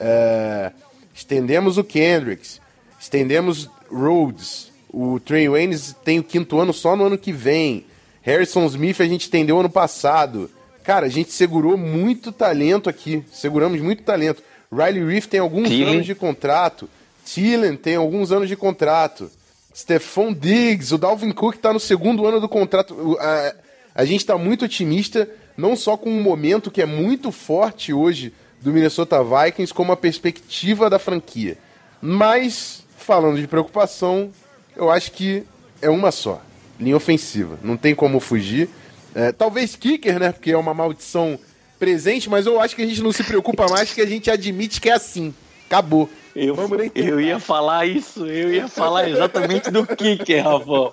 é, 0.00 0.72
Estendemos 1.12 1.76
o 1.76 1.84
Kendricks. 1.84 2.62
Estendemos 2.98 3.68
Rhodes. 3.92 4.72
O 4.90 5.20
Trey 5.20 5.46
Waynes 5.50 5.94
tem 6.02 6.18
o 6.18 6.24
quinto 6.24 6.58
ano 6.58 6.72
só 6.72 6.96
no 6.96 7.04
ano 7.04 7.18
que 7.18 7.30
vem. 7.30 7.84
Harrison 8.22 8.64
Smith 8.64 8.98
a 9.02 9.04
gente 9.04 9.24
estendeu 9.24 9.60
ano 9.60 9.68
passado. 9.68 10.50
Cara, 10.82 11.04
a 11.04 11.10
gente 11.10 11.30
segurou 11.30 11.76
muito 11.76 12.32
talento 12.32 12.88
aqui. 12.88 13.22
Seguramos 13.30 13.82
muito 13.82 14.02
talento. 14.02 14.42
Riley 14.72 15.04
Reef 15.06 15.26
tem 15.26 15.40
alguns 15.40 15.68
Thielen. 15.68 15.96
anos 15.96 16.06
de 16.06 16.14
contrato. 16.14 16.88
Thielen 17.22 17.76
tem 17.76 17.96
alguns 17.96 18.32
anos 18.32 18.48
de 18.48 18.56
contrato. 18.56 19.30
Stephon 19.76 20.32
Diggs, 20.32 20.94
o 20.94 20.96
Dalvin 20.96 21.32
Cook 21.32 21.56
está 21.56 21.70
no 21.70 21.78
segundo 21.78 22.26
ano 22.26 22.40
do 22.40 22.48
contrato. 22.48 23.18
A, 23.20 23.54
a 23.94 24.04
gente 24.06 24.20
está 24.20 24.38
muito 24.38 24.64
otimista, 24.64 25.28
não 25.54 25.76
só 25.76 25.98
com 25.98 26.08
um 26.08 26.22
momento 26.22 26.70
que 26.70 26.80
é 26.80 26.86
muito 26.86 27.30
forte 27.30 27.92
hoje 27.92 28.32
do 28.62 28.72
Minnesota 28.72 29.22
Vikings 29.22 29.74
como 29.74 29.92
a 29.92 29.96
perspectiva 29.96 30.88
da 30.88 30.98
franquia. 30.98 31.58
Mas, 32.00 32.84
falando 32.96 33.38
de 33.38 33.46
preocupação, 33.46 34.30
eu 34.74 34.90
acho 34.90 35.12
que 35.12 35.44
é 35.82 35.90
uma 35.90 36.10
só. 36.10 36.40
Linha 36.80 36.96
ofensiva. 36.96 37.58
Não 37.62 37.76
tem 37.76 37.94
como 37.94 38.18
fugir. 38.18 38.70
É, 39.14 39.30
talvez 39.30 39.76
kicker, 39.76 40.18
né? 40.18 40.32
Porque 40.32 40.52
é 40.52 40.56
uma 40.56 40.72
maldição 40.72 41.38
presente, 41.78 42.30
mas 42.30 42.46
eu 42.46 42.58
acho 42.60 42.74
que 42.74 42.82
a 42.82 42.86
gente 42.86 43.02
não 43.02 43.12
se 43.12 43.22
preocupa 43.22 43.66
mais 43.68 43.92
que 43.92 44.00
a 44.00 44.06
gente 44.06 44.30
admite 44.30 44.80
que 44.80 44.88
é 44.88 44.94
assim. 44.94 45.34
Acabou. 45.66 46.08
Eu, 46.38 46.54
eu 46.94 47.18
ia 47.18 47.40
falar 47.40 47.86
isso, 47.86 48.26
eu 48.26 48.52
ia 48.52 48.68
falar 48.68 49.08
exatamente 49.08 49.70
do 49.70 49.86
kicker, 49.86 50.44
Rafa. 50.44 50.92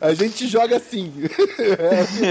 A 0.00 0.12
gente 0.12 0.48
joga 0.48 0.78
assim. 0.78 1.12
É 1.60 2.00
assim 2.00 2.24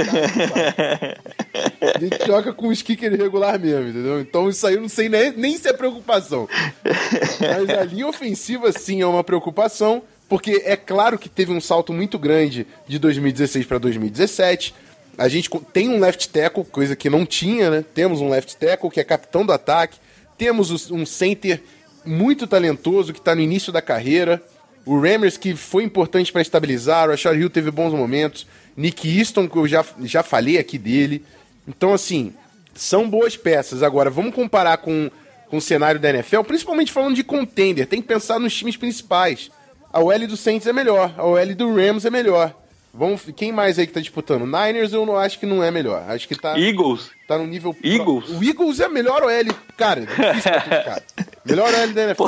a 1.81 1.99
gente 1.99 2.25
joga 2.25 2.51
com 2.51 2.67
os 2.67 2.81
kicker 2.81 3.11
regular 3.15 3.57
mesmo, 3.59 3.89
entendeu? 3.89 4.19
Então 4.19 4.49
isso 4.49 4.65
aí 4.67 4.75
eu 4.75 4.81
não 4.81 4.89
sei 4.89 5.07
nem, 5.07 5.31
nem 5.31 5.57
se 5.57 5.69
é 5.69 5.73
preocupação. 5.73 6.49
Mas 6.83 7.69
a 7.77 7.83
linha 7.83 8.07
ofensiva 8.07 8.71
sim 8.71 9.01
é 9.01 9.05
uma 9.05 9.23
preocupação, 9.23 10.01
porque 10.27 10.61
é 10.65 10.75
claro 10.75 11.17
que 11.17 11.29
teve 11.29 11.53
um 11.53 11.61
salto 11.61 11.93
muito 11.93 12.19
grande 12.19 12.67
de 12.87 12.99
2016 12.99 13.65
para 13.65 13.77
2017. 13.77 14.75
A 15.17 15.29
gente 15.29 15.49
tem 15.71 15.89
um 15.89 15.99
left 15.99 16.27
tackle, 16.29 16.65
coisa 16.65 16.95
que 16.95 17.09
não 17.09 17.25
tinha, 17.25 17.69
né? 17.69 17.85
Temos 17.93 18.19
um 18.19 18.29
left 18.29 18.57
tackle 18.57 18.89
que 18.89 18.99
é 18.99 19.03
capitão 19.03 19.45
do 19.45 19.53
ataque. 19.53 19.97
Temos 20.37 20.91
um 20.91 21.05
center 21.05 21.61
muito 22.09 22.47
talentoso, 22.47 23.13
que 23.13 23.19
está 23.19 23.35
no 23.35 23.41
início 23.41 23.71
da 23.71 23.81
carreira. 23.81 24.41
O 24.85 24.99
Rammers, 24.99 25.37
que 25.37 25.55
foi 25.55 25.83
importante 25.83 26.31
para 26.31 26.41
estabilizar. 26.41 27.07
O 27.07 27.11
Rashard 27.11 27.39
Hill 27.39 27.49
teve 27.49 27.69
bons 27.69 27.93
momentos. 27.93 28.47
Nick 28.75 29.19
Easton, 29.19 29.47
que 29.47 29.57
eu 29.57 29.67
já, 29.67 29.85
já 30.01 30.23
falei 30.23 30.57
aqui 30.57 30.77
dele. 30.77 31.23
Então, 31.67 31.93
assim, 31.93 32.33
são 32.73 33.07
boas 33.07 33.37
peças. 33.37 33.83
Agora, 33.83 34.09
vamos 34.09 34.33
comparar 34.33 34.77
com, 34.77 35.11
com 35.47 35.57
o 35.57 35.61
cenário 35.61 35.99
da 35.99 36.09
NFL, 36.09 36.41
principalmente 36.41 36.91
falando 36.91 37.15
de 37.15 37.23
contender. 37.23 37.85
Tem 37.85 38.01
que 38.01 38.07
pensar 38.07 38.39
nos 38.39 38.55
times 38.55 38.75
principais. 38.75 39.51
A 39.91 39.99
OL 39.99 40.27
do 40.27 40.37
Saints 40.37 40.67
é 40.67 40.73
melhor, 40.73 41.13
a 41.17 41.25
OL 41.25 41.55
do 41.55 41.75
Rams 41.75 42.05
é 42.05 42.09
melhor. 42.09 42.55
Vamos, 42.93 43.21
quem 43.35 43.51
mais 43.51 43.77
aí 43.77 43.85
que 43.85 43.93
tá 43.93 43.99
disputando? 43.99 44.45
Niners 44.45 44.93
eu 44.93 45.05
não 45.05 45.15
acho 45.15 45.39
que 45.39 45.45
não 45.45 45.63
é 45.63 45.69
melhor. 45.69 46.03
Acho 46.07 46.27
que 46.27 46.35
tá. 46.35 46.59
Eagles. 46.59 47.11
Tá 47.27 47.37
no 47.37 47.45
nível. 47.45 47.75
Eagles. 47.83 48.25
Pro... 48.25 48.37
O 48.37 48.43
Eagles 48.43 48.79
é 48.79 48.87
melhor 48.87 49.23
OL, 49.23 49.55
cara. 49.77 50.01
Difícil 50.01 50.51
pra 50.51 50.61
cara. 50.83 51.03
Melhor 51.49 51.73
OL 51.73 51.93
da 51.93 52.03
NFL. 52.03 52.25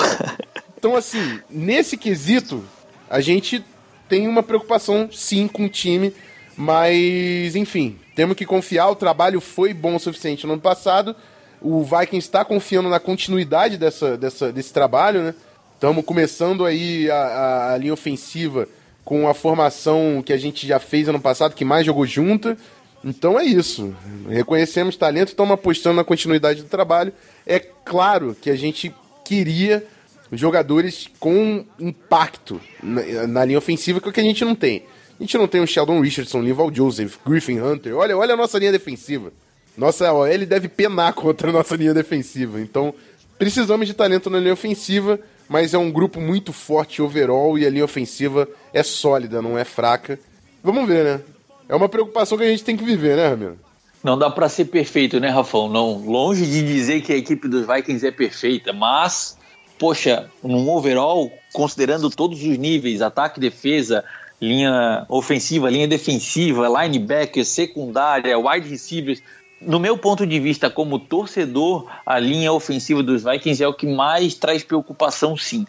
Então, 0.77 0.95
assim, 0.95 1.39
nesse 1.49 1.95
quesito, 1.95 2.63
a 3.09 3.21
gente 3.21 3.63
tem 4.09 4.27
uma 4.27 4.41
preocupação 4.41 5.09
sim 5.11 5.47
com 5.47 5.65
o 5.65 5.69
time, 5.69 6.13
mas 6.57 7.55
enfim, 7.55 7.99
temos 8.15 8.35
que 8.35 8.45
confiar. 8.45 8.89
O 8.89 8.95
trabalho 8.95 9.39
foi 9.39 9.73
bom 9.73 9.95
o 9.95 9.99
suficiente 9.99 10.45
no 10.47 10.53
ano 10.53 10.61
passado. 10.61 11.15
O 11.61 11.83
Vikings 11.83 12.17
está 12.27 12.43
confiando 12.43 12.89
na 12.89 12.99
continuidade 12.99 13.77
dessa, 13.77 14.17
dessa, 14.17 14.51
desse 14.51 14.73
trabalho, 14.73 15.21
né? 15.21 15.35
Estamos 15.75 16.03
começando 16.03 16.65
aí 16.65 17.09
a, 17.09 17.15
a, 17.15 17.73
a 17.73 17.77
linha 17.77 17.93
ofensiva 17.93 18.67
com 19.05 19.27
a 19.27 19.33
formação 19.33 20.23
que 20.25 20.33
a 20.33 20.37
gente 20.37 20.67
já 20.67 20.79
fez 20.79 21.07
ano 21.07 21.19
passado, 21.19 21.55
que 21.55 21.65
mais 21.65 21.85
jogou 21.85 22.05
junta. 22.05 22.57
Então 23.03 23.39
é 23.39 23.43
isso. 23.43 23.95
Reconhecemos 24.29 24.95
talento, 24.95 25.29
estamos 25.29 25.53
apostando 25.53 25.95
na 25.95 26.03
continuidade 26.03 26.61
do 26.61 26.69
trabalho. 26.69 27.13
É 27.45 27.59
claro 27.59 28.35
que 28.39 28.49
a 28.49 28.55
gente 28.55 28.93
queria 29.23 29.85
jogadores 30.31 31.09
com 31.19 31.65
impacto 31.79 32.61
na, 32.81 33.27
na 33.27 33.45
linha 33.45 33.57
ofensiva, 33.57 33.99
que 33.99 34.07
é 34.07 34.09
o 34.09 34.13
que 34.13 34.19
a 34.19 34.23
gente 34.23 34.45
não 34.45 34.55
tem. 34.55 34.83
A 35.19 35.23
gente 35.23 35.37
não 35.37 35.47
tem 35.47 35.61
o 35.61 35.67
Sheldon 35.67 35.99
Richardson, 35.99 36.41
Lival 36.41 36.73
Joseph, 36.73 37.17
Griffin 37.25 37.59
Hunter. 37.59 37.95
Olha, 37.95 38.17
olha 38.17 38.33
a 38.33 38.37
nossa 38.37 38.57
linha 38.57 38.71
defensiva. 38.71 39.31
Nossa 39.77 40.11
OL 40.11 40.45
deve 40.45 40.67
penar 40.67 41.13
contra 41.15 41.49
a 41.49 41.53
nossa 41.53 41.75
linha 41.75 41.93
defensiva. 41.93 42.59
Então, 42.59 42.93
precisamos 43.37 43.87
de 43.87 43.93
talento 43.93 44.29
na 44.29 44.39
linha 44.39 44.53
ofensiva, 44.53 45.19
mas 45.47 45.73
é 45.73 45.77
um 45.77 45.91
grupo 45.91 46.19
muito 46.19 46.51
forte 46.51 47.01
overall 47.01 47.57
e 47.57 47.65
a 47.65 47.69
linha 47.69 47.85
ofensiva 47.85 48.47
é 48.73 48.81
sólida, 48.83 49.41
não 49.41 49.57
é 49.57 49.63
fraca. 49.63 50.19
Vamos 50.63 50.87
ver, 50.87 51.03
né? 51.03 51.21
É 51.69 51.75
uma 51.75 51.87
preocupação 51.87 52.37
que 52.37 52.43
a 52.43 52.49
gente 52.49 52.63
tem 52.63 52.75
que 52.75 52.83
viver, 52.83 53.15
né, 53.15 53.27
Ramiro? 53.27 53.59
Não 54.03 54.17
dá 54.17 54.29
para 54.29 54.49
ser 54.49 54.65
perfeito, 54.65 55.19
né, 55.19 55.29
Rafão? 55.29 55.69
Não, 55.69 56.03
longe 56.05 56.45
de 56.45 56.63
dizer 56.63 57.01
que 57.01 57.13
a 57.13 57.17
equipe 57.17 57.47
dos 57.47 57.67
Vikings 57.67 58.05
é 58.05 58.11
perfeita, 58.11 58.73
mas, 58.73 59.37
poxa, 59.77 60.29
num 60.43 60.67
overall, 60.69 61.31
considerando 61.53 62.09
todos 62.09 62.41
os 62.41 62.57
níveis, 62.57 63.01
ataque, 63.01 63.39
defesa, 63.39 64.03
linha 64.41 65.05
ofensiva, 65.07 65.69
linha 65.69 65.87
defensiva, 65.87 66.67
linebacker, 66.67 67.45
secundária, 67.45 68.39
wide 68.39 68.67
receivers, 68.67 69.21
no 69.61 69.79
meu 69.79 69.95
ponto 69.95 70.25
de 70.25 70.39
vista 70.39 70.71
como 70.71 70.97
torcedor, 70.97 71.87
a 72.03 72.17
linha 72.17 72.51
ofensiva 72.51 73.03
dos 73.03 73.23
Vikings 73.23 73.63
é 73.63 73.67
o 73.67 73.73
que 73.73 73.85
mais 73.85 74.33
traz 74.33 74.63
preocupação, 74.63 75.37
sim 75.37 75.67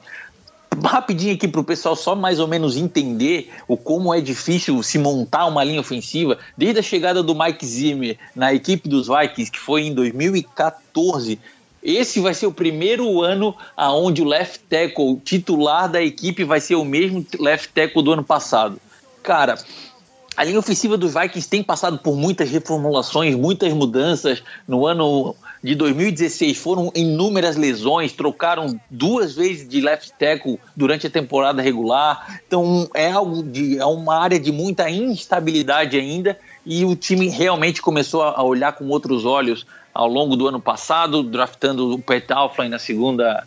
rapidinho 0.83 1.35
aqui 1.35 1.47
para 1.47 1.61
o 1.61 1.65
pessoal 1.65 1.95
só 1.95 2.15
mais 2.15 2.39
ou 2.39 2.49
menos 2.49 2.77
entender 2.77 3.51
o 3.69 3.77
como 3.77 4.13
é 4.15 4.21
difícil 4.21 4.83
se 4.83 4.99
montar 4.99 5.47
uma 5.47 5.65
linha 5.65 5.81
ofensiva. 5.81 6.39
Desde 6.57 6.81
a 6.81 6.83
chegada 6.83 7.23
do 7.23 7.35
Mike 7.35 7.65
Zimmer 7.67 8.19
na 8.35 8.53
equipe 8.53 8.89
dos 8.89 9.09
Vikings, 9.09 9.51
que 9.51 9.59
foi 9.59 9.83
em 9.83 9.95
2014, 9.95 11.39
esse 11.83 12.21
vai 12.21 12.33
ser 12.33 12.47
o 12.47 12.53
primeiro 12.53 13.23
ano 13.23 13.57
aonde 13.77 14.23
o 14.23 14.25
left 14.25 14.61
tackle 14.69 15.21
titular 15.25 15.91
da 15.91 16.01
equipe 16.01 16.45
vai 16.45 16.61
ser 16.61 16.77
o 16.77 16.85
mesmo 16.85 17.27
left 17.39 17.73
tackle 17.73 18.03
do 18.03 18.13
ano 18.13 18.25
passado. 18.25 18.81
Cara, 19.23 19.59
a 20.37 20.45
linha 20.45 20.59
ofensiva 20.59 20.97
dos 20.97 21.15
Vikings 21.15 21.49
tem 21.49 21.63
passado 21.63 21.99
por 21.99 22.17
muitas 22.17 22.51
reformulações, 22.51 23.35
muitas 23.35 23.73
mudanças. 23.73 24.43
No 24.67 24.87
ano 24.87 25.35
de 25.63 25.75
2016 25.77 26.59
foram 26.59 26.91
inúmeras 26.95 27.57
lesões, 27.57 28.13
trocaram 28.13 28.79
duas 28.91 29.35
vezes 29.35 29.69
de 29.69 29.81
left 29.81 30.13
tackle 30.19 30.59
durante 30.75 31.07
a 31.07 31.11
temporada 31.11 31.63
regular. 31.63 32.41
Então 32.47 32.91
é 32.93 33.11
algo 33.13 33.43
de 33.43 33.79
é 33.79 33.87
uma 33.87 34.17
área 34.17 34.41
de 34.41 34.51
muita 34.51 34.91
instabilidade 34.91 35.97
ainda 35.97 36.37
e 36.67 36.85
o 36.85 36.97
time 36.97 37.29
realmente 37.29 37.81
começou 37.81 38.23
a 38.23 38.43
olhar 38.43 38.73
com 38.73 38.89
outros 38.89 39.25
olhos 39.25 39.65
ao 39.95 40.09
longo 40.09 40.37
do 40.37 40.49
ano 40.49 40.61
passado, 40.61 41.23
draftando 41.23 41.95
o 41.95 41.99
Pat 41.99 42.29
Alflin 42.31 42.69
na 42.69 42.79
segunda 42.79 43.47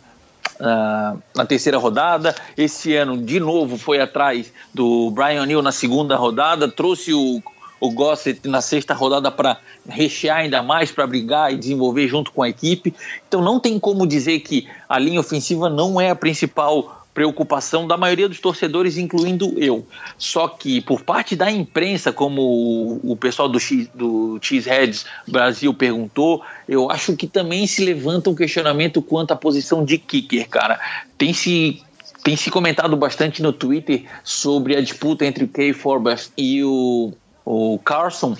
Uh, 0.58 1.20
na 1.34 1.44
terceira 1.44 1.76
rodada. 1.76 2.34
Esse 2.56 2.96
ano, 2.96 3.18
de 3.18 3.38
novo, 3.38 3.76
foi 3.76 4.00
atrás 4.00 4.50
do 4.72 5.10
Brian 5.10 5.44
Neal 5.44 5.60
na 5.60 5.72
segunda 5.72 6.16
rodada, 6.16 6.66
trouxe 6.66 7.12
o 7.12 7.42
o 7.80 7.90
Gossett 7.90 8.46
na 8.48 8.60
sexta 8.60 8.94
rodada 8.94 9.30
para 9.30 9.58
rechear 9.88 10.38
ainda 10.38 10.62
mais, 10.62 10.90
para 10.90 11.06
brigar 11.06 11.52
e 11.52 11.56
desenvolver 11.56 12.08
junto 12.08 12.32
com 12.32 12.42
a 12.42 12.48
equipe. 12.48 12.94
Então 13.28 13.42
não 13.42 13.60
tem 13.60 13.78
como 13.78 14.06
dizer 14.06 14.40
que 14.40 14.68
a 14.88 14.98
linha 14.98 15.20
ofensiva 15.20 15.68
não 15.68 16.00
é 16.00 16.10
a 16.10 16.16
principal 16.16 17.06
preocupação 17.16 17.86
da 17.86 17.96
maioria 17.96 18.28
dos 18.28 18.40
torcedores, 18.40 18.98
incluindo 18.98 19.54
eu. 19.56 19.86
Só 20.18 20.46
que 20.48 20.82
por 20.82 21.00
parte 21.00 21.34
da 21.34 21.50
imprensa, 21.50 22.12
como 22.12 23.00
o, 23.02 23.16
pessoal 23.16 23.48
do, 23.48 23.58
X, 23.58 23.88
do 23.94 24.38
Cheeseheads 24.42 25.06
Brasil 25.26 25.72
perguntou, 25.72 26.42
eu 26.68 26.90
acho 26.90 27.16
que 27.16 27.26
também 27.26 27.66
se 27.66 27.82
levanta 27.82 28.28
um 28.28 28.34
questionamento 28.34 29.00
quanto 29.00 29.32
à 29.32 29.36
posição 29.36 29.82
de 29.82 29.96
kicker, 29.96 30.46
cara. 30.46 30.78
Tem 31.16 31.32
se 31.32 31.82
tem 32.22 32.36
se 32.36 32.50
comentado 32.50 32.96
bastante 32.96 33.40
no 33.40 33.52
Twitter 33.52 34.04
sobre 34.22 34.76
a 34.76 34.80
disputa 34.82 35.24
entre 35.24 35.44
o 35.44 35.48
Kay 35.48 35.72
Forbes 35.72 36.32
e 36.36 36.62
o 36.64 37.12
o 37.46 37.78
Carson, 37.78 38.36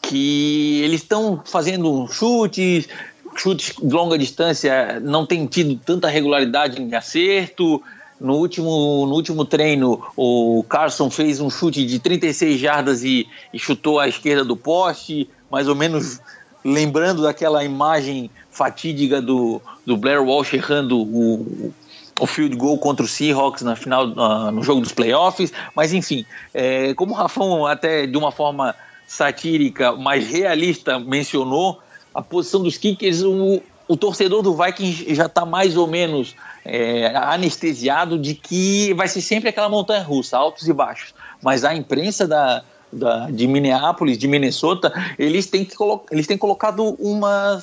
que 0.00 0.80
eles 0.82 1.02
estão 1.02 1.42
fazendo 1.44 2.08
chutes, 2.08 2.88
chutes 3.36 3.74
de 3.76 3.94
longa 3.94 4.16
distância, 4.16 4.98
não 5.00 5.26
tem 5.26 5.46
tido 5.46 5.76
tanta 5.76 6.08
regularidade 6.08 6.80
em 6.80 6.94
acerto. 6.94 7.82
No 8.18 8.36
último, 8.36 9.06
no 9.06 9.14
último 9.14 9.44
treino, 9.44 10.02
o 10.16 10.64
Carson 10.66 11.10
fez 11.10 11.40
um 11.40 11.50
chute 11.50 11.84
de 11.84 11.98
36 11.98 12.58
jardas 12.58 13.04
e, 13.04 13.28
e 13.52 13.58
chutou 13.58 14.00
à 14.00 14.08
esquerda 14.08 14.44
do 14.44 14.56
poste, 14.56 15.28
mais 15.50 15.68
ou 15.68 15.74
menos 15.76 16.18
lembrando 16.64 17.22
daquela 17.22 17.62
imagem 17.62 18.30
fatídica 18.50 19.22
do, 19.22 19.60
do 19.86 19.96
Blair 19.96 20.22
Walsh 20.22 20.54
errando 20.54 20.98
o, 20.98 21.72
o 22.20 22.26
field 22.26 22.56
goal 22.56 22.78
contra 22.78 23.04
o 23.04 23.08
Seahawks 23.08 23.62
na 23.62 23.76
final, 23.76 24.08
uh, 24.08 24.50
no 24.50 24.62
jogo 24.62 24.80
dos 24.80 24.92
playoffs, 24.92 25.52
mas 25.74 25.92
enfim, 25.92 26.24
é, 26.52 26.94
como 26.94 27.12
o 27.12 27.16
Rafão 27.16 27.66
até 27.66 28.06
de 28.06 28.16
uma 28.16 28.32
forma 28.32 28.74
satírica, 29.06 29.92
mais 29.92 30.28
realista 30.28 30.98
mencionou, 30.98 31.80
a 32.14 32.22
posição 32.22 32.62
dos 32.62 32.76
kickers, 32.76 33.22
o, 33.22 33.62
o 33.86 33.96
torcedor 33.96 34.42
do 34.42 34.54
Vikings 34.54 35.14
já 35.14 35.26
está 35.26 35.46
mais 35.46 35.76
ou 35.76 35.86
menos 35.86 36.34
é, 36.64 37.06
anestesiado 37.16 38.18
de 38.18 38.34
que 38.34 38.92
vai 38.94 39.08
ser 39.08 39.22
sempre 39.22 39.48
aquela 39.48 39.68
montanha 39.68 40.02
russa, 40.02 40.36
altos 40.36 40.68
e 40.68 40.72
baixos, 40.72 41.14
mas 41.42 41.64
a 41.64 41.74
imprensa 41.74 42.26
da, 42.26 42.62
da, 42.92 43.30
de 43.30 43.46
Minneapolis, 43.46 44.18
de 44.18 44.28
Minnesota, 44.28 44.92
eles 45.18 45.46
têm, 45.46 45.64
que 45.64 45.74
eles 46.10 46.26
têm 46.26 46.36
colocado 46.36 46.96
uma, 46.98 47.62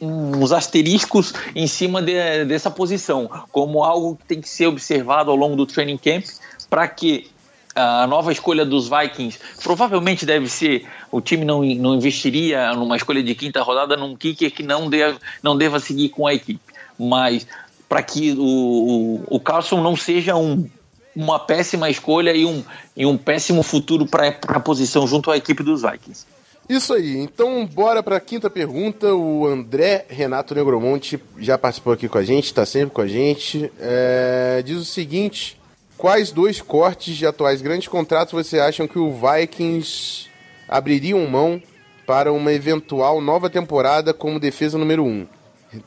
uns 0.00 0.52
asteriscos 0.52 1.32
em 1.54 1.66
cima 1.66 2.02
de, 2.02 2.44
dessa 2.44 2.70
posição, 2.70 3.30
como 3.50 3.82
algo 3.82 4.16
que 4.16 4.24
tem 4.24 4.40
que 4.40 4.48
ser 4.48 4.66
observado 4.66 5.30
ao 5.30 5.36
longo 5.36 5.56
do 5.56 5.66
training 5.66 5.96
camp 5.96 6.24
para 6.68 6.86
que 6.88 7.30
a 7.74 8.06
nova 8.06 8.32
escolha 8.32 8.64
dos 8.64 8.88
Vikings 8.88 9.38
provavelmente 9.62 10.24
deve 10.24 10.48
ser 10.48 10.86
o 11.12 11.20
time 11.20 11.44
não, 11.44 11.62
não 11.62 11.94
investiria 11.94 12.72
numa 12.72 12.96
escolha 12.96 13.22
de 13.22 13.34
quinta 13.34 13.62
rodada 13.62 13.96
num 13.96 14.16
kicker 14.16 14.50
que 14.50 14.62
não 14.62 14.88
deva, 14.88 15.18
não 15.42 15.56
deva 15.56 15.78
seguir 15.78 16.08
com 16.08 16.26
a 16.26 16.32
equipe, 16.32 16.60
mas 16.98 17.46
para 17.86 18.02
que 18.02 18.32
o, 18.32 18.42
o, 18.42 19.24
o 19.36 19.40
Carlson 19.40 19.82
não 19.82 19.94
seja 19.94 20.34
um, 20.34 20.66
uma 21.14 21.38
péssima 21.38 21.90
escolha 21.90 22.34
e 22.34 22.46
um, 22.46 22.64
e 22.96 23.04
um 23.04 23.16
péssimo 23.16 23.62
futuro 23.62 24.06
para 24.06 24.38
a 24.48 24.60
posição 24.60 25.06
junto 25.06 25.30
à 25.30 25.36
equipe 25.36 25.62
dos 25.62 25.82
Vikings. 25.82 26.26
Isso 26.68 26.94
aí, 26.94 27.16
então 27.16 27.64
bora 27.64 28.02
para 28.02 28.16
a 28.16 28.20
quinta 28.20 28.50
pergunta. 28.50 29.14
O 29.14 29.46
André 29.46 30.04
Renato 30.08 30.52
Negromonte 30.52 31.22
já 31.38 31.56
participou 31.56 31.92
aqui 31.92 32.08
com 32.08 32.18
a 32.18 32.24
gente, 32.24 32.46
está 32.46 32.66
sempre 32.66 32.92
com 32.92 33.00
a 33.00 33.06
gente. 33.06 33.70
É, 33.78 34.62
diz 34.64 34.76
o 34.76 34.84
seguinte: 34.84 35.56
quais 35.96 36.32
dois 36.32 36.60
cortes 36.60 37.16
de 37.16 37.24
atuais 37.24 37.62
grandes 37.62 37.86
contratos 37.86 38.32
você 38.32 38.58
acham 38.58 38.88
que 38.88 38.98
o 38.98 39.12
Vikings 39.12 40.28
abririam 40.68 41.24
mão 41.28 41.62
para 42.04 42.32
uma 42.32 42.52
eventual 42.52 43.20
nova 43.20 43.48
temporada 43.48 44.12
como 44.12 44.40
defesa 44.40 44.76
número 44.76 45.04
1, 45.04 45.08
um, 45.08 45.26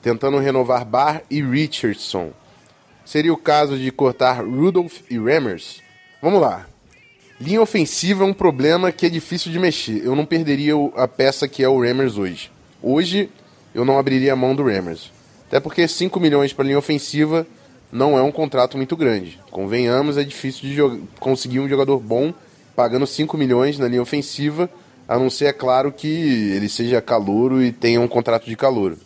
tentando 0.02 0.38
renovar 0.38 0.86
Barr 0.86 1.24
e 1.30 1.42
Richardson? 1.42 2.32
Seria 3.04 3.34
o 3.34 3.38
caso 3.38 3.78
de 3.78 3.92
cortar 3.92 4.46
Rudolph 4.46 5.00
e 5.10 5.18
Rammers? 5.18 5.82
Vamos 6.22 6.40
lá. 6.40 6.68
Linha 7.40 7.62
ofensiva 7.62 8.26
é 8.26 8.28
um 8.28 8.34
problema 8.34 8.92
que 8.92 9.06
é 9.06 9.10
difícil 9.10 9.50
de 9.50 9.58
mexer. 9.58 10.04
Eu 10.04 10.14
não 10.14 10.26
perderia 10.26 10.74
a 10.98 11.08
peça 11.08 11.48
que 11.48 11.64
é 11.64 11.70
o 11.70 11.82
Rammers 11.82 12.18
hoje. 12.18 12.52
Hoje, 12.84 13.30
eu 13.74 13.86
não 13.86 13.98
abriria 13.98 14.34
a 14.34 14.36
mão 14.36 14.54
do 14.54 14.66
Rammers. 14.66 15.10
Até 15.48 15.62
porque 15.62 15.88
5 15.88 16.20
milhões 16.20 16.52
para 16.52 16.66
linha 16.66 16.78
ofensiva 16.78 17.48
não 17.90 18.18
é 18.18 18.22
um 18.22 18.32
contrato 18.32 18.76
muito 18.76 18.98
grande. 18.98 19.40
Convenhamos, 19.50 20.18
é 20.18 20.24
difícil 20.26 20.70
de 20.70 21.02
conseguir 21.18 21.62
um 21.62 21.70
jogador 21.70 21.98
bom 21.98 22.34
pagando 22.76 23.08
5 23.08 23.38
milhões 23.38 23.80
na 23.80 23.88
linha 23.88 24.02
ofensiva, 24.02 24.70
a 25.08 25.18
não 25.18 25.30
ser, 25.30 25.46
é 25.46 25.54
claro, 25.54 25.94
que 25.94 26.52
ele 26.54 26.68
seja 26.68 27.02
calouro 27.02 27.64
e 27.64 27.72
tenha 27.72 28.02
um 28.02 28.08
contrato 28.08 28.48
de 28.48 28.56
calouro. 28.58 28.98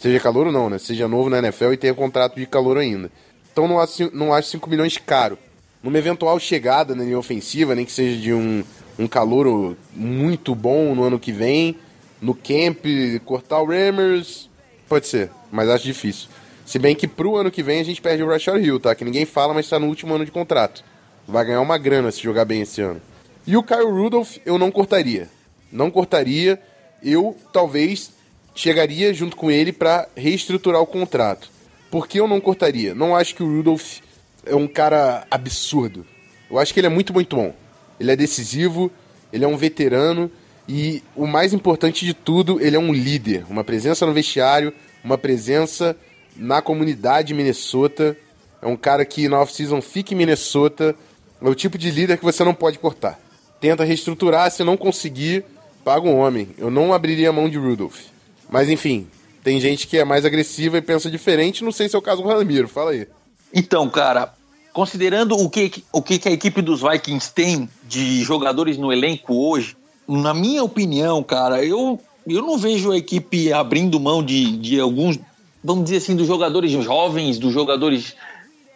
Seja 0.00 0.18
calouro 0.18 0.50
não, 0.50 0.70
né? 0.70 0.78
Seja 0.78 1.06
novo 1.06 1.28
na 1.28 1.40
NFL 1.40 1.74
e 1.74 1.76
tenha 1.76 1.92
contrato 1.92 2.36
de 2.36 2.46
calouro 2.46 2.80
ainda. 2.80 3.10
Então 3.52 3.68
não 3.68 3.78
acho, 3.78 4.10
não 4.14 4.32
acho 4.32 4.48
5 4.48 4.68
milhões 4.70 4.96
caro 4.96 5.36
numa 5.82 5.98
eventual 5.98 6.38
chegada 6.38 6.94
na 6.94 7.04
linha 7.04 7.18
ofensiva, 7.18 7.74
nem 7.74 7.84
que 7.84 7.92
seja 7.92 8.20
de 8.20 8.32
um, 8.32 8.62
um 8.98 9.08
calouro 9.08 9.76
muito 9.94 10.54
bom 10.54 10.94
no 10.94 11.02
ano 11.02 11.18
que 11.18 11.32
vem, 11.32 11.76
no 12.20 12.34
camp, 12.34 12.84
cortar 13.24 13.60
o 13.60 13.66
Rammers, 13.66 14.48
pode 14.88 15.06
ser, 15.08 15.30
mas 15.50 15.68
acho 15.68 15.84
difícil. 15.84 16.28
Se 16.64 16.78
bem 16.78 16.94
que 16.94 17.08
pro 17.08 17.36
ano 17.36 17.50
que 17.50 17.62
vem 17.62 17.80
a 17.80 17.84
gente 17.84 18.00
perde 18.00 18.22
o 18.22 18.28
Rashard 18.28 18.64
Hill, 18.64 18.78
tá? 18.78 18.94
Que 18.94 19.04
ninguém 19.04 19.26
fala, 19.26 19.52
mas 19.52 19.68
tá 19.68 19.78
no 19.78 19.88
último 19.88 20.14
ano 20.14 20.24
de 20.24 20.30
contrato. 20.30 20.84
Vai 21.26 21.44
ganhar 21.44 21.60
uma 21.60 21.76
grana 21.76 22.10
se 22.10 22.22
jogar 22.22 22.44
bem 22.44 22.62
esse 22.62 22.80
ano. 22.80 23.00
E 23.46 23.56
o 23.56 23.62
Kyle 23.62 23.90
Rudolph 23.90 24.36
eu 24.46 24.56
não 24.56 24.70
cortaria. 24.70 25.28
Não 25.70 25.90
cortaria. 25.90 26.60
Eu 27.02 27.36
talvez 27.52 28.12
chegaria 28.54 29.12
junto 29.12 29.36
com 29.36 29.50
ele 29.50 29.72
para 29.72 30.08
reestruturar 30.16 30.80
o 30.80 30.86
contrato. 30.86 31.50
Por 31.90 32.06
que 32.06 32.20
eu 32.20 32.28
não 32.28 32.40
cortaria? 32.40 32.94
Não 32.94 33.14
acho 33.14 33.34
que 33.34 33.42
o 33.42 33.56
Rudolph 33.56 33.98
é 34.44 34.54
um 34.54 34.66
cara 34.66 35.26
absurdo. 35.30 36.06
Eu 36.50 36.58
acho 36.58 36.72
que 36.72 36.80
ele 36.80 36.86
é 36.86 36.90
muito, 36.90 37.12
muito 37.12 37.36
bom. 37.36 37.54
Ele 37.98 38.10
é 38.10 38.16
decisivo, 38.16 38.90
ele 39.32 39.44
é 39.44 39.48
um 39.48 39.56
veterano 39.56 40.30
e 40.68 41.02
o 41.16 41.26
mais 41.26 41.52
importante 41.52 42.04
de 42.04 42.14
tudo, 42.14 42.60
ele 42.60 42.76
é 42.76 42.78
um 42.78 42.92
líder. 42.92 43.44
Uma 43.48 43.64
presença 43.64 44.06
no 44.06 44.12
vestiário, 44.12 44.72
uma 45.02 45.18
presença 45.18 45.96
na 46.36 46.62
comunidade 46.62 47.34
Minnesota. 47.34 48.16
É 48.60 48.66
um 48.66 48.76
cara 48.76 49.04
que 49.04 49.28
na 49.28 49.40
off-season 49.40 49.80
fica 49.80 50.14
em 50.14 50.16
Minnesota. 50.16 50.94
É 51.40 51.48
o 51.48 51.54
tipo 51.54 51.76
de 51.76 51.90
líder 51.90 52.18
que 52.18 52.24
você 52.24 52.44
não 52.44 52.54
pode 52.54 52.78
cortar. 52.78 53.20
Tenta 53.60 53.84
reestruturar, 53.84 54.50
se 54.50 54.62
não 54.64 54.76
conseguir, 54.76 55.44
paga 55.84 56.06
um 56.06 56.18
homem. 56.18 56.48
Eu 56.58 56.70
não 56.70 56.92
abriria 56.92 57.30
a 57.30 57.32
mão 57.32 57.48
de 57.48 57.58
Rudolph. 57.58 58.00
Mas 58.48 58.68
enfim, 58.68 59.08
tem 59.42 59.60
gente 59.60 59.86
que 59.86 59.98
é 59.98 60.04
mais 60.04 60.24
agressiva 60.24 60.78
e 60.78 60.82
pensa 60.82 61.10
diferente. 61.10 61.64
Não 61.64 61.72
sei 61.72 61.88
se 61.88 61.96
é 61.96 61.98
o 61.98 62.02
caso 62.02 62.22
do 62.22 62.28
Ramiro. 62.28 62.68
Fala 62.68 62.92
aí. 62.92 63.06
Então, 63.54 63.88
cara, 63.88 64.32
considerando 64.72 65.36
o 65.36 65.50
que, 65.50 65.84
o 65.92 66.00
que 66.00 66.28
a 66.28 66.32
equipe 66.32 66.62
dos 66.62 66.80
Vikings 66.80 67.32
tem 67.32 67.68
de 67.86 68.22
jogadores 68.22 68.78
no 68.78 68.92
elenco 68.92 69.34
hoje, 69.34 69.76
na 70.08 70.32
minha 70.32 70.64
opinião, 70.64 71.22
cara, 71.22 71.64
eu, 71.64 72.00
eu 72.26 72.42
não 72.42 72.56
vejo 72.56 72.90
a 72.90 72.96
equipe 72.96 73.52
abrindo 73.52 74.00
mão 74.00 74.22
de, 74.22 74.56
de 74.56 74.80
alguns, 74.80 75.18
vamos 75.62 75.84
dizer 75.84 75.98
assim, 75.98 76.16
dos 76.16 76.26
jogadores 76.26 76.70
jovens, 76.70 77.38
dos 77.38 77.52
jogadores 77.52 78.14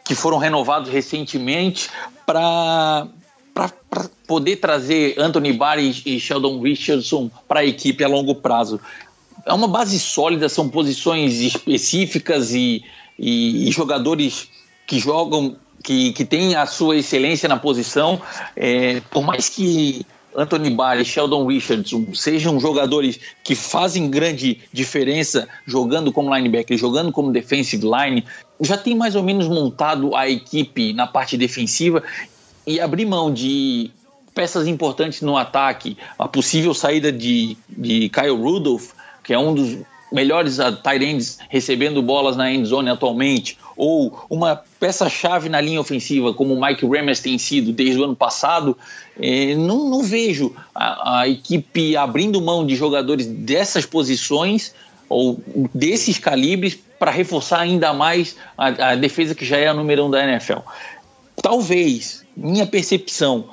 que 0.05 0.15
foram 0.15 0.39
renovados 0.39 0.91
recentemente, 0.91 1.91
para 2.25 3.09
poder 4.27 4.57
trazer 4.57 5.19
Anthony 5.19 5.53
Barr 5.53 5.79
e 5.79 6.21
Sheldon 6.21 6.61
Richardson 6.61 7.31
para 7.49 7.61
a 7.61 7.65
equipe 7.65 8.05
a 8.05 8.09
longo 8.09 8.35
prazo. 8.35 8.81
É 9.45 9.53
uma 9.53 9.69
base 9.69 9.99
sólida, 9.99 10.49
são 10.49 10.69
posições 10.69 11.41
específicas 11.41 12.53
e, 12.53 12.85
e, 13.19 13.69
e 13.69 13.73
jogadores 13.73 14.49
que 14.87 14.99
jogam, 14.99 15.57
que, 15.83 16.13
que 16.13 16.25
têm 16.25 16.55
a 16.55 16.67
sua 16.67 16.97
excelência 16.97 17.49
na 17.49 17.57
posição. 17.57 18.21
É, 18.55 19.01
por 19.11 19.25
mais 19.25 19.49
que 19.49 20.07
Anthony 20.37 20.71
Barr 20.71 21.01
e 21.01 21.05
Sheldon 21.05 21.47
Richardson 21.47 22.07
sejam 22.15 22.61
jogadores 22.61 23.19
que 23.43 23.55
fazem 23.55 24.11
grande 24.11 24.61
diferença 24.73 25.49
jogando 25.67 26.13
como 26.13 26.35
linebacker, 26.35 26.77
jogando 26.77 27.11
como 27.11 27.33
defensive 27.33 27.85
line, 27.87 28.25
já 28.61 28.77
tem 28.77 28.95
mais 28.95 29.15
ou 29.15 29.23
menos 29.23 29.49
montado 29.49 30.15
a 30.15 30.29
equipe 30.29 30.93
na 30.93 31.07
parte 31.07 31.37
defensiva 31.37 32.03
e 32.67 32.79
abrir 32.79 33.07
mão 33.07 33.33
de 33.33 33.91
peças 34.35 34.67
importantes 34.67 35.23
no 35.23 35.37
ataque, 35.37 35.97
a 36.19 36.29
possível 36.29 36.75
saída 36.75 37.11
de, 37.11 37.57
de 37.69 38.11
Kyle 38.11 38.37
Rudolph, 38.37 38.91
que 39.25 39.33
é 39.33 39.39
um 39.39 39.55
dos 39.55 39.79
melhores 40.13 40.59
tight 40.83 41.03
ends 41.03 41.39
recebendo 41.49 42.03
bolas 42.03 42.37
na 42.37 42.53
end 42.53 42.69
zone 42.69 42.91
atualmente, 42.91 43.59
ou 43.77 44.25
uma 44.31 44.63
peça-chave 44.81 45.49
na 45.49 45.61
linha 45.61 45.81
ofensiva, 45.81 46.33
como 46.33 46.55
o 46.55 46.61
Mike 46.61 46.87
Remes 46.87 47.21
tem 47.21 47.37
sido 47.37 47.73
desde 47.73 48.01
o 48.01 48.05
ano 48.05 48.17
passado, 48.17 48.77
eh, 49.21 49.55
não, 49.55 49.91
não, 49.91 50.03
vejo 50.03 50.55
a, 50.75 51.21
a, 51.21 51.29
equipe 51.29 51.97
abrindo 51.97 52.41
mão 52.41 52.67
de 52.67 52.75
jogadores 52.75 53.27
dessas 53.27 53.85
posições 53.85 54.75
ou 55.09 55.39
desses 55.75 56.19
calibres 56.19 56.79
para 56.99 57.11
reforçar 57.11 57.61
ainda 57.61 57.93
mais 57.93 58.37
a, 58.57 58.93
a, 58.93 58.95
defesa 58.97 59.35
que 59.35 59.45
já 59.45 59.59
é 59.59 59.69
a 59.69 59.75
número 59.75 60.07
um 60.07 60.11
da 60.11 60.25
NFL. 60.25 60.61
Talvez, 61.43 62.25
minha 62.35 62.67
percepção, 62.67 63.45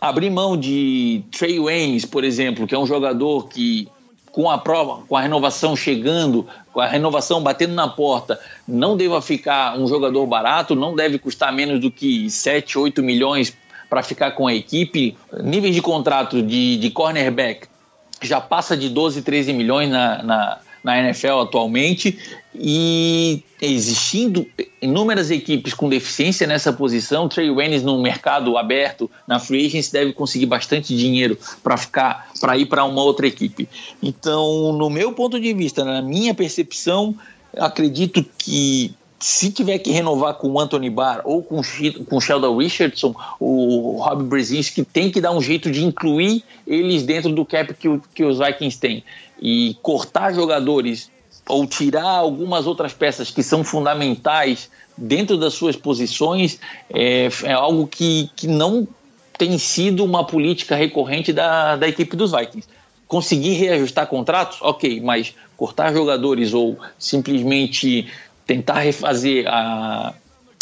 abrir 0.00 0.30
mão 0.30 0.56
de 0.56 1.22
Trey 1.30 1.60
Waynes, 1.60 2.06
por 2.06 2.24
exemplo, 2.24 2.66
que 2.66 2.74
é 2.74 2.78
um 2.78 2.86
jogador 2.86 3.48
que 3.48 3.88
com 4.36 4.50
a 4.50 4.58
prova, 4.58 5.02
com 5.08 5.16
a 5.16 5.22
renovação 5.22 5.74
chegando, 5.74 6.46
com 6.70 6.78
a 6.78 6.86
renovação 6.86 7.42
batendo 7.42 7.72
na 7.72 7.88
porta, 7.88 8.38
não 8.68 8.94
deva 8.94 9.22
ficar 9.22 9.78
um 9.78 9.88
jogador 9.88 10.26
barato, 10.26 10.74
não 10.74 10.94
deve 10.94 11.18
custar 11.18 11.50
menos 11.50 11.80
do 11.80 11.90
que 11.90 12.28
7, 12.28 12.78
8 12.78 13.02
milhões 13.02 13.56
para 13.88 14.02
ficar 14.02 14.32
com 14.32 14.46
a 14.46 14.54
equipe. 14.54 15.16
Níveis 15.42 15.74
de 15.74 15.80
contrato 15.80 16.42
de, 16.42 16.76
de 16.76 16.90
cornerback 16.90 17.66
já 18.20 18.38
passa 18.38 18.76
de 18.76 18.90
12, 18.90 19.22
13 19.22 19.54
milhões 19.54 19.88
na, 19.88 20.22
na, 20.22 20.58
na 20.86 21.00
NFL 21.00 21.40
atualmente 21.42 22.16
e 22.54 23.42
existindo 23.60 24.46
inúmeras 24.80 25.32
equipes 25.32 25.74
com 25.74 25.88
deficiência 25.88 26.46
nessa 26.46 26.72
posição, 26.72 27.28
Trey 27.28 27.50
Waynes 27.50 27.82
no 27.82 28.00
mercado 28.00 28.56
aberto, 28.56 29.10
na 29.26 29.40
free 29.40 29.66
agency, 29.66 29.92
deve 29.92 30.12
conseguir 30.12 30.46
bastante 30.46 30.96
dinheiro 30.96 31.36
para 31.60 31.76
ficar, 31.76 32.30
para 32.40 32.56
ir 32.56 32.66
para 32.66 32.84
uma 32.84 33.02
outra 33.02 33.26
equipe. 33.26 33.68
Então, 34.00 34.72
no 34.74 34.88
meu 34.88 35.12
ponto 35.12 35.40
de 35.40 35.52
vista, 35.52 35.84
na 35.84 36.00
minha 36.00 36.32
percepção, 36.32 37.16
acredito 37.58 38.24
que 38.38 38.94
se 39.18 39.50
tiver 39.50 39.78
que 39.78 39.90
renovar 39.90 40.34
com 40.34 40.48
o 40.48 40.60
Anthony 40.60 40.90
Barr 40.90 41.22
ou 41.24 41.42
com 41.42 41.60
o 41.60 42.20
Sheldon 42.20 42.56
Richardson, 42.58 43.14
o 43.40 43.98
Rob 44.02 44.24
Brzezinski 44.24 44.84
tem 44.84 45.10
que 45.10 45.20
dar 45.20 45.32
um 45.32 45.40
jeito 45.40 45.70
de 45.70 45.84
incluir 45.84 46.44
eles 46.66 47.02
dentro 47.02 47.32
do 47.32 47.44
cap 47.44 47.72
que, 47.74 48.00
que 48.14 48.24
os 48.24 48.38
Vikings 48.38 48.78
têm 48.78 49.02
e 49.40 49.76
cortar 49.82 50.34
jogadores 50.34 51.10
ou 51.48 51.66
tirar 51.66 52.04
algumas 52.04 52.66
outras 52.66 52.92
peças 52.92 53.30
que 53.30 53.42
são 53.42 53.64
fundamentais 53.64 54.68
dentro 54.96 55.36
das 55.36 55.54
suas 55.54 55.76
posições 55.76 56.58
é, 56.92 57.28
é 57.44 57.52
algo 57.52 57.86
que, 57.86 58.30
que 58.34 58.46
não 58.46 58.86
tem 59.38 59.58
sido 59.58 60.04
uma 60.04 60.26
política 60.26 60.74
recorrente 60.74 61.32
da, 61.32 61.76
da 61.76 61.88
equipe 61.88 62.16
dos 62.16 62.32
Vikings. 62.32 62.68
Conseguir 63.06 63.52
reajustar 63.52 64.06
contratos, 64.08 64.58
ok, 64.60 65.00
mas 65.00 65.34
cortar 65.56 65.92
jogadores 65.92 66.52
ou 66.52 66.76
simplesmente 66.98 68.08
tentar 68.46 68.80
refazer 68.80 69.46
a, 69.48 70.14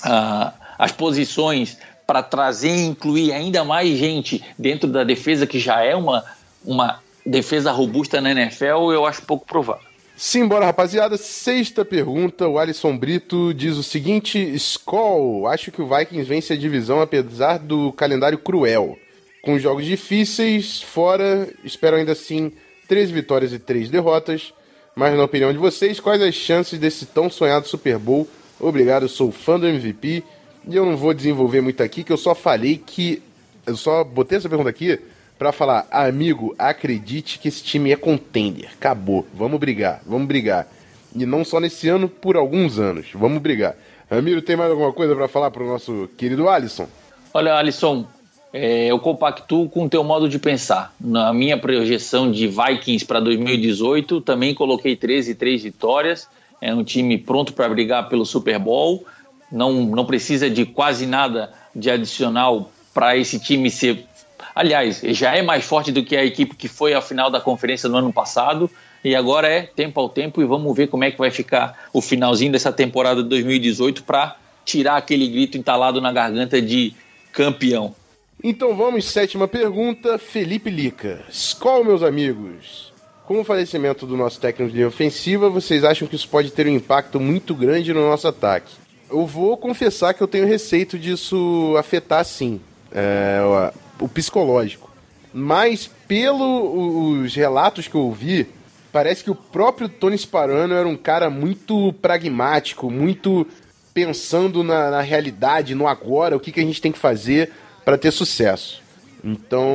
a, 0.02 0.52
as 0.78 0.92
posições 0.92 1.76
para 2.06 2.22
trazer 2.22 2.74
e 2.74 2.84
incluir 2.84 3.32
ainda 3.32 3.64
mais 3.64 3.96
gente 3.96 4.42
dentro 4.58 4.88
da 4.88 5.04
defesa, 5.04 5.46
que 5.46 5.58
já 5.58 5.82
é 5.82 5.94
uma, 5.94 6.24
uma 6.64 7.00
defesa 7.24 7.70
robusta 7.72 8.20
na 8.20 8.30
NFL, 8.30 8.92
eu 8.92 9.06
acho 9.06 9.22
pouco 9.22 9.46
provável. 9.46 9.94
Simbora, 10.16 10.66
rapaziada. 10.66 11.16
Sexta 11.16 11.84
pergunta. 11.84 12.46
O 12.46 12.58
Alisson 12.58 12.96
Brito 12.96 13.52
diz 13.52 13.76
o 13.76 13.82
seguinte: 13.82 14.38
Skoll, 14.54 15.48
acho 15.48 15.72
que 15.72 15.82
o 15.82 15.88
Vikings 15.88 16.28
vence 16.28 16.52
a 16.52 16.56
divisão 16.56 17.00
apesar 17.00 17.58
do 17.58 17.92
calendário 17.92 18.38
cruel. 18.38 18.96
Com 19.42 19.58
jogos 19.58 19.84
difíceis, 19.84 20.80
fora, 20.80 21.48
espero 21.64 21.96
ainda 21.96 22.12
assim 22.12 22.52
13 22.88 23.12
vitórias 23.12 23.52
e 23.52 23.58
3 23.58 23.90
derrotas. 23.90 24.54
Mas 24.94 25.16
na 25.16 25.24
opinião 25.24 25.52
de 25.52 25.58
vocês, 25.58 25.98
quais 25.98 26.22
as 26.22 26.34
chances 26.34 26.78
desse 26.78 27.06
tão 27.06 27.28
sonhado 27.28 27.66
Super 27.66 27.98
Bowl? 27.98 28.28
Obrigado, 28.60 29.08
sou 29.08 29.32
fã 29.32 29.58
do 29.58 29.66
MVP. 29.66 30.22
E 30.68 30.76
eu 30.76 30.86
não 30.86 30.96
vou 30.96 31.12
desenvolver 31.12 31.60
muito 31.60 31.82
aqui, 31.82 32.04
que 32.04 32.12
eu 32.12 32.16
só 32.16 32.34
falei 32.34 32.80
que. 32.84 33.22
Eu 33.66 33.76
só 33.76 34.04
botei 34.04 34.38
essa 34.38 34.48
pergunta 34.48 34.70
aqui 34.70 34.98
para 35.38 35.50
falar, 35.50 35.86
amigo, 35.90 36.54
acredite 36.58 37.38
que 37.38 37.48
esse 37.48 37.62
time 37.62 37.92
é 37.92 37.96
contender. 37.96 38.70
Acabou. 38.74 39.26
Vamos 39.34 39.58
brigar, 39.58 40.00
vamos 40.06 40.28
brigar. 40.28 40.68
E 41.14 41.26
não 41.26 41.44
só 41.44 41.60
nesse 41.60 41.88
ano, 41.88 42.08
por 42.08 42.36
alguns 42.36 42.78
anos. 42.78 43.06
Vamos 43.14 43.40
brigar. 43.40 43.74
Ramiro, 44.10 44.42
tem 44.42 44.56
mais 44.56 44.70
alguma 44.70 44.92
coisa 44.92 45.14
para 45.14 45.28
falar 45.28 45.50
pro 45.50 45.66
nosso 45.66 46.08
querido 46.16 46.48
Alisson? 46.48 46.86
Olha, 47.32 47.54
Alisson, 47.54 48.06
é, 48.56 48.86
eu 48.86 49.00
compactuo 49.00 49.68
com 49.68 49.84
o 49.84 49.88
teu 49.88 50.04
modo 50.04 50.28
de 50.28 50.38
pensar. 50.38 50.94
Na 51.00 51.32
minha 51.32 51.58
projeção 51.58 52.30
de 52.30 52.46
Vikings 52.46 53.04
para 53.04 53.18
2018, 53.18 54.20
também 54.20 54.54
coloquei 54.54 54.94
13 54.94 55.32
e 55.32 55.34
3 55.34 55.64
vitórias. 55.64 56.28
É 56.60 56.72
um 56.72 56.84
time 56.84 57.18
pronto 57.18 57.52
para 57.52 57.68
brigar 57.68 58.08
pelo 58.08 58.24
Super 58.24 58.60
Bowl. 58.60 59.04
Não, 59.50 59.72
não 59.72 60.06
precisa 60.06 60.48
de 60.48 60.64
quase 60.64 61.04
nada 61.04 61.52
de 61.74 61.90
adicional 61.90 62.70
para 62.94 63.16
esse 63.16 63.40
time 63.40 63.68
ser 63.68 64.06
Aliás, 64.54 65.00
já 65.00 65.34
é 65.34 65.42
mais 65.42 65.64
forte 65.64 65.90
do 65.90 66.04
que 66.04 66.16
a 66.16 66.24
equipe 66.24 66.54
que 66.54 66.68
foi 66.68 66.94
à 66.94 67.00
final 67.00 67.28
da 67.28 67.40
conferência 67.40 67.88
no 67.88 67.96
ano 67.96 68.12
passado. 68.12 68.70
E 69.02 69.16
agora 69.16 69.48
é 69.48 69.62
tempo 69.62 69.98
ao 69.98 70.08
tempo 70.08 70.40
e 70.40 70.44
vamos 70.44 70.76
ver 70.76 70.86
como 70.86 71.02
é 71.02 71.10
que 71.10 71.18
vai 71.18 71.32
ficar 71.32 71.88
o 71.92 72.00
finalzinho 72.00 72.52
dessa 72.52 72.72
temporada 72.72 73.20
de 73.20 73.28
2018 73.30 74.04
para 74.04 74.36
tirar 74.64 74.96
aquele 74.96 75.26
grito 75.26 75.58
entalado 75.58 76.00
na 76.00 76.12
garganta 76.12 76.62
de 76.62 76.94
campeão. 77.32 77.92
Então 78.46 78.76
vamos, 78.76 79.06
sétima 79.06 79.48
pergunta, 79.48 80.18
Felipe 80.18 80.68
Lica. 80.68 81.22
Skol, 81.30 81.82
meus 81.82 82.02
amigos. 82.02 82.92
Com 83.24 83.40
o 83.40 83.44
falecimento 83.44 84.04
do 84.04 84.18
nosso 84.18 84.38
técnico 84.38 84.70
de 84.70 84.76
linha 84.76 84.88
ofensiva, 84.88 85.48
vocês 85.48 85.82
acham 85.82 86.06
que 86.06 86.14
isso 86.14 86.28
pode 86.28 86.52
ter 86.52 86.66
um 86.66 86.74
impacto 86.74 87.18
muito 87.18 87.54
grande 87.54 87.94
no 87.94 88.02
nosso 88.02 88.28
ataque? 88.28 88.74
Eu 89.10 89.26
vou 89.26 89.56
confessar 89.56 90.12
que 90.12 90.22
eu 90.22 90.28
tenho 90.28 90.46
receito 90.46 90.98
disso 90.98 91.74
afetar 91.78 92.22
sim. 92.22 92.60
É, 92.92 93.40
o 93.98 94.06
psicológico. 94.06 94.90
Mas 95.32 95.90
pelos 96.06 97.34
relatos 97.34 97.88
que 97.88 97.94
eu 97.94 98.02
ouvi, 98.02 98.46
parece 98.92 99.24
que 99.24 99.30
o 99.30 99.34
próprio 99.34 99.88
Tony 99.88 100.18
Sparano 100.18 100.74
era 100.74 100.86
um 100.86 100.98
cara 100.98 101.30
muito 101.30 101.94
pragmático, 101.94 102.90
muito 102.90 103.46
pensando 103.94 104.62
na, 104.62 104.90
na 104.90 105.00
realidade, 105.00 105.74
no 105.74 105.88
agora, 105.88 106.36
o 106.36 106.40
que, 106.40 106.52
que 106.52 106.60
a 106.60 106.64
gente 106.64 106.82
tem 106.82 106.92
que 106.92 106.98
fazer 106.98 107.50
para 107.84 107.98
ter 107.98 108.10
sucesso. 108.10 108.82
Então, 109.22 109.66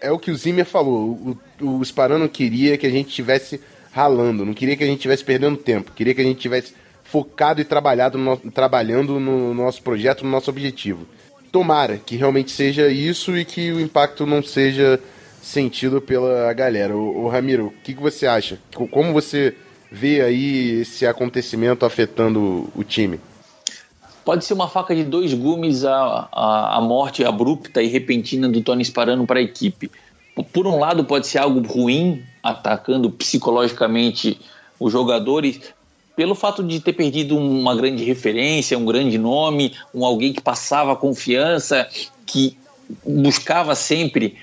é 0.00 0.12
o 0.12 0.18
que 0.18 0.30
o 0.30 0.36
Zimmer 0.36 0.64
falou. 0.64 1.38
O, 1.60 1.78
o 1.78 1.84
Sparano 1.84 2.28
queria 2.28 2.78
que 2.78 2.86
a 2.86 2.90
gente 2.90 3.10
tivesse 3.10 3.60
ralando, 3.92 4.44
não 4.44 4.54
queria 4.54 4.76
que 4.76 4.84
a 4.84 4.86
gente 4.86 5.00
tivesse 5.00 5.22
perdendo 5.22 5.56
tempo, 5.56 5.92
queria 5.92 6.14
que 6.14 6.20
a 6.20 6.24
gente 6.24 6.40
tivesse 6.40 6.74
focado 7.04 7.60
e 7.60 7.64
trabalhado 7.64 8.16
no, 8.16 8.36
trabalhando 8.36 9.20
no 9.20 9.52
nosso 9.52 9.82
projeto, 9.82 10.24
no 10.24 10.30
nosso 10.30 10.50
objetivo. 10.50 11.06
Tomara 11.50 11.98
que 11.98 12.16
realmente 12.16 12.50
seja 12.50 12.88
isso 12.88 13.36
e 13.36 13.44
que 13.44 13.70
o 13.70 13.80
impacto 13.80 14.24
não 14.24 14.42
seja 14.42 14.98
sentido 15.42 16.00
pela 16.00 16.50
galera. 16.54 16.96
O, 16.96 17.28
Ramiro, 17.28 17.66
o 17.66 17.70
que, 17.82 17.92
que 17.92 18.00
você 18.00 18.26
acha? 18.26 18.58
Como 18.72 19.12
você 19.12 19.54
vê 19.90 20.22
aí 20.22 20.80
esse 20.80 21.04
acontecimento 21.06 21.84
afetando 21.84 22.70
o 22.74 22.82
time? 22.82 23.20
Pode 24.24 24.44
ser 24.44 24.54
uma 24.54 24.68
faca 24.68 24.94
de 24.94 25.04
dois 25.04 25.34
gumes 25.34 25.84
a, 25.84 26.28
a, 26.30 26.76
a 26.78 26.80
morte 26.80 27.24
abrupta 27.24 27.82
e 27.82 27.88
repentina 27.88 28.48
do 28.48 28.60
Tony 28.62 28.84
Sparano 28.84 29.26
para 29.26 29.40
a 29.40 29.42
equipe. 29.42 29.90
Por 30.52 30.66
um 30.66 30.78
lado, 30.78 31.04
pode 31.04 31.26
ser 31.26 31.38
algo 31.38 31.60
ruim, 31.66 32.22
atacando 32.42 33.10
psicologicamente 33.10 34.40
os 34.78 34.92
jogadores, 34.92 35.60
pelo 36.14 36.34
fato 36.34 36.62
de 36.62 36.80
ter 36.80 36.92
perdido 36.92 37.36
uma 37.36 37.74
grande 37.74 38.04
referência, 38.04 38.78
um 38.78 38.84
grande 38.84 39.18
nome, 39.18 39.72
um 39.94 40.04
alguém 40.04 40.32
que 40.32 40.40
passava 40.40 40.94
confiança, 40.94 41.86
que 42.24 42.56
buscava 43.04 43.74
sempre 43.74 44.36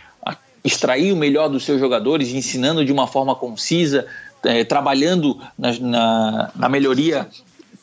extrair 0.64 1.14
o 1.14 1.16
melhor 1.16 1.48
dos 1.50 1.64
seus 1.64 1.80
jogadores, 1.80 2.30
ensinando 2.30 2.84
de 2.84 2.92
uma 2.92 3.08
forma 3.08 3.34
concisa, 3.34 4.06
é, 4.44 4.64
trabalhando 4.64 5.40
na, 5.58 5.80
na, 5.80 6.52
na 6.56 6.70
melhoria 6.70 7.28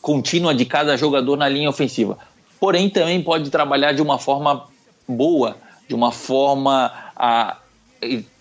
contínua 0.07 0.55
de 0.55 0.63
cada 0.63 0.95
jogador 0.95 1.35
na 1.35 1.49
linha 1.49 1.69
ofensiva. 1.69 2.17
Porém, 2.61 2.89
também 2.89 3.21
pode 3.21 3.49
trabalhar 3.49 3.91
de 3.91 4.01
uma 4.01 4.17
forma 4.17 4.63
boa, 5.05 5.57
de 5.85 5.93
uma 5.93 6.13
forma 6.13 6.89
a 7.13 7.57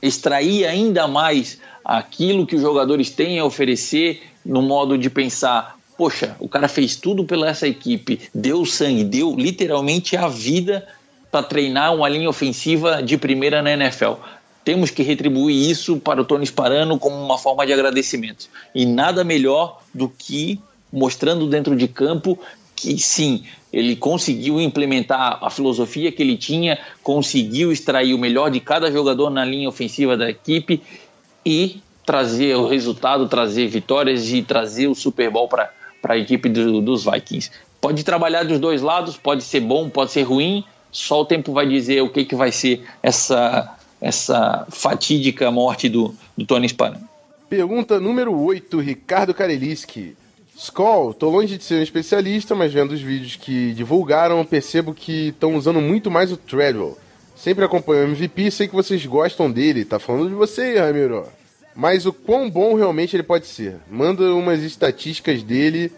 extrair 0.01 0.65
ainda 0.65 1.09
mais 1.09 1.59
aquilo 1.85 2.47
que 2.47 2.55
os 2.55 2.63
jogadores 2.63 3.11
têm 3.11 3.41
a 3.41 3.45
oferecer 3.45 4.23
no 4.45 4.63
modo 4.63 4.97
de 4.97 5.11
pensar, 5.11 5.77
poxa, 5.99 6.37
o 6.39 6.49
cara 6.49 6.69
fez 6.69 6.95
tudo 6.95 7.25
pela 7.25 7.49
essa 7.49 7.67
equipe, 7.67 8.21
deu 8.33 8.65
sangue, 8.65 9.03
deu 9.03 9.35
literalmente 9.35 10.17
a 10.17 10.29
vida 10.29 10.87
para 11.33 11.43
treinar 11.43 11.93
uma 11.97 12.09
linha 12.09 12.31
ofensiva 12.31 13.03
de 13.03 13.19
primeira 13.19 13.61
na 13.61 13.73
NFL. 13.73 14.13
Temos 14.65 14.91
que 14.91 15.03
retribuir 15.03 15.69
isso 15.69 15.97
para 15.97 16.21
o 16.21 16.25
Tony 16.25 16.47
Sparano 16.47 16.97
como 16.97 17.17
uma 17.17 17.39
forma 17.39 17.67
de 17.67 17.73
agradecimento. 17.73 18.49
E 18.73 18.87
nada 18.87 19.25
melhor 19.25 19.83
do 19.93 20.09
que 20.09 20.61
mostrando 20.93 21.47
dentro 21.47 21.77
de 21.77 21.89
campo 21.89 22.39
que 22.77 22.99
sim, 22.99 23.43
ele 23.73 23.97
conseguiu 23.97 24.61
implementar 24.61 25.39
a 25.43 25.51
filosofia 25.51 26.13
que 26.13 26.23
ele 26.23 26.37
tinha, 26.37 26.79
conseguiu 27.03 27.73
extrair 27.73 28.15
o 28.15 28.19
melhor 28.19 28.51
de 28.51 28.61
cada 28.61 28.93
jogador 28.93 29.31
na 29.31 29.45
linha 29.45 29.69
ofensiva 29.69 30.17
da 30.17 30.29
equipe 30.29 30.83
e 31.45 31.81
trazer 32.05 32.55
o 32.55 32.69
resultado, 32.69 33.29
trazer 33.29 33.67
vitórias 33.67 34.31
e 34.31 34.43
trazer 34.43 34.87
o 34.87 34.95
Super 34.95 35.31
Bowl 35.31 35.49
para 35.49 35.71
a 36.05 36.17
equipe 36.19 36.49
do, 36.49 36.81
dos 36.81 37.05
Vikings. 37.05 37.51
Pode 37.81 38.05
trabalhar 38.05 38.45
dos 38.45 38.59
dois 38.59 38.83
lados, 38.83 39.17
pode 39.17 39.43
ser 39.43 39.61
bom, 39.61 39.89
pode 39.89 40.13
ser 40.13 40.23
ruim, 40.23 40.65
só 40.93 41.23
o 41.23 41.25
tempo 41.25 41.53
vai 41.53 41.67
dizer 41.67 42.03
o 42.03 42.09
que, 42.09 42.25
que 42.25 42.35
vai 42.35 42.53
ser 42.53 42.85
essa, 43.03 43.77
essa 44.01 44.67
fatídica 44.71 45.51
morte 45.51 45.89
do, 45.89 46.15
do 46.37 46.47
Tony 46.47 46.69
Sparano. 46.69 47.09
Pergunta 47.49 48.01
número 48.01 48.37
8, 48.37 48.79
Ricardo 48.81 49.35
Kareliski. 49.35 50.17
Skoll, 50.57 51.13
tô 51.13 51.29
longe 51.29 51.59
de 51.59 51.65
ser 51.65 51.75
um 51.75 51.83
especialista, 51.83 52.55
mas 52.55 52.73
vendo 52.73 52.93
os 52.93 53.01
vídeos 53.01 53.37
que 53.37 53.75
divulgaram, 53.75 54.43
percebo 54.45 54.95
que 54.95 55.29
estão 55.29 55.55
usando 55.55 55.81
muito 55.83 56.11
mais 56.11 56.33
o 56.33 56.37
Treadwell. 56.37 56.97
Sempre 57.37 57.65
acompanho 57.65 58.07
o 58.07 58.09
MVP, 58.09 58.51
sei 58.51 58.67
que 58.67 58.75
vocês 58.75 59.05
gostam 59.05 59.51
dele, 59.51 59.85
tá 59.85 59.99
falando 59.99 60.31
de 60.31 60.35
você, 60.35 60.79
Ramiro. 60.79 61.27
Mas 61.75 62.07
o 62.07 62.13
quão 62.13 62.49
bom 62.49 62.75
realmente 62.75 63.15
ele 63.15 63.23
pode 63.23 63.47
ser? 63.47 63.77
Manda 63.91 64.35
umas 64.35 64.63
estatísticas 64.63 65.43
dele 65.43 65.93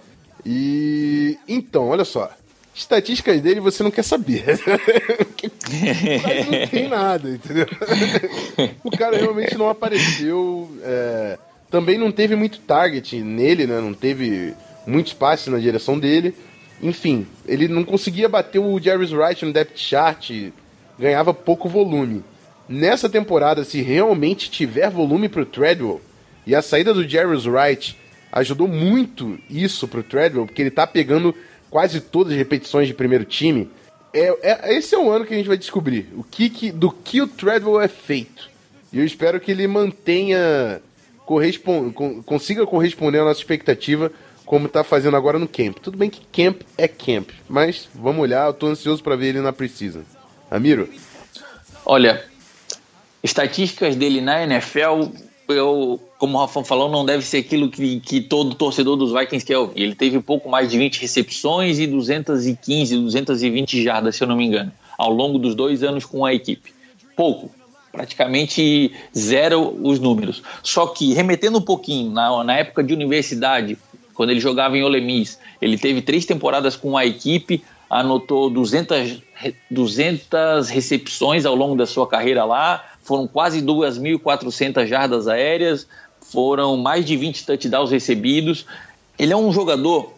e. 0.44 1.38
Então, 1.46 1.88
olha 1.88 2.04
só. 2.04 2.28
Estatísticas 2.74 3.40
dele 3.40 3.60
você 3.60 3.84
não 3.84 3.90
quer 3.92 4.02
saber. 4.02 4.44
Quase 5.38 6.50
não 6.50 6.66
tem 6.68 6.88
nada, 6.88 7.30
entendeu? 7.30 7.66
o 8.82 8.90
cara 8.90 9.16
realmente 9.16 9.56
não 9.56 9.68
apareceu. 9.68 10.68
É... 10.82 11.38
Também 11.70 11.98
não 11.98 12.10
teve 12.10 12.34
muito 12.34 12.60
target 12.60 13.20
nele, 13.20 13.66
né? 13.66 13.80
Não 13.80 13.92
teve 13.92 14.54
muito 14.86 15.08
espaço 15.08 15.50
na 15.50 15.58
direção 15.58 15.98
dele. 15.98 16.34
Enfim, 16.82 17.26
ele 17.46 17.68
não 17.68 17.84
conseguia 17.84 18.28
bater 18.28 18.58
o 18.58 18.80
Jarvis 18.80 19.12
Wright 19.12 19.44
no 19.44 19.52
depth 19.52 19.76
chart, 19.76 20.30
ganhava 20.98 21.34
pouco 21.34 21.68
volume 21.68 22.22
nessa 22.68 23.08
temporada, 23.08 23.64
se 23.64 23.80
realmente 23.80 24.50
tiver 24.50 24.90
volume 24.90 25.28
pro 25.28 25.46
Treadwell, 25.46 26.00
e 26.46 26.54
a 26.54 26.62
saída 26.62 26.92
do 26.92 27.08
Jarvis 27.08 27.46
Wright 27.46 27.96
ajudou 28.30 28.68
muito 28.68 29.38
isso 29.48 29.88
pro 29.88 30.02
Treadwell, 30.02 30.46
porque 30.46 30.62
ele 30.62 30.70
tá 30.70 30.86
pegando 30.86 31.34
quase 31.70 32.00
todas 32.00 32.32
as 32.32 32.38
repetições 32.38 32.86
de 32.86 32.94
primeiro 32.94 33.24
time. 33.24 33.70
É, 34.12 34.28
é, 34.42 34.74
esse 34.74 34.94
é 34.94 34.98
o 34.98 35.10
ano 35.10 35.24
que 35.24 35.34
a 35.34 35.36
gente 35.36 35.48
vai 35.48 35.56
descobrir 35.56 36.08
o 36.16 36.22
que, 36.22 36.48
que 36.48 36.70
do 36.70 36.90
que 36.90 37.20
o 37.22 37.26
Treadwell 37.26 37.80
é 37.80 37.88
feito. 37.88 38.50
E 38.92 38.98
eu 38.98 39.04
espero 39.04 39.40
que 39.40 39.50
ele 39.50 39.66
mantenha 39.66 40.80
correspond, 41.28 41.92
consiga 42.24 42.66
corresponder 42.66 43.18
à 43.18 43.24
nossa 43.24 43.38
expectativa 43.38 44.10
como 44.46 44.66
tá 44.66 44.82
fazendo 44.82 45.14
agora 45.14 45.38
no 45.38 45.46
camp. 45.46 45.76
Tudo 45.76 45.98
bem 45.98 46.08
que 46.08 46.22
camp 46.32 46.62
é 46.78 46.88
camp, 46.88 47.28
mas 47.46 47.86
vamos 47.94 48.22
olhar, 48.22 48.46
eu 48.46 48.54
tô 48.54 48.68
ansioso 48.68 49.02
para 49.02 49.14
ver 49.14 49.26
ele 49.26 49.42
na 49.42 49.52
Precisa. 49.52 50.06
Amiro? 50.50 50.88
Olha, 51.84 52.24
estatísticas 53.22 53.94
dele 53.94 54.22
na 54.22 54.42
NFL, 54.42 55.10
eu, 55.48 56.00
como 56.16 56.38
o 56.38 56.40
Rafão 56.40 56.64
falou, 56.64 56.90
não 56.90 57.04
deve 57.04 57.22
ser 57.22 57.38
aquilo 57.38 57.70
que, 57.70 58.00
que 58.00 58.22
todo 58.22 58.54
torcedor 58.54 58.96
dos 58.96 59.12
Vikings 59.12 59.44
quer 59.44 59.58
ouvir. 59.58 59.82
Ele 59.82 59.94
teve 59.94 60.18
pouco 60.20 60.48
mais 60.48 60.70
de 60.70 60.78
20 60.78 60.98
recepções 60.98 61.78
e 61.78 61.86
215, 61.86 62.96
220 62.96 63.82
jardas, 63.82 64.16
se 64.16 64.24
eu 64.24 64.28
não 64.28 64.36
me 64.36 64.46
engano, 64.46 64.72
ao 64.96 65.12
longo 65.12 65.38
dos 65.38 65.54
dois 65.54 65.82
anos 65.82 66.06
com 66.06 66.24
a 66.24 66.32
equipe. 66.32 66.72
Pouco, 67.14 67.50
praticamente 67.98 68.92
zero 69.16 69.76
os 69.82 69.98
números. 69.98 70.40
Só 70.62 70.86
que, 70.86 71.12
remetendo 71.12 71.58
um 71.58 71.62
pouquinho, 71.62 72.12
na, 72.12 72.44
na 72.44 72.56
época 72.56 72.84
de 72.84 72.94
universidade, 72.94 73.76
quando 74.14 74.30
ele 74.30 74.38
jogava 74.38 74.78
em 74.78 74.84
Ole 74.84 75.00
Miss, 75.00 75.36
ele 75.60 75.76
teve 75.76 76.00
três 76.00 76.24
temporadas 76.24 76.76
com 76.76 76.96
a 76.96 77.04
equipe, 77.04 77.64
anotou 77.90 78.48
200, 78.50 79.20
200 79.68 80.68
recepções 80.68 81.44
ao 81.44 81.56
longo 81.56 81.74
da 81.74 81.86
sua 81.86 82.06
carreira 82.06 82.44
lá, 82.44 82.84
foram 83.02 83.26
quase 83.26 83.60
2.400 83.62 84.86
jardas 84.86 85.26
aéreas, 85.26 85.88
foram 86.20 86.76
mais 86.76 87.04
de 87.04 87.16
20 87.16 87.46
touchdowns 87.46 87.90
recebidos. 87.90 88.64
Ele 89.18 89.32
é 89.32 89.36
um 89.36 89.52
jogador 89.52 90.12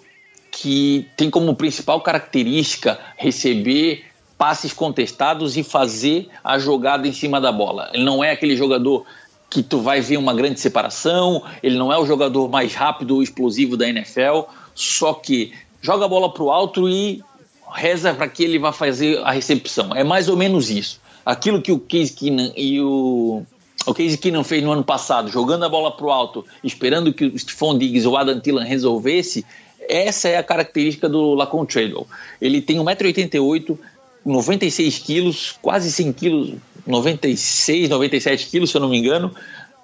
que 0.51 1.09
tem 1.17 1.31
como 1.31 1.55
principal 1.55 2.03
característica 2.03 2.99
receber 3.17 4.05
passes 4.41 4.73
contestados 4.73 5.59
e 5.59 5.63
fazer 5.63 6.31
a 6.43 6.59
jogada 6.59 7.07
em 7.07 7.13
cima 7.13 7.39
da 7.39 7.53
bola. 7.53 7.91
Ele 7.93 8.05
não 8.05 8.25
é 8.25 8.31
aquele 8.31 8.57
jogador 8.57 9.05
que 9.51 9.63
tu 9.63 9.83
vai 9.83 10.01
ver 10.01 10.17
uma 10.17 10.33
grande 10.33 10.59
separação, 10.59 11.43
ele 11.63 11.77
não 11.77 11.93
é 11.93 11.99
o 11.99 12.07
jogador 12.07 12.49
mais 12.49 12.75
rápido 12.75 13.17
ou 13.17 13.23
explosivo 13.23 13.77
da 13.77 13.87
NFL, 13.87 14.45
só 14.75 15.13
que 15.13 15.53
joga 15.83 16.07
a 16.07 16.09
bola 16.09 16.33
para 16.33 16.43
o 16.43 16.51
alto 16.51 16.89
e 16.89 17.23
reza 17.71 18.15
para 18.15 18.27
que 18.29 18.43
ele 18.43 18.59
vá 18.59 18.73
fazer 18.73 19.19
a 19.19 19.31
recepção. 19.31 19.95
É 19.95 20.03
mais 20.03 20.27
ou 20.27 20.39
menos 20.39 20.71
isso. 20.71 21.03
Aquilo 21.23 21.61
que 21.61 21.71
o 21.71 21.79
Case 21.79 22.15
Keenan 22.15 22.51
e 22.57 22.81
o 22.81 23.43
o 23.87 23.93
Case 23.93 24.17
Keenan 24.17 24.43
fez 24.43 24.63
no 24.63 24.73
ano 24.73 24.85
passado, 24.85 25.31
jogando 25.31 25.65
a 25.65 25.69
bola 25.69 25.95
para 25.95 26.07
o 26.07 26.11
alto, 26.11 26.47
esperando 26.65 27.13
que 27.13 27.27
o 27.27 27.39
Stephon 27.39 27.77
Diggs 27.77 28.07
ou 28.07 28.15
o 28.15 28.17
Adam 28.17 28.41
Thielen 28.41 28.67
resolvesse, 28.67 29.45
essa 29.87 30.29
é 30.29 30.39
a 30.39 30.43
característica 30.43 31.09
do 31.09 31.35
Lacon 31.35 31.67
Treadwell. 31.67 32.07
Ele 32.41 32.63
tem 32.63 32.79
1,88m, 32.79 33.79
96 34.25 34.99
quilos, 34.99 35.59
quase 35.63 35.91
100 35.91 36.13
quilos, 36.13 36.55
96, 36.87 37.89
97 37.89 38.47
quilos, 38.47 38.71
se 38.71 38.77
eu 38.77 38.81
não 38.81 38.89
me 38.89 38.99
engano. 38.99 39.35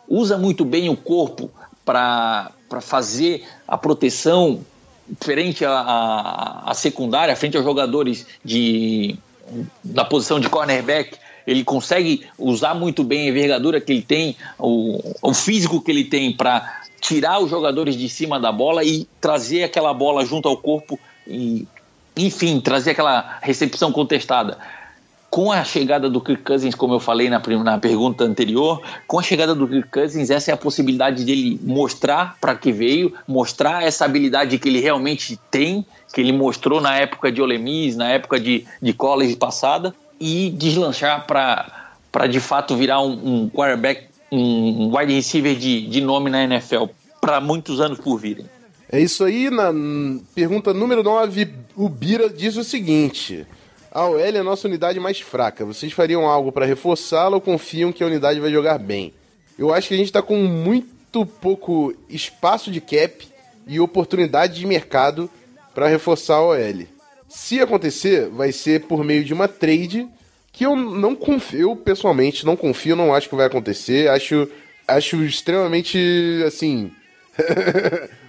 Usa 0.09 0.37
muito 0.39 0.65
bem 0.65 0.89
o 0.89 0.97
corpo 0.97 1.51
para 1.85 2.53
fazer 2.81 3.45
a 3.67 3.79
proteção 3.79 4.61
frente 5.21 5.65
à, 5.65 6.73
secundária, 6.75 7.37
frente 7.37 7.57
aos 7.57 7.65
jogadores 7.65 8.27
de, 8.45 9.17
da 9.83 10.05
posição 10.05 10.41
de 10.41 10.49
cornerback, 10.49 11.17
ele 11.47 11.63
consegue 11.63 12.27
usar 12.37 12.75
muito 12.75 13.05
bem 13.05 13.27
a 13.27 13.31
envergadura 13.31 13.81
que 13.81 13.93
ele 13.93 14.03
tem, 14.03 14.37
o, 14.59 15.01
o 15.23 15.33
físico 15.33 15.81
que 15.81 15.93
ele 15.93 16.05
tem 16.05 16.33
para 16.33 16.83
tirar 17.01 17.39
os 17.39 17.49
jogadores 17.49 17.97
de 17.97 18.09
cima 18.09 18.41
da 18.41 18.51
bola 18.51 18.83
e 18.83 19.07
trazer 19.21 19.63
aquela 19.63 19.95
bola 19.95 20.25
junto 20.25 20.49
ao 20.49 20.57
corpo 20.57 20.99
e, 21.27 21.67
enfim, 22.17 22.61
trazer 22.61 22.93
aquela 22.93 23.39
recepção 23.43 23.93
contestada 23.93 24.59
com 25.37 25.53
a 25.53 25.63
chegada 25.65 26.09
do 26.09 26.19
Kirk 26.19 26.43
Cousins, 26.43 26.75
como 26.75 26.95
eu 26.95 27.01
falei 27.01 27.29
na, 27.29 27.43
na 27.63 27.79
pergunta 27.79 28.25
anterior, 28.25 28.81
com 29.07 29.19
a 29.19 29.23
chegada 29.23 29.55
do 29.55 29.69
Kirk 29.69 29.91
Cousins, 29.91 30.31
essa 30.31 30.51
é 30.51 30.55
a 30.55 30.57
possibilidade 30.57 31.25
dele 31.25 31.61
mostrar 31.63 32.39
para 32.41 32.55
que 32.55 32.73
veio, 32.73 33.13
mostrar 33.29 33.85
essa 33.85 34.07
habilidade 34.07 34.59
que 34.59 34.67
ele 34.67 34.81
realmente 34.81 35.39
tem, 35.51 35.85
que 36.15 36.23
ele 36.23 36.33
mostrou 36.33 36.81
na 36.81 36.97
época 36.97 37.31
de 37.31 37.43
Ole 37.43 37.59
Miss, 37.59 37.97
na 37.97 38.09
época 38.09 38.41
de, 38.41 38.65
de 38.81 38.93
college 38.95 39.37
passada, 39.37 39.95
e 40.19 40.49
deslanchar 40.51 41.27
para 41.27 42.27
de 42.27 42.41
fato 42.41 42.75
virar 42.75 43.03
um, 43.03 43.43
um 43.43 43.51
quarterback, 43.51 44.05
um 44.33 44.97
wide 44.97 45.13
receiver 45.13 45.55
de, 45.55 45.87
de 45.87 46.01
nome 46.01 46.31
na 46.31 46.45
NFL 46.45 46.85
para 47.21 47.43
muitos 47.43 47.81
anos 47.81 47.99
por 47.99 48.17
virem. 48.17 48.47
É 48.91 49.01
isso 49.01 49.25
aí, 49.25 49.51
na 49.51 49.73
pergunta 50.35 50.73
número 50.73 51.03
9, 51.03 51.49
o 51.75 51.89
Bira 51.89 52.31
diz 52.31 52.57
o 52.57 52.63
seguinte: 52.63 53.45
A 53.91 54.07
OL 54.07 54.21
é 54.21 54.39
a 54.39 54.45
nossa 54.45 54.69
unidade 54.69 55.01
mais 55.01 55.21
fraca. 55.21 55.65
Vocês 55.65 55.93
fariam 55.93 56.27
algo 56.27 56.53
para 56.53 56.65
reforçá-la 56.65 57.35
ou 57.37 57.41
confiam 57.41 57.93
que 57.93 58.05
a 58.05 58.07
unidade 58.07 58.39
vai 58.39 58.51
jogar 58.51 58.79
bem? 58.79 59.13
Eu 59.59 59.75
acho 59.75 59.89
que 59.89 59.95
a 59.95 59.97
gente 59.97 60.13
tá 60.13 60.23
com 60.23 60.37
muito 60.37 61.27
pouco 61.27 61.95
espaço 62.09 62.71
de 62.71 62.81
cap 62.81 63.27
e 63.67 63.81
oportunidade 63.81 64.55
de 64.55 64.67
mercado 64.67 65.29
para 65.75 65.89
reforçar 65.89 66.37
a 66.37 66.43
OL. 66.43 66.87
Se 67.29 67.61
acontecer, 67.61 68.29
vai 68.29 68.53
ser 68.53 68.83
por 68.83 69.03
meio 69.03 69.25
de 69.25 69.35
uma 69.35 69.49
trade 69.49 70.09
que 70.53 70.65
eu 70.65 70.77
não 70.77 71.17
confio, 71.17 71.71
eu 71.71 71.77
pessoalmente 71.77 72.47
não 72.47 72.57
confio, 72.57 72.95
não 72.95 73.13
acho 73.13 73.29
que 73.29 73.35
vai 73.35 73.47
acontecer. 73.47 74.09
Acho, 74.09 74.49
acho 74.87 75.25
extremamente 75.25 75.99
assim 76.47 76.93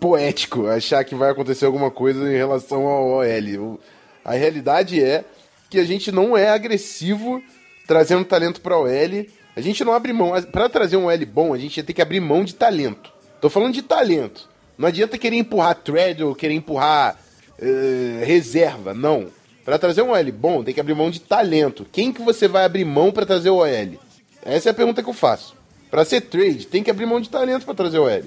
poético 0.00 0.66
achar 0.66 1.04
que 1.04 1.14
vai 1.14 1.30
acontecer 1.30 1.64
alguma 1.66 1.90
coisa 1.90 2.20
em 2.32 2.36
relação 2.36 2.86
ao 2.86 3.08
OL. 3.08 3.58
O- 3.60 3.80
A 4.24 4.32
realidade 4.34 5.02
é 5.02 5.24
que 5.70 5.78
a 5.78 5.84
gente 5.84 6.10
não 6.12 6.36
é 6.36 6.48
agressivo 6.50 7.42
trazendo 7.86 8.24
talento 8.24 8.60
para 8.60 8.76
OL. 8.78 9.26
A 9.56 9.60
gente 9.60 9.82
não 9.84 9.92
abre 9.92 10.12
mão. 10.12 10.32
Para 10.52 10.68
trazer 10.68 10.96
um 10.96 11.06
OL 11.06 11.26
bom, 11.26 11.54
a 11.54 11.58
gente 11.58 11.76
ia 11.78 11.82
ter 11.84 11.92
que 11.92 12.02
abrir 12.02 12.20
mão 12.20 12.44
de 12.44 12.54
talento. 12.54 13.10
Tô 13.40 13.48
falando 13.50 13.74
de 13.74 13.82
talento. 13.82 14.48
Não 14.76 14.86
adianta 14.88 15.18
querer 15.18 15.36
empurrar 15.36 15.74
thread 15.76 16.22
ou 16.22 16.34
querer 16.34 16.54
empurrar 16.54 17.18
eh, 17.60 18.22
reserva. 18.24 18.94
Não. 18.94 19.26
Para 19.64 19.78
trazer 19.78 20.02
um 20.02 20.10
OL 20.10 20.32
bom, 20.32 20.62
tem 20.64 20.72
que 20.72 20.80
abrir 20.80 20.94
mão 20.94 21.10
de 21.10 21.20
talento. 21.20 21.86
Quem 21.90 22.12
que 22.12 22.22
você 22.22 22.46
vai 22.48 22.64
abrir 22.64 22.84
mão 22.84 23.10
para 23.10 23.26
trazer 23.26 23.50
o 23.50 23.56
OL? 23.56 23.98
Essa 24.44 24.68
é 24.68 24.70
a 24.70 24.74
pergunta 24.74 25.02
que 25.02 25.08
eu 25.08 25.14
faço. 25.14 25.54
Para 25.90 26.04
ser 26.04 26.20
trade, 26.22 26.66
tem 26.66 26.82
que 26.82 26.90
abrir 26.90 27.06
mão 27.06 27.20
de 27.20 27.28
talento 27.28 27.64
para 27.64 27.74
trazer 27.74 27.98
o 27.98 28.04
OL. 28.04 28.22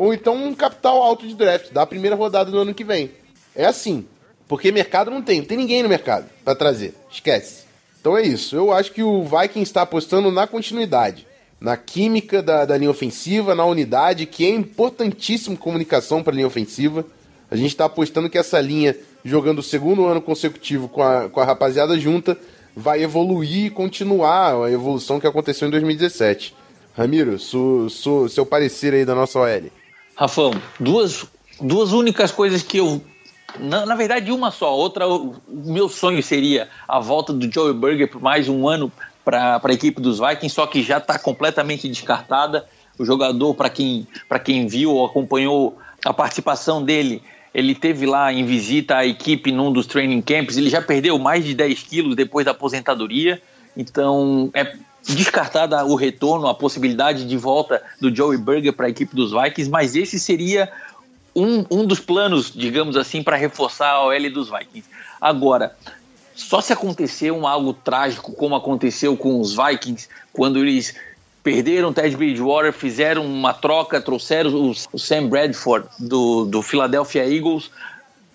Ou 0.00 0.14
então 0.14 0.34
um 0.34 0.54
capital 0.54 1.02
alto 1.02 1.26
de 1.28 1.34
draft, 1.34 1.72
da 1.72 1.84
primeira 1.84 2.16
rodada 2.16 2.50
do 2.50 2.56
ano 2.58 2.72
que 2.72 2.82
vem. 2.82 3.10
É 3.54 3.66
assim. 3.66 4.06
Porque 4.48 4.72
mercado 4.72 5.10
não 5.10 5.20
tem, 5.20 5.40
não 5.40 5.44
tem 5.46 5.58
ninguém 5.58 5.82
no 5.82 5.90
mercado 5.90 6.24
para 6.42 6.54
trazer. 6.54 6.94
Esquece. 7.12 7.64
Então 8.00 8.16
é 8.16 8.22
isso. 8.22 8.56
Eu 8.56 8.72
acho 8.72 8.92
que 8.92 9.02
o 9.02 9.22
Vikings 9.24 9.60
está 9.68 9.82
apostando 9.82 10.30
na 10.30 10.46
continuidade. 10.46 11.26
Na 11.60 11.76
química 11.76 12.42
da, 12.42 12.64
da 12.64 12.78
linha 12.78 12.90
ofensiva, 12.90 13.54
na 13.54 13.66
unidade, 13.66 14.24
que 14.24 14.46
é 14.46 14.48
importantíssimo 14.48 15.54
comunicação 15.54 16.22
para 16.22 16.32
a 16.32 16.36
linha 16.36 16.46
ofensiva. 16.46 17.04
A 17.50 17.54
gente 17.54 17.68
está 17.68 17.84
apostando 17.84 18.30
que 18.30 18.38
essa 18.38 18.58
linha, 18.58 18.96
jogando 19.22 19.58
o 19.58 19.62
segundo 19.62 20.06
ano 20.06 20.22
consecutivo 20.22 20.88
com 20.88 21.02
a, 21.02 21.28
com 21.28 21.40
a 21.40 21.44
rapaziada 21.44 21.98
junta, 22.00 22.38
vai 22.74 23.02
evoluir 23.02 23.66
e 23.66 23.70
continuar 23.70 24.64
a 24.64 24.70
evolução 24.72 25.20
que 25.20 25.26
aconteceu 25.26 25.68
em 25.68 25.70
2017. 25.70 26.54
Ramiro, 26.96 27.38
su, 27.38 27.90
su- 27.90 28.30
seu 28.30 28.46
parecer 28.46 28.94
aí 28.94 29.04
da 29.04 29.14
nossa 29.14 29.38
OL. 29.38 29.70
Rafão, 30.20 30.52
duas, 30.78 31.24
duas 31.58 31.94
únicas 31.94 32.30
coisas 32.30 32.62
que 32.62 32.76
eu. 32.76 33.02
Na, 33.58 33.86
na 33.86 33.94
verdade, 33.94 34.30
uma 34.30 34.50
só. 34.50 34.76
Outra, 34.76 35.08
o 35.08 35.34
meu 35.48 35.88
sonho 35.88 36.22
seria 36.22 36.68
a 36.86 37.00
volta 37.00 37.32
do 37.32 37.50
Joey 37.50 37.72
Burger 37.72 38.06
por 38.06 38.20
mais 38.20 38.46
um 38.46 38.68
ano 38.68 38.92
para 39.24 39.58
a 39.64 39.72
equipe 39.72 39.98
dos 39.98 40.18
Vikings, 40.18 40.54
só 40.54 40.66
que 40.66 40.82
já 40.82 40.98
está 40.98 41.18
completamente 41.18 41.88
descartada. 41.88 42.66
O 42.98 43.04
jogador, 43.06 43.54
para 43.54 43.70
quem, 43.70 44.06
quem 44.44 44.66
viu 44.66 44.92
ou 44.92 45.06
acompanhou 45.06 45.78
a 46.04 46.12
participação 46.12 46.84
dele, 46.84 47.22
ele 47.54 47.74
teve 47.74 48.04
lá 48.04 48.30
em 48.30 48.44
visita 48.44 48.98
à 48.98 49.06
equipe 49.06 49.50
num 49.50 49.72
dos 49.72 49.86
training 49.86 50.20
camps. 50.20 50.58
Ele 50.58 50.68
já 50.68 50.82
perdeu 50.82 51.18
mais 51.18 51.46
de 51.46 51.54
10 51.54 51.82
quilos 51.84 52.14
depois 52.14 52.44
da 52.44 52.50
aposentadoria. 52.50 53.40
Então, 53.74 54.50
é 54.52 54.70
descartada 55.06 55.84
o 55.84 55.94
retorno, 55.94 56.46
a 56.46 56.54
possibilidade 56.54 57.24
de 57.24 57.36
volta 57.36 57.82
do 58.00 58.14
Joey 58.14 58.36
Burger 58.38 58.72
para 58.72 58.86
a 58.86 58.90
equipe 58.90 59.14
dos 59.14 59.30
Vikings, 59.32 59.70
mas 59.70 59.96
esse 59.96 60.18
seria 60.18 60.70
um, 61.34 61.64
um 61.70 61.86
dos 61.86 62.00
planos, 62.00 62.52
digamos 62.54 62.96
assim, 62.96 63.22
para 63.22 63.36
reforçar 63.36 63.90
a 63.90 64.04
OL 64.06 64.30
dos 64.30 64.50
Vikings. 64.50 64.88
Agora, 65.20 65.76
só 66.34 66.60
se 66.60 66.72
acontecer 66.72 67.30
um 67.30 67.46
algo 67.46 67.72
trágico 67.72 68.32
como 68.32 68.54
aconteceu 68.54 69.16
com 69.16 69.40
os 69.40 69.54
Vikings, 69.56 70.08
quando 70.32 70.58
eles 70.58 70.94
perderam 71.42 71.92
Ted 71.92 72.16
Bridgewater, 72.16 72.72
fizeram 72.72 73.24
uma 73.24 73.52
troca, 73.54 74.00
trouxeram 74.00 74.50
o, 74.54 74.72
o 74.92 74.98
Sam 74.98 75.28
Bradford 75.28 75.86
do, 75.98 76.44
do 76.44 76.62
Philadelphia 76.62 77.26
Eagles, 77.26 77.70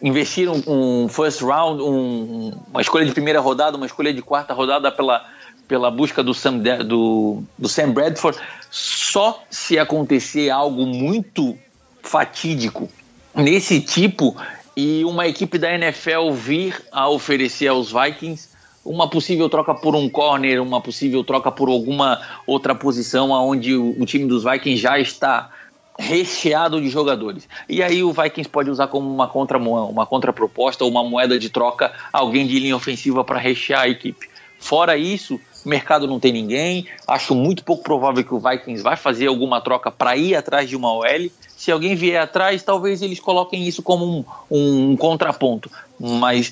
investiram 0.02 0.62
um 0.68 1.08
first 1.08 1.42
round, 1.42 1.82
um- 1.82 2.52
uma 2.72 2.82
escolha 2.82 3.06
de 3.06 3.12
primeira 3.12 3.40
rodada, 3.40 3.78
uma 3.78 3.86
escolha 3.86 4.14
de 4.14 4.22
quarta 4.22 4.54
rodada 4.54 4.92
pela, 4.92 5.26
pela 5.68 5.90
busca 5.90 6.24
do 6.24 6.34
Sam, 6.34 6.60
do, 6.86 7.44
do 7.58 7.68
Sam 7.68 7.92
Bradford. 7.92 8.38
Só 8.70 9.44
se 9.50 9.80
acontecer 9.80 10.50
algo 10.50 10.86
muito 10.86 11.58
fatídico 12.02 12.90
nesse 13.34 13.82
tipo 13.82 14.36
e 14.76 15.04
uma 15.06 15.28
equipe 15.28 15.58
da 15.58 15.74
NFL 15.74 16.32
vir 16.34 16.82
a 16.92 17.10
oferecer 17.10 17.68
aos 17.68 17.92
Vikings 17.92 18.50
uma 18.84 19.10
possível 19.10 19.50
troca 19.50 19.74
por 19.74 19.96
um 19.96 20.08
corner, 20.08 20.62
uma 20.62 20.80
possível 20.80 21.24
troca 21.24 21.52
por 21.52 21.70
alguma 21.70 22.22
outra 22.46 22.76
posição 22.76 23.32
onde 23.32 23.76
o, 23.76 24.00
o 24.00 24.06
time 24.06 24.28
dos 24.28 24.44
Vikings 24.44 24.78
já 24.78 25.00
está 25.00 25.50
recheado 25.98 26.80
de 26.80 26.90
jogadores. 26.90 27.48
E 27.68 27.82
aí 27.82 28.04
o 28.04 28.12
Vikings 28.12 28.50
pode 28.50 28.70
usar 28.70 28.88
como 28.88 29.12
uma 29.12 29.28
contra 29.28 29.58
uma 29.58 30.06
contraproposta 30.06 30.84
ou 30.84 30.92
uma 30.92 31.04
moeda 31.04 31.40
de 31.40 31.50
troca 31.50 31.92
alguém 32.14 32.46
de 32.46 32.60
linha 32.60 32.76
ofensiva 32.76 33.24
para 33.24 33.40
rechear 33.40 33.82
a 33.82 33.90
equipe. 33.90 34.30
Fora 34.60 34.98
isso, 34.98 35.40
o 35.66 35.70
mercado 35.70 36.08
não 36.08 36.20
tem 36.20 36.32
ninguém. 36.32 36.88
Acho 37.08 37.34
muito 37.34 37.64
pouco 37.64 37.84
provável 37.84 38.24
que 38.24 38.34
o 38.34 38.40
Vikings 38.40 38.84
vai 38.84 38.96
fazer 38.96 39.28
alguma 39.28 39.60
troca 39.60 39.92
para 39.92 40.16
ir 40.16 40.36
atrás 40.36 40.70
de 40.70 40.76
uma 40.76 40.94
OL. 40.94 41.30
Se 41.58 41.72
alguém 41.72 41.96
vier 41.96 42.22
atrás, 42.22 42.62
talvez 42.62 43.02
eles 43.02 43.20
coloquem 43.20 43.68
isso 43.68 43.82
como 43.82 44.26
um, 44.50 44.92
um 44.92 44.96
contraponto. 44.96 45.72
Mas 46.00 46.52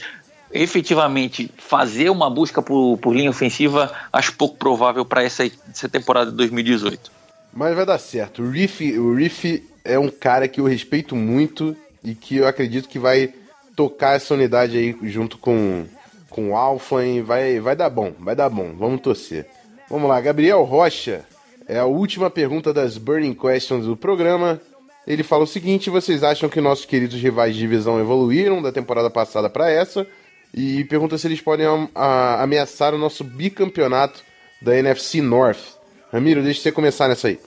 efetivamente 0.51 1.49
fazer 1.57 2.09
uma 2.09 2.29
busca 2.29 2.61
por, 2.61 2.97
por 2.97 3.15
linha 3.15 3.29
ofensiva, 3.29 3.91
acho 4.11 4.33
pouco 4.33 4.55
provável 4.57 5.03
para 5.03 5.23
essa, 5.23 5.43
essa 5.69 5.89
temporada 5.89 6.31
de 6.31 6.37
2018. 6.37 7.11
Mas 7.53 7.75
vai 7.75 7.85
dar 7.85 7.99
certo. 7.99 8.41
O 8.41 8.49
Riff, 8.49 8.97
o 8.97 9.13
Riff 9.13 9.63
é 9.83 9.97
um 9.97 10.09
cara 10.09 10.47
que 10.47 10.59
eu 10.59 10.65
respeito 10.65 11.15
muito 11.15 11.75
e 12.03 12.15
que 12.15 12.37
eu 12.37 12.47
acredito 12.47 12.89
que 12.89 12.99
vai 12.99 13.33
tocar 13.75 14.15
essa 14.15 14.33
unidade 14.33 14.77
aí 14.77 14.95
junto 15.03 15.37
com, 15.37 15.85
com 16.33 16.51
o 16.51 17.01
e 17.03 17.21
vai, 17.21 17.59
vai 17.59 17.75
dar 17.75 17.89
bom, 17.89 18.11
vai 18.19 18.35
dar 18.35 18.49
bom. 18.49 18.73
Vamos 18.75 19.01
torcer. 19.01 19.47
Vamos 19.89 20.09
lá, 20.09 20.19
Gabriel 20.19 20.63
Rocha. 20.63 21.23
É 21.67 21.79
a 21.79 21.85
última 21.85 22.29
pergunta 22.29 22.73
das 22.73 22.97
Burning 22.97 23.35
Questions 23.35 23.85
do 23.85 23.95
programa. 23.95 24.59
Ele 25.05 25.21
fala 25.21 25.43
o 25.43 25.47
seguinte: 25.47 25.89
vocês 25.89 26.23
acham 26.23 26.49
que 26.49 26.59
nossos 26.59 26.85
queridos 26.85 27.21
rivais 27.21 27.53
de 27.53 27.59
divisão 27.61 27.99
evoluíram 27.99 28.61
da 28.61 28.71
temporada 28.71 29.09
passada 29.09 29.49
para 29.49 29.69
essa? 29.69 30.07
E 30.53 30.83
pergunta 30.85 31.17
se 31.17 31.27
eles 31.27 31.39
podem 31.39 31.65
ameaçar 31.95 32.93
o 32.93 32.97
nosso 32.97 33.23
bicampeonato 33.23 34.21
da 34.61 34.75
NFC 34.75 35.21
North. 35.21 35.77
Ramiro, 36.11 36.43
deixa 36.43 36.61
você 36.61 36.71
começar 36.71 37.07
nessa 37.07 37.27
aí. 37.27 37.39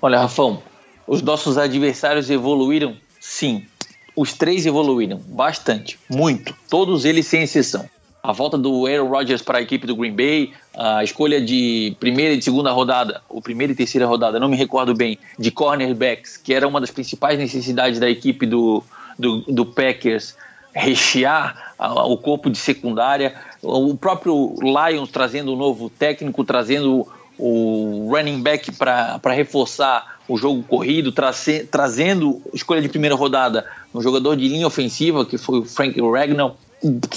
Olha, 0.00 0.18
Rafão, 0.20 0.62
os 1.06 1.22
nossos 1.22 1.56
adversários 1.56 2.30
evoluíram? 2.30 2.96
Sim. 3.20 3.66
Os 4.14 4.34
três 4.34 4.66
evoluíram 4.66 5.18
bastante, 5.18 5.98
muito. 6.10 6.54
Todos 6.68 7.04
eles 7.06 7.26
sem 7.26 7.42
exceção. 7.42 7.88
A 8.22 8.30
volta 8.30 8.56
do 8.56 8.86
Aaron 8.86 9.08
Rodgers 9.08 9.42
para 9.42 9.58
a 9.58 9.60
equipe 9.62 9.84
do 9.84 9.96
Green 9.96 10.14
Bay, 10.14 10.52
a 10.76 11.02
escolha 11.02 11.40
de 11.40 11.96
primeira 11.98 12.34
e 12.34 12.36
de 12.36 12.44
segunda 12.44 12.70
rodada, 12.70 13.20
ou 13.28 13.42
primeira 13.42 13.72
e 13.72 13.76
terceira 13.76 14.06
rodada, 14.06 14.38
não 14.38 14.48
me 14.48 14.56
recordo 14.56 14.94
bem, 14.94 15.18
de 15.36 15.50
cornerbacks, 15.50 16.36
que 16.36 16.54
era 16.54 16.68
uma 16.68 16.80
das 16.80 16.92
principais 16.92 17.36
necessidades 17.36 17.98
da 17.98 18.08
equipe 18.08 18.46
do, 18.46 18.84
do, 19.18 19.40
do 19.40 19.66
Packers, 19.66 20.36
rechear 20.72 21.74
o 21.78 22.16
corpo 22.16 22.48
de 22.48 22.58
secundária. 22.58 23.34
O 23.60 23.96
próprio 23.96 24.54
Lions 24.62 25.10
trazendo 25.10 25.52
um 25.52 25.56
novo 25.56 25.90
técnico, 25.90 26.44
trazendo 26.44 27.08
o 27.36 28.08
running 28.08 28.40
back 28.40 28.70
para 28.76 29.18
reforçar 29.32 30.20
o 30.28 30.36
jogo 30.36 30.62
corrido, 30.62 31.10
traze- 31.10 31.64
trazendo 31.64 32.40
escolha 32.54 32.80
de 32.80 32.88
primeira 32.88 33.16
rodada 33.16 33.66
um 33.92 34.00
jogador 34.00 34.36
de 34.36 34.46
linha 34.46 34.66
ofensiva, 34.66 35.26
que 35.26 35.36
foi 35.36 35.58
o 35.58 35.64
Frank 35.64 36.00
Ragnall. 36.00 36.56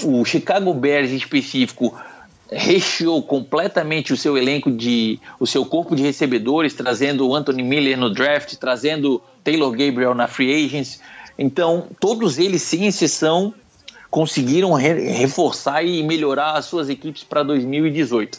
O 0.04 0.24
Chicago 0.24 0.72
Bears 0.72 1.10
em 1.10 1.16
específico 1.16 1.94
recheou 2.50 3.20
completamente 3.22 4.12
o 4.12 4.16
seu 4.16 4.38
elenco 4.38 4.70
de 4.70 5.18
o 5.40 5.46
seu 5.46 5.64
corpo 5.66 5.96
de 5.96 6.02
recebedores, 6.02 6.74
trazendo 6.74 7.26
o 7.28 7.34
Anthony 7.34 7.62
Miller 7.62 7.98
no 7.98 8.08
draft, 8.08 8.54
trazendo 8.54 9.20
Taylor 9.42 9.70
Gabriel 9.72 10.14
na 10.14 10.28
free 10.28 10.64
agents. 10.64 11.00
Então, 11.36 11.88
todos 11.98 12.38
eles, 12.38 12.62
sem 12.62 12.86
exceção, 12.86 13.52
conseguiram 14.10 14.72
re- 14.72 15.10
reforçar 15.10 15.82
e 15.82 16.02
melhorar 16.04 16.52
as 16.52 16.66
suas 16.66 16.88
equipes 16.88 17.24
para 17.24 17.42
2018. 17.42 18.38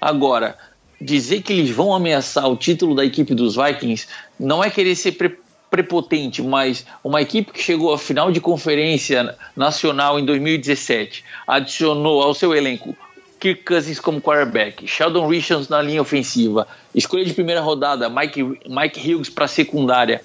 Agora, 0.00 0.56
dizer 1.00 1.42
que 1.42 1.52
eles 1.52 1.70
vão 1.70 1.94
ameaçar 1.94 2.46
o 2.48 2.56
título 2.56 2.94
da 2.94 3.04
equipe 3.04 3.34
dos 3.34 3.56
Vikings 3.56 4.06
não 4.38 4.62
é 4.62 4.70
querer 4.70 4.94
ser 4.94 5.12
pre- 5.12 5.38
prepotente, 5.70 6.42
mas 6.42 6.86
uma 7.04 7.20
equipe 7.20 7.52
que 7.52 7.62
chegou 7.62 7.92
à 7.92 7.98
final 7.98 8.32
de 8.32 8.40
conferência 8.40 9.36
nacional 9.56 10.18
em 10.18 10.24
2017 10.24 11.24
adicionou 11.46 12.22
ao 12.22 12.34
seu 12.34 12.54
elenco 12.54 12.96
Kirk 13.38 13.62
Cousins 13.62 14.00
como 14.00 14.20
quarterback, 14.20 14.86
Sheldon 14.86 15.28
Richards 15.28 15.68
na 15.68 15.80
linha 15.80 16.02
ofensiva, 16.02 16.66
escolha 16.94 17.24
de 17.24 17.32
primeira 17.32 17.60
rodada, 17.60 18.08
Mike, 18.08 18.42
Mike 18.68 19.14
Hughes 19.14 19.30
para 19.30 19.46
secundária. 19.46 20.22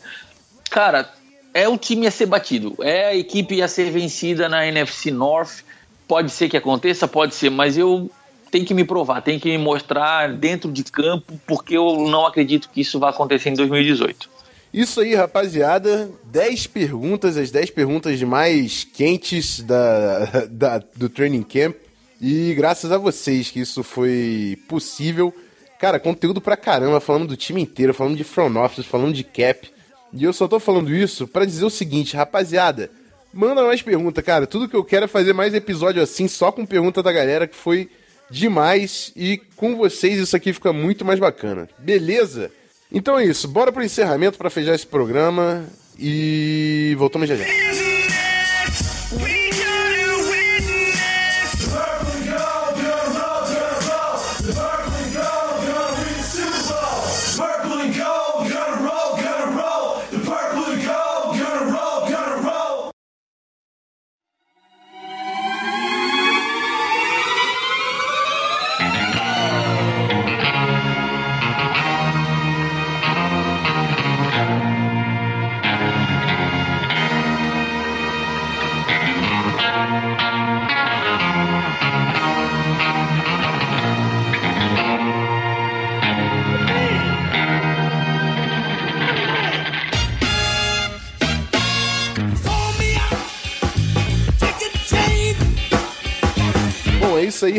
Cara, 0.69 1.11
é 1.53 1.67
o 1.67 1.77
time 1.77 2.07
a 2.07 2.11
ser 2.11 2.25
batido, 2.25 2.75
é 2.81 3.07
a 3.07 3.15
equipe 3.15 3.61
a 3.61 3.67
ser 3.67 3.91
vencida 3.91 4.49
na 4.49 4.65
NFC 4.65 5.11
North. 5.11 5.63
Pode 6.07 6.31
ser 6.31 6.49
que 6.49 6.57
aconteça, 6.57 7.07
pode 7.07 7.35
ser, 7.35 7.51
mas 7.51 7.77
eu 7.77 8.09
tenho 8.49 8.65
que 8.65 8.73
me 8.73 8.83
provar, 8.83 9.21
tenho 9.21 9.39
que 9.39 9.49
me 9.49 9.57
mostrar 9.57 10.33
dentro 10.33 10.71
de 10.71 10.83
campo, 10.83 11.39
porque 11.47 11.77
eu 11.77 12.07
não 12.07 12.25
acredito 12.25 12.69
que 12.69 12.81
isso 12.81 12.99
vai 12.99 13.11
acontecer 13.11 13.49
em 13.49 13.53
2018. 13.53 14.32
Isso 14.73 15.01
aí, 15.01 15.13
rapaziada. 15.13 16.09
10 16.25 16.65
perguntas, 16.67 17.37
as 17.37 17.51
10 17.51 17.69
perguntas 17.69 18.19
mais 18.23 18.83
quentes 18.83 19.59
da, 19.59 20.47
da, 20.49 20.83
do 20.95 21.07
Training 21.07 21.43
Camp. 21.43 21.75
E 22.19 22.53
graças 22.55 22.91
a 22.91 22.97
vocês 22.97 23.51
que 23.51 23.59
isso 23.59 23.83
foi 23.83 24.57
possível. 24.67 25.31
Cara, 25.79 25.99
conteúdo 25.99 26.41
pra 26.41 26.57
caramba, 26.57 26.99
falando 26.99 27.27
do 27.27 27.37
time 27.37 27.61
inteiro, 27.61 27.93
falando 27.93 28.15
de 28.15 28.23
front 28.23 28.55
office, 28.55 28.85
falando 28.85 29.13
de 29.13 29.23
cap. 29.23 29.69
E 30.11 30.23
eu 30.23 30.33
só 30.33 30.47
tô 30.47 30.59
falando 30.59 30.93
isso 30.93 31.27
para 31.27 31.45
dizer 31.45 31.65
o 31.65 31.69
seguinte, 31.69 32.15
rapaziada. 32.15 32.89
Manda 33.33 33.63
mais 33.63 33.81
pergunta, 33.81 34.23
cara. 34.23 34.47
Tudo 34.47 34.69
que 34.69 34.75
eu 34.75 34.83
quero 34.83 35.05
é 35.05 35.07
fazer 35.07 35.33
mais 35.33 35.53
episódio 35.53 36.01
assim, 36.01 36.27
só 36.27 36.51
com 36.51 36.65
pergunta 36.65 37.03
da 37.03 37.11
galera, 37.11 37.47
que 37.47 37.55
foi 37.55 37.89
demais. 38.29 39.11
E 39.15 39.37
com 39.55 39.75
vocês 39.75 40.17
isso 40.17 40.35
aqui 40.35 40.53
fica 40.53 40.71
muito 40.71 41.03
mais 41.03 41.19
bacana. 41.19 41.67
Beleza? 41.77 42.51
Então 42.93 43.17
é 43.17 43.25
isso. 43.25 43.47
Bora 43.47 43.71
pro 43.71 43.83
encerramento 43.83 44.37
para 44.37 44.49
fechar 44.49 44.75
esse 44.75 44.85
programa. 44.85 45.65
E 45.97 46.95
voltamos 46.97 47.27
já 47.27 47.35
já. 47.35 47.72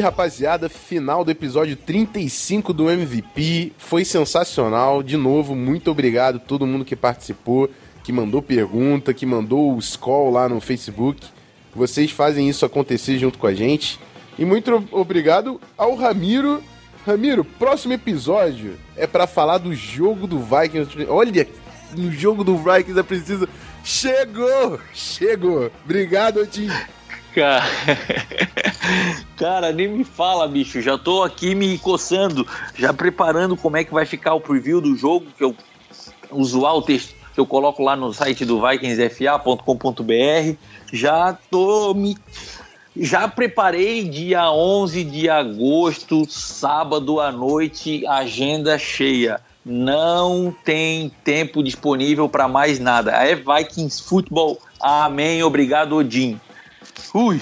Rapaziada. 0.05 0.69
Final 0.69 1.25
do 1.25 1.31
episódio 1.31 1.77
35 1.77 2.73
do 2.73 2.91
MVP. 2.91 3.73
Foi 3.79 4.05
sensacional. 4.05 5.03
De 5.03 5.17
novo, 5.17 5.55
muito 5.55 5.91
obrigado 5.91 6.37
a 6.37 6.41
todo 6.41 6.67
mundo 6.67 6.85
que 6.85 6.95
participou, 6.95 7.71
que 8.03 8.13
mandou 8.13 8.43
pergunta, 8.43 9.15
que 9.15 9.25
mandou 9.25 9.75
o 9.75 9.79
Skull 9.79 10.31
lá 10.31 10.49
no 10.49 10.61
Facebook. 10.61 11.27
Vocês 11.75 12.11
fazem 12.11 12.49
isso 12.49 12.65
acontecer 12.65 13.19
junto 13.19 13.39
com 13.39 13.47
a 13.47 13.55
gente. 13.55 13.99
E 14.39 14.45
muito 14.45 14.87
obrigado 14.93 15.61
ao 15.77 15.95
Ramiro. 15.95 16.63
Ramiro, 17.07 17.45
próximo 17.45 17.93
episódio 17.93 18.79
é 18.97 19.07
pra 19.07 19.27
falar 19.27 19.59
do 19.59 19.75
jogo 19.75 20.27
do 20.27 20.39
Vikings. 20.39 21.07
Olha, 21.09 21.49
no 21.97 22.11
jogo 22.13 22.45
do 22.45 22.57
Vikings 22.57 22.99
é 22.99 23.03
preciso. 23.03 23.49
Chegou! 23.83 24.79
Chegou! 24.93 25.71
Obrigado, 25.85 26.41
Odin. 26.41 26.71
Cara... 27.35 27.63
Cara, 29.37 29.73
nem 29.73 29.89
me 29.89 30.05
fala, 30.05 30.47
bicho. 30.47 30.81
Já 30.81 30.97
tô 30.97 31.23
aqui 31.23 31.55
me 31.55 31.77
coçando, 31.79 32.47
já 32.77 32.93
preparando 32.93 33.57
como 33.57 33.77
é 33.77 33.85
que 33.85 33.93
vai 33.93 34.07
ficar 34.07 34.35
o 34.35 34.41
preview 34.41 34.81
do 34.81 34.97
jogo, 34.97 35.27
que 35.37 35.43
eu 35.43 35.57
usual 36.31 36.83
texto 36.83 37.15
que 37.35 37.41
eu 37.41 37.47
coloco 37.47 37.83
lá 37.83 37.97
no 37.97 38.13
site 38.15 38.45
do 38.45 38.61
vikingsfa.com.br. 38.61 40.57
Já 40.93 41.37
tô 41.51 41.93
me 41.93 42.17
já 42.97 43.27
preparei 43.27 44.09
dia 44.09 44.53
11 44.53 45.03
de 45.03 45.29
agosto, 45.29 46.25
sábado 46.31 47.21
à 47.21 47.33
noite, 47.33 48.07
agenda 48.07 48.79
cheia. 48.79 49.41
Não 49.67 50.55
tem 50.65 51.11
tempo 51.25 51.61
disponível 51.61 52.29
para 52.29 52.47
mais 52.47 52.79
nada. 52.79 53.11
É 53.11 53.35
Vikings 53.35 54.01
Futebol. 54.01 54.61
Amém. 54.79 55.43
Obrigado, 55.43 55.97
Odin. 55.97 56.39
Ui. 57.15 57.41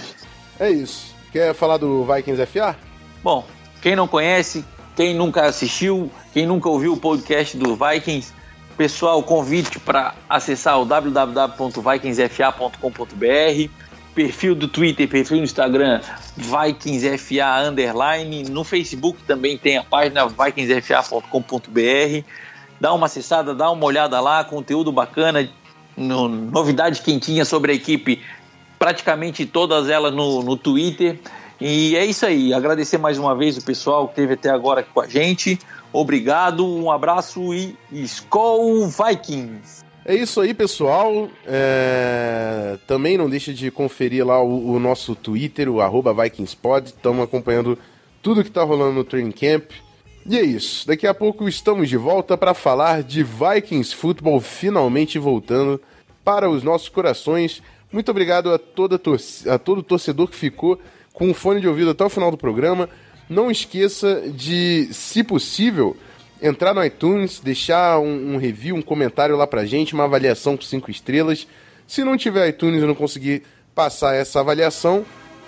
É 0.61 0.70
isso. 0.70 1.12
Quer 1.33 1.53
falar 1.55 1.79
do 1.79 2.05
Vikings 2.05 2.45
FA? 2.45 2.77
Bom, 3.25 3.47
quem 3.81 3.97
não 3.97 4.07
conhece, 4.07 4.62
quem 4.95 5.14
nunca 5.14 5.47
assistiu, 5.47 6.12
quem 6.35 6.47
nunca 6.47 6.68
ouviu 6.68 6.93
o 6.93 6.97
podcast 6.99 7.57
do 7.57 7.75
Vikings, 7.75 8.35
pessoal, 8.77 9.23
convite 9.23 9.81
para 9.81 10.14
acessar 10.29 10.79
o 10.79 10.85
www.vikingsfa.com.br, 10.85 13.70
perfil 14.14 14.55
do 14.55 14.68
Twitter, 14.68 15.09
perfil 15.09 15.39
do 15.39 15.45
Instagram, 15.45 16.03
VikingsFA 16.37 17.66
underline, 17.66 18.43
no 18.51 18.64
Facebook 18.64 19.23
também 19.23 19.57
tem 19.57 19.79
a 19.79 19.83
página 19.83 20.29
vikingsfa.com.br. 20.29 22.27
Dá 22.79 22.93
uma 22.93 23.07
acessada, 23.07 23.55
dá 23.55 23.70
uma 23.70 23.87
olhada 23.87 24.20
lá, 24.20 24.45
conteúdo 24.45 24.93
bacana, 24.93 25.49
no, 25.97 26.29
novidade 26.29 27.01
quentinha 27.01 27.47
sobre 27.47 27.73
a 27.73 27.75
equipe, 27.75 28.20
praticamente 28.83 29.47
todas 29.47 29.89
elas 29.89 30.12
no, 30.12 30.43
no 30.43 30.57
Twitter. 30.57 31.16
E 31.61 31.95
é 31.95 32.05
isso 32.05 32.26
aí. 32.26 32.53
Agradecer 32.53 32.99
mais 32.99 33.16
uma 33.16 33.33
vez 33.33 33.57
o 33.57 33.62
pessoal 33.64 34.07
que 34.07 34.14
esteve 34.14 34.35
até 34.35 34.51
agora 34.51 34.80
aqui 34.80 34.91
com 34.93 35.01
a 35.01 35.07
gente. 35.07 35.57
Obrigado, 35.93 36.66
um 36.66 36.91
abraço 36.91 37.55
e 37.55 37.76
Skol 37.93 38.89
Vikings! 38.89 39.85
É 40.05 40.16
isso 40.16 40.41
aí, 40.41 40.53
pessoal. 40.53 41.28
É, 41.47 42.76
Também 42.89 43.16
não 43.16 43.30
deixa 43.30 43.55
de 43.55 43.70
conferir 43.70 44.26
lá 44.26 44.43
o, 44.43 44.72
o 44.72 44.80
nosso 44.80 45.14
Twitter, 45.14 45.68
o 45.68 45.80
arroba 45.80 46.12
VikingsPod. 46.12 46.89
Estamos 46.89 47.22
acompanhando 47.22 47.78
tudo 48.20 48.43
que 48.43 48.49
está 48.49 48.64
rolando 48.64 48.95
no 48.95 49.05
Training 49.05 49.30
Camp. 49.30 49.70
E 50.26 50.37
é 50.37 50.43
isso. 50.43 50.89
Daqui 50.89 51.07
a 51.07 51.14
pouco 51.14 51.49
estamos 51.49 51.89
de 51.89 51.97
volta 51.97 52.37
para 52.37 52.53
falar 52.53 53.05
de 53.05 53.22
Vikings 53.22 53.95
Football 53.95 54.41
finalmente 54.41 55.20
voltando 55.20 55.80
para 56.24 56.51
os 56.51 56.64
nossos 56.64 56.89
corações. 56.89 57.62
Muito 57.93 58.11
obrigado 58.11 58.53
a, 58.53 58.59
toda 58.59 59.01
a 59.49 59.59
todo 59.59 59.82
torcedor 59.82 60.26
que 60.28 60.36
ficou 60.36 60.80
com 61.12 61.30
o 61.30 61.34
fone 61.34 61.61
de 61.61 61.68
ouvido 61.68 61.90
até 61.90 62.03
o 62.03 62.09
final 62.09 62.30
do 62.30 62.38
programa. 62.38 62.88
Não 63.28 63.51
esqueça 63.51 64.22
de, 64.34 64.88
se 64.93 65.22
possível, 65.22 65.97
entrar 66.40 66.74
no 66.74 66.84
iTunes, 66.84 67.38
deixar 67.38 67.99
um, 67.99 68.34
um 68.34 68.36
review, 68.38 68.74
um 68.74 68.82
comentário 68.82 69.36
lá 69.36 69.47
pra 69.47 69.66
gente, 69.66 69.95
uma 69.95 70.05
avaliação 70.05 70.57
com 70.57 70.62
cinco 70.62 70.90
estrelas. 70.90 71.47
Se 71.86 72.03
não 72.03 72.16
tiver 72.16 72.49
iTunes 72.49 72.82
e 72.82 72.86
não 72.86 72.95
conseguir 72.95 73.43
passar 73.74 74.14
essa 74.14 74.40
avaliação, 74.40 75.05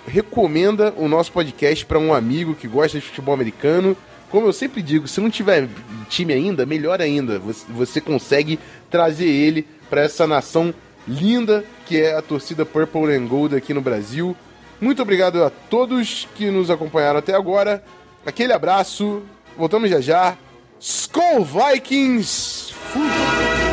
recomenda 0.07 0.93
o 0.97 1.07
nosso 1.07 1.31
podcast 1.31 1.85
para 1.85 1.97
um 1.99 2.13
amigo 2.13 2.53
que 2.53 2.67
gosta 2.67 2.99
de 2.99 3.05
futebol 3.05 3.33
americano. 3.33 3.97
Como 4.29 4.47
eu 4.47 4.53
sempre 4.53 4.81
digo, 4.81 5.07
se 5.07 5.19
não 5.19 5.29
tiver 5.29 5.67
time 6.09 6.33
ainda, 6.33 6.65
melhor 6.65 7.01
ainda. 7.01 7.39
Você, 7.39 7.65
você 7.71 8.01
consegue 8.01 8.59
trazer 8.89 9.27
ele 9.27 9.67
para 9.89 10.01
essa 10.01 10.27
nação 10.27 10.73
linda 11.07 11.63
que 11.85 12.01
é 12.01 12.15
a 12.15 12.21
torcida 12.21 12.65
Purple 12.65 13.15
and 13.15 13.27
Gold 13.27 13.55
aqui 13.55 13.73
no 13.73 13.81
Brasil. 13.81 14.35
Muito 14.79 15.01
obrigado 15.01 15.43
a 15.43 15.49
todos 15.49 16.27
que 16.35 16.49
nos 16.49 16.69
acompanharam 16.69 17.19
até 17.19 17.33
agora. 17.33 17.83
Aquele 18.25 18.53
abraço. 18.53 19.23
Voltamos 19.57 19.89
já 19.89 20.01
já. 20.01 20.37
Skull 20.79 21.45
Vikings! 21.45 22.73
Vikings, 22.93 23.64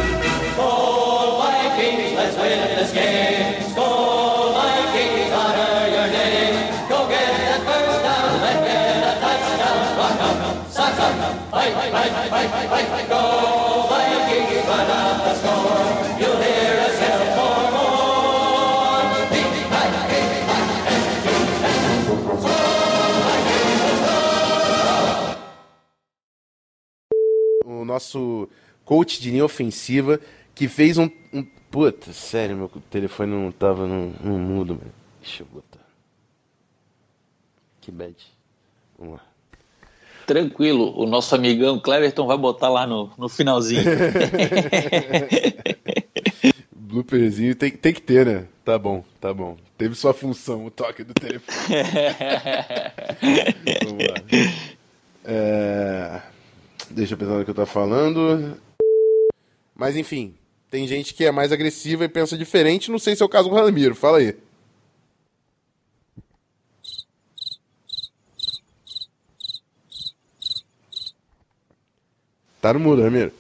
nosso 27.93 28.49
coach 28.85 29.21
de 29.21 29.31
linha 29.31 29.45
ofensiva 29.45 30.21
que 30.55 30.69
fez 30.69 30.99
um. 30.99 31.09
um... 31.33 31.45
Puta, 31.71 32.13
sério, 32.13 32.57
meu 32.57 32.69
telefone 32.91 33.33
não 33.33 33.51
tava 33.51 33.87
no, 33.87 34.11
no 34.23 34.39
mudo, 34.39 34.75
mano. 34.75 34.93
Deixa 35.21 35.43
eu 35.43 35.47
botar. 35.47 35.81
Que 37.81 37.91
bad. 37.91 38.15
Vamos 38.99 39.15
lá. 39.15 39.23
Tranquilo, 40.27 40.93
o 40.97 41.07
nosso 41.07 41.35
amigão 41.35 41.81
Cleverton 41.81 42.27
vai 42.27 42.37
botar 42.39 42.69
lá 42.69 42.87
no, 42.87 43.11
no 43.19 43.29
finalzinho. 43.29 43.83
Blooperzinho 46.71 47.55
tem, 47.55 47.71
tem 47.71 47.95
que 47.95 48.03
ter, 48.03 48.27
né? 48.27 48.47
Tá 48.65 48.79
bom, 48.79 49.03
tá 49.21 49.33
bom. 49.33 49.57
Teve 49.79 49.95
sua 49.95 50.13
função, 50.13 50.67
o 50.67 50.71
toque 50.71 51.03
do 51.03 51.15
telefone. 51.15 51.57
Vamos 53.85 54.07
lá. 54.07 54.15
É, 55.25 56.21
Deixa 56.95 57.15
eu 57.15 57.19
pensar 57.19 57.39
no 57.39 57.45
que 57.45 57.51
eu 57.51 57.55
tô 57.55 57.67
falando. 57.67 58.57
Mas 59.75 59.97
enfim, 59.97 60.35
tem 60.71 60.87
gente 60.87 61.15
que 61.15 61.25
é 61.25 61.33
mais 61.33 61.51
agressiva 61.51 62.05
e 62.05 62.09
pensa 62.09 62.37
diferente. 62.37 62.91
Não 62.91 62.99
sei 62.99 63.17
se 63.17 63.23
é 63.23 63.27
o 63.27 63.29
caso 63.29 63.49
do 63.49 63.55
Ramiro. 63.55 63.95
Fala 63.95 64.19
aí. 64.19 64.37
Tá 72.61 72.73
no 72.73 72.79
mudo, 72.79 73.03
Ramiro. 73.03 73.33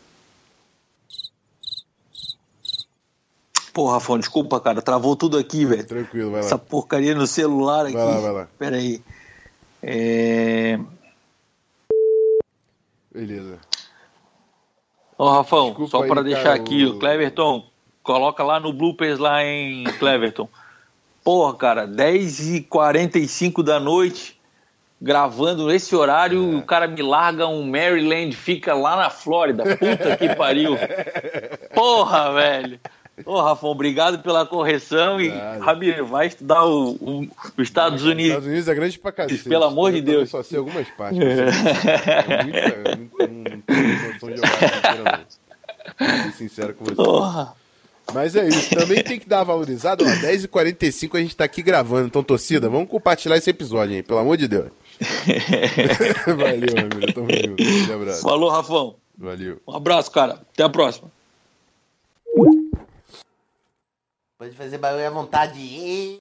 Pô, 3.72 3.90
Rafão, 3.90 4.18
desculpa, 4.18 4.60
cara, 4.60 4.82
travou 4.82 5.16
tudo 5.16 5.38
aqui, 5.38 5.64
velho. 5.64 5.86
Tranquilo, 5.86 6.30
vai 6.30 6.40
lá. 6.40 6.46
Essa 6.46 6.58
porcaria 6.58 7.14
no 7.14 7.26
celular 7.26 7.86
aqui. 7.86 7.94
Vai 7.94 8.04
lá, 8.04 8.20
vai 8.20 8.32
lá. 8.32 8.48
Pera 8.58 8.76
aí. 8.76 9.02
É... 9.82 10.78
Beleza. 13.14 13.58
Ô, 15.18 15.28
Rafão, 15.28 15.66
Desculpa 15.68 15.90
só 15.90 16.06
para 16.06 16.22
deixar 16.22 16.42
cara, 16.42 16.54
aqui, 16.56 16.84
o- 16.84 16.96
o 16.96 16.98
Cleverton, 16.98 17.64
coloca 18.02 18.42
lá 18.42 18.58
no 18.58 18.72
bloopers 18.72 19.18
lá 19.18 19.44
em 19.44 19.84
Cleverton. 19.98 20.48
Porra, 21.22 21.54
cara, 21.56 21.86
10h45 21.86 23.62
da 23.62 23.78
noite, 23.78 24.40
gravando 25.00 25.66
nesse 25.68 25.94
horário, 25.94 26.54
É. 26.54 26.56
o 26.56 26.62
cara 26.62 26.88
me 26.88 27.02
larga 27.02 27.46
um 27.46 27.62
Maryland, 27.68 28.34
fica 28.34 28.74
lá 28.74 28.96
na 28.96 29.10
Flórida. 29.10 29.62
Puta 29.76 30.16
que 30.16 30.34
pariu. 30.34 30.76
Porra, 31.74 32.32
velho. 32.32 32.80
Ô, 33.26 33.40
Rafão, 33.40 33.70
obrigado 33.70 34.18
pela 34.22 34.44
correção 34.46 35.20
e. 35.20 35.28
Ramiro, 35.60 36.06
vai 36.06 36.26
estudar 36.28 36.64
o, 36.64 36.92
o- 36.94 37.20
os 37.56 37.62
Estados 37.62 38.02
Unidos. 38.04 38.28
Estados 38.30 38.48
Unidos 38.48 38.68
é 38.68 38.74
grande 38.74 38.98
pra 38.98 39.12
cacete. 39.12 39.48
Pelo 39.48 39.64
amor 39.64 39.92
de 39.92 40.00
Deus. 40.00 40.30
Só 40.30 40.42
sei 40.42 40.58
algumas 40.58 40.88
partes. 40.88 41.20
É 41.20 42.96
muito, 42.96 43.16
ser 45.98 46.32
sincero 46.36 46.74
com 46.74 46.84
você. 46.84 46.94
Porra. 46.94 47.54
Mas 48.12 48.34
é 48.34 48.46
isso, 48.48 48.74
também 48.74 49.02
tem 49.02 49.18
que 49.18 49.28
dar 49.28 49.38
uma 49.38 49.44
valorizada. 49.44 50.02
Ó, 50.04 50.06
10h45 50.08 51.14
a 51.16 51.20
gente 51.20 51.36
tá 51.36 51.44
aqui 51.44 51.62
gravando. 51.62 52.08
Então, 52.08 52.22
torcida, 52.22 52.68
vamos 52.68 52.88
compartilhar 52.88 53.36
esse 53.36 53.48
episódio 53.48 53.94
aí, 53.94 54.02
pelo 54.02 54.18
amor 54.18 54.36
de 54.36 54.48
Deus. 54.48 54.70
Valeu, 56.26 56.74
amigo. 56.78 57.12
Tamo 57.12 57.28
junto. 57.30 57.62
Um 57.62 57.94
abraço. 57.94 58.22
Falou, 58.22 58.50
Rafão. 58.50 58.96
Valeu. 59.16 59.60
Um 59.66 59.76
abraço, 59.76 60.10
cara. 60.10 60.40
Até 60.52 60.64
a 60.64 60.68
próxima. 60.68 61.10
Pode 64.42 64.56
fazer 64.56 64.76
barulho 64.76 65.06
à 65.06 65.10
vontade. 65.10 65.60
E... 65.60 66.18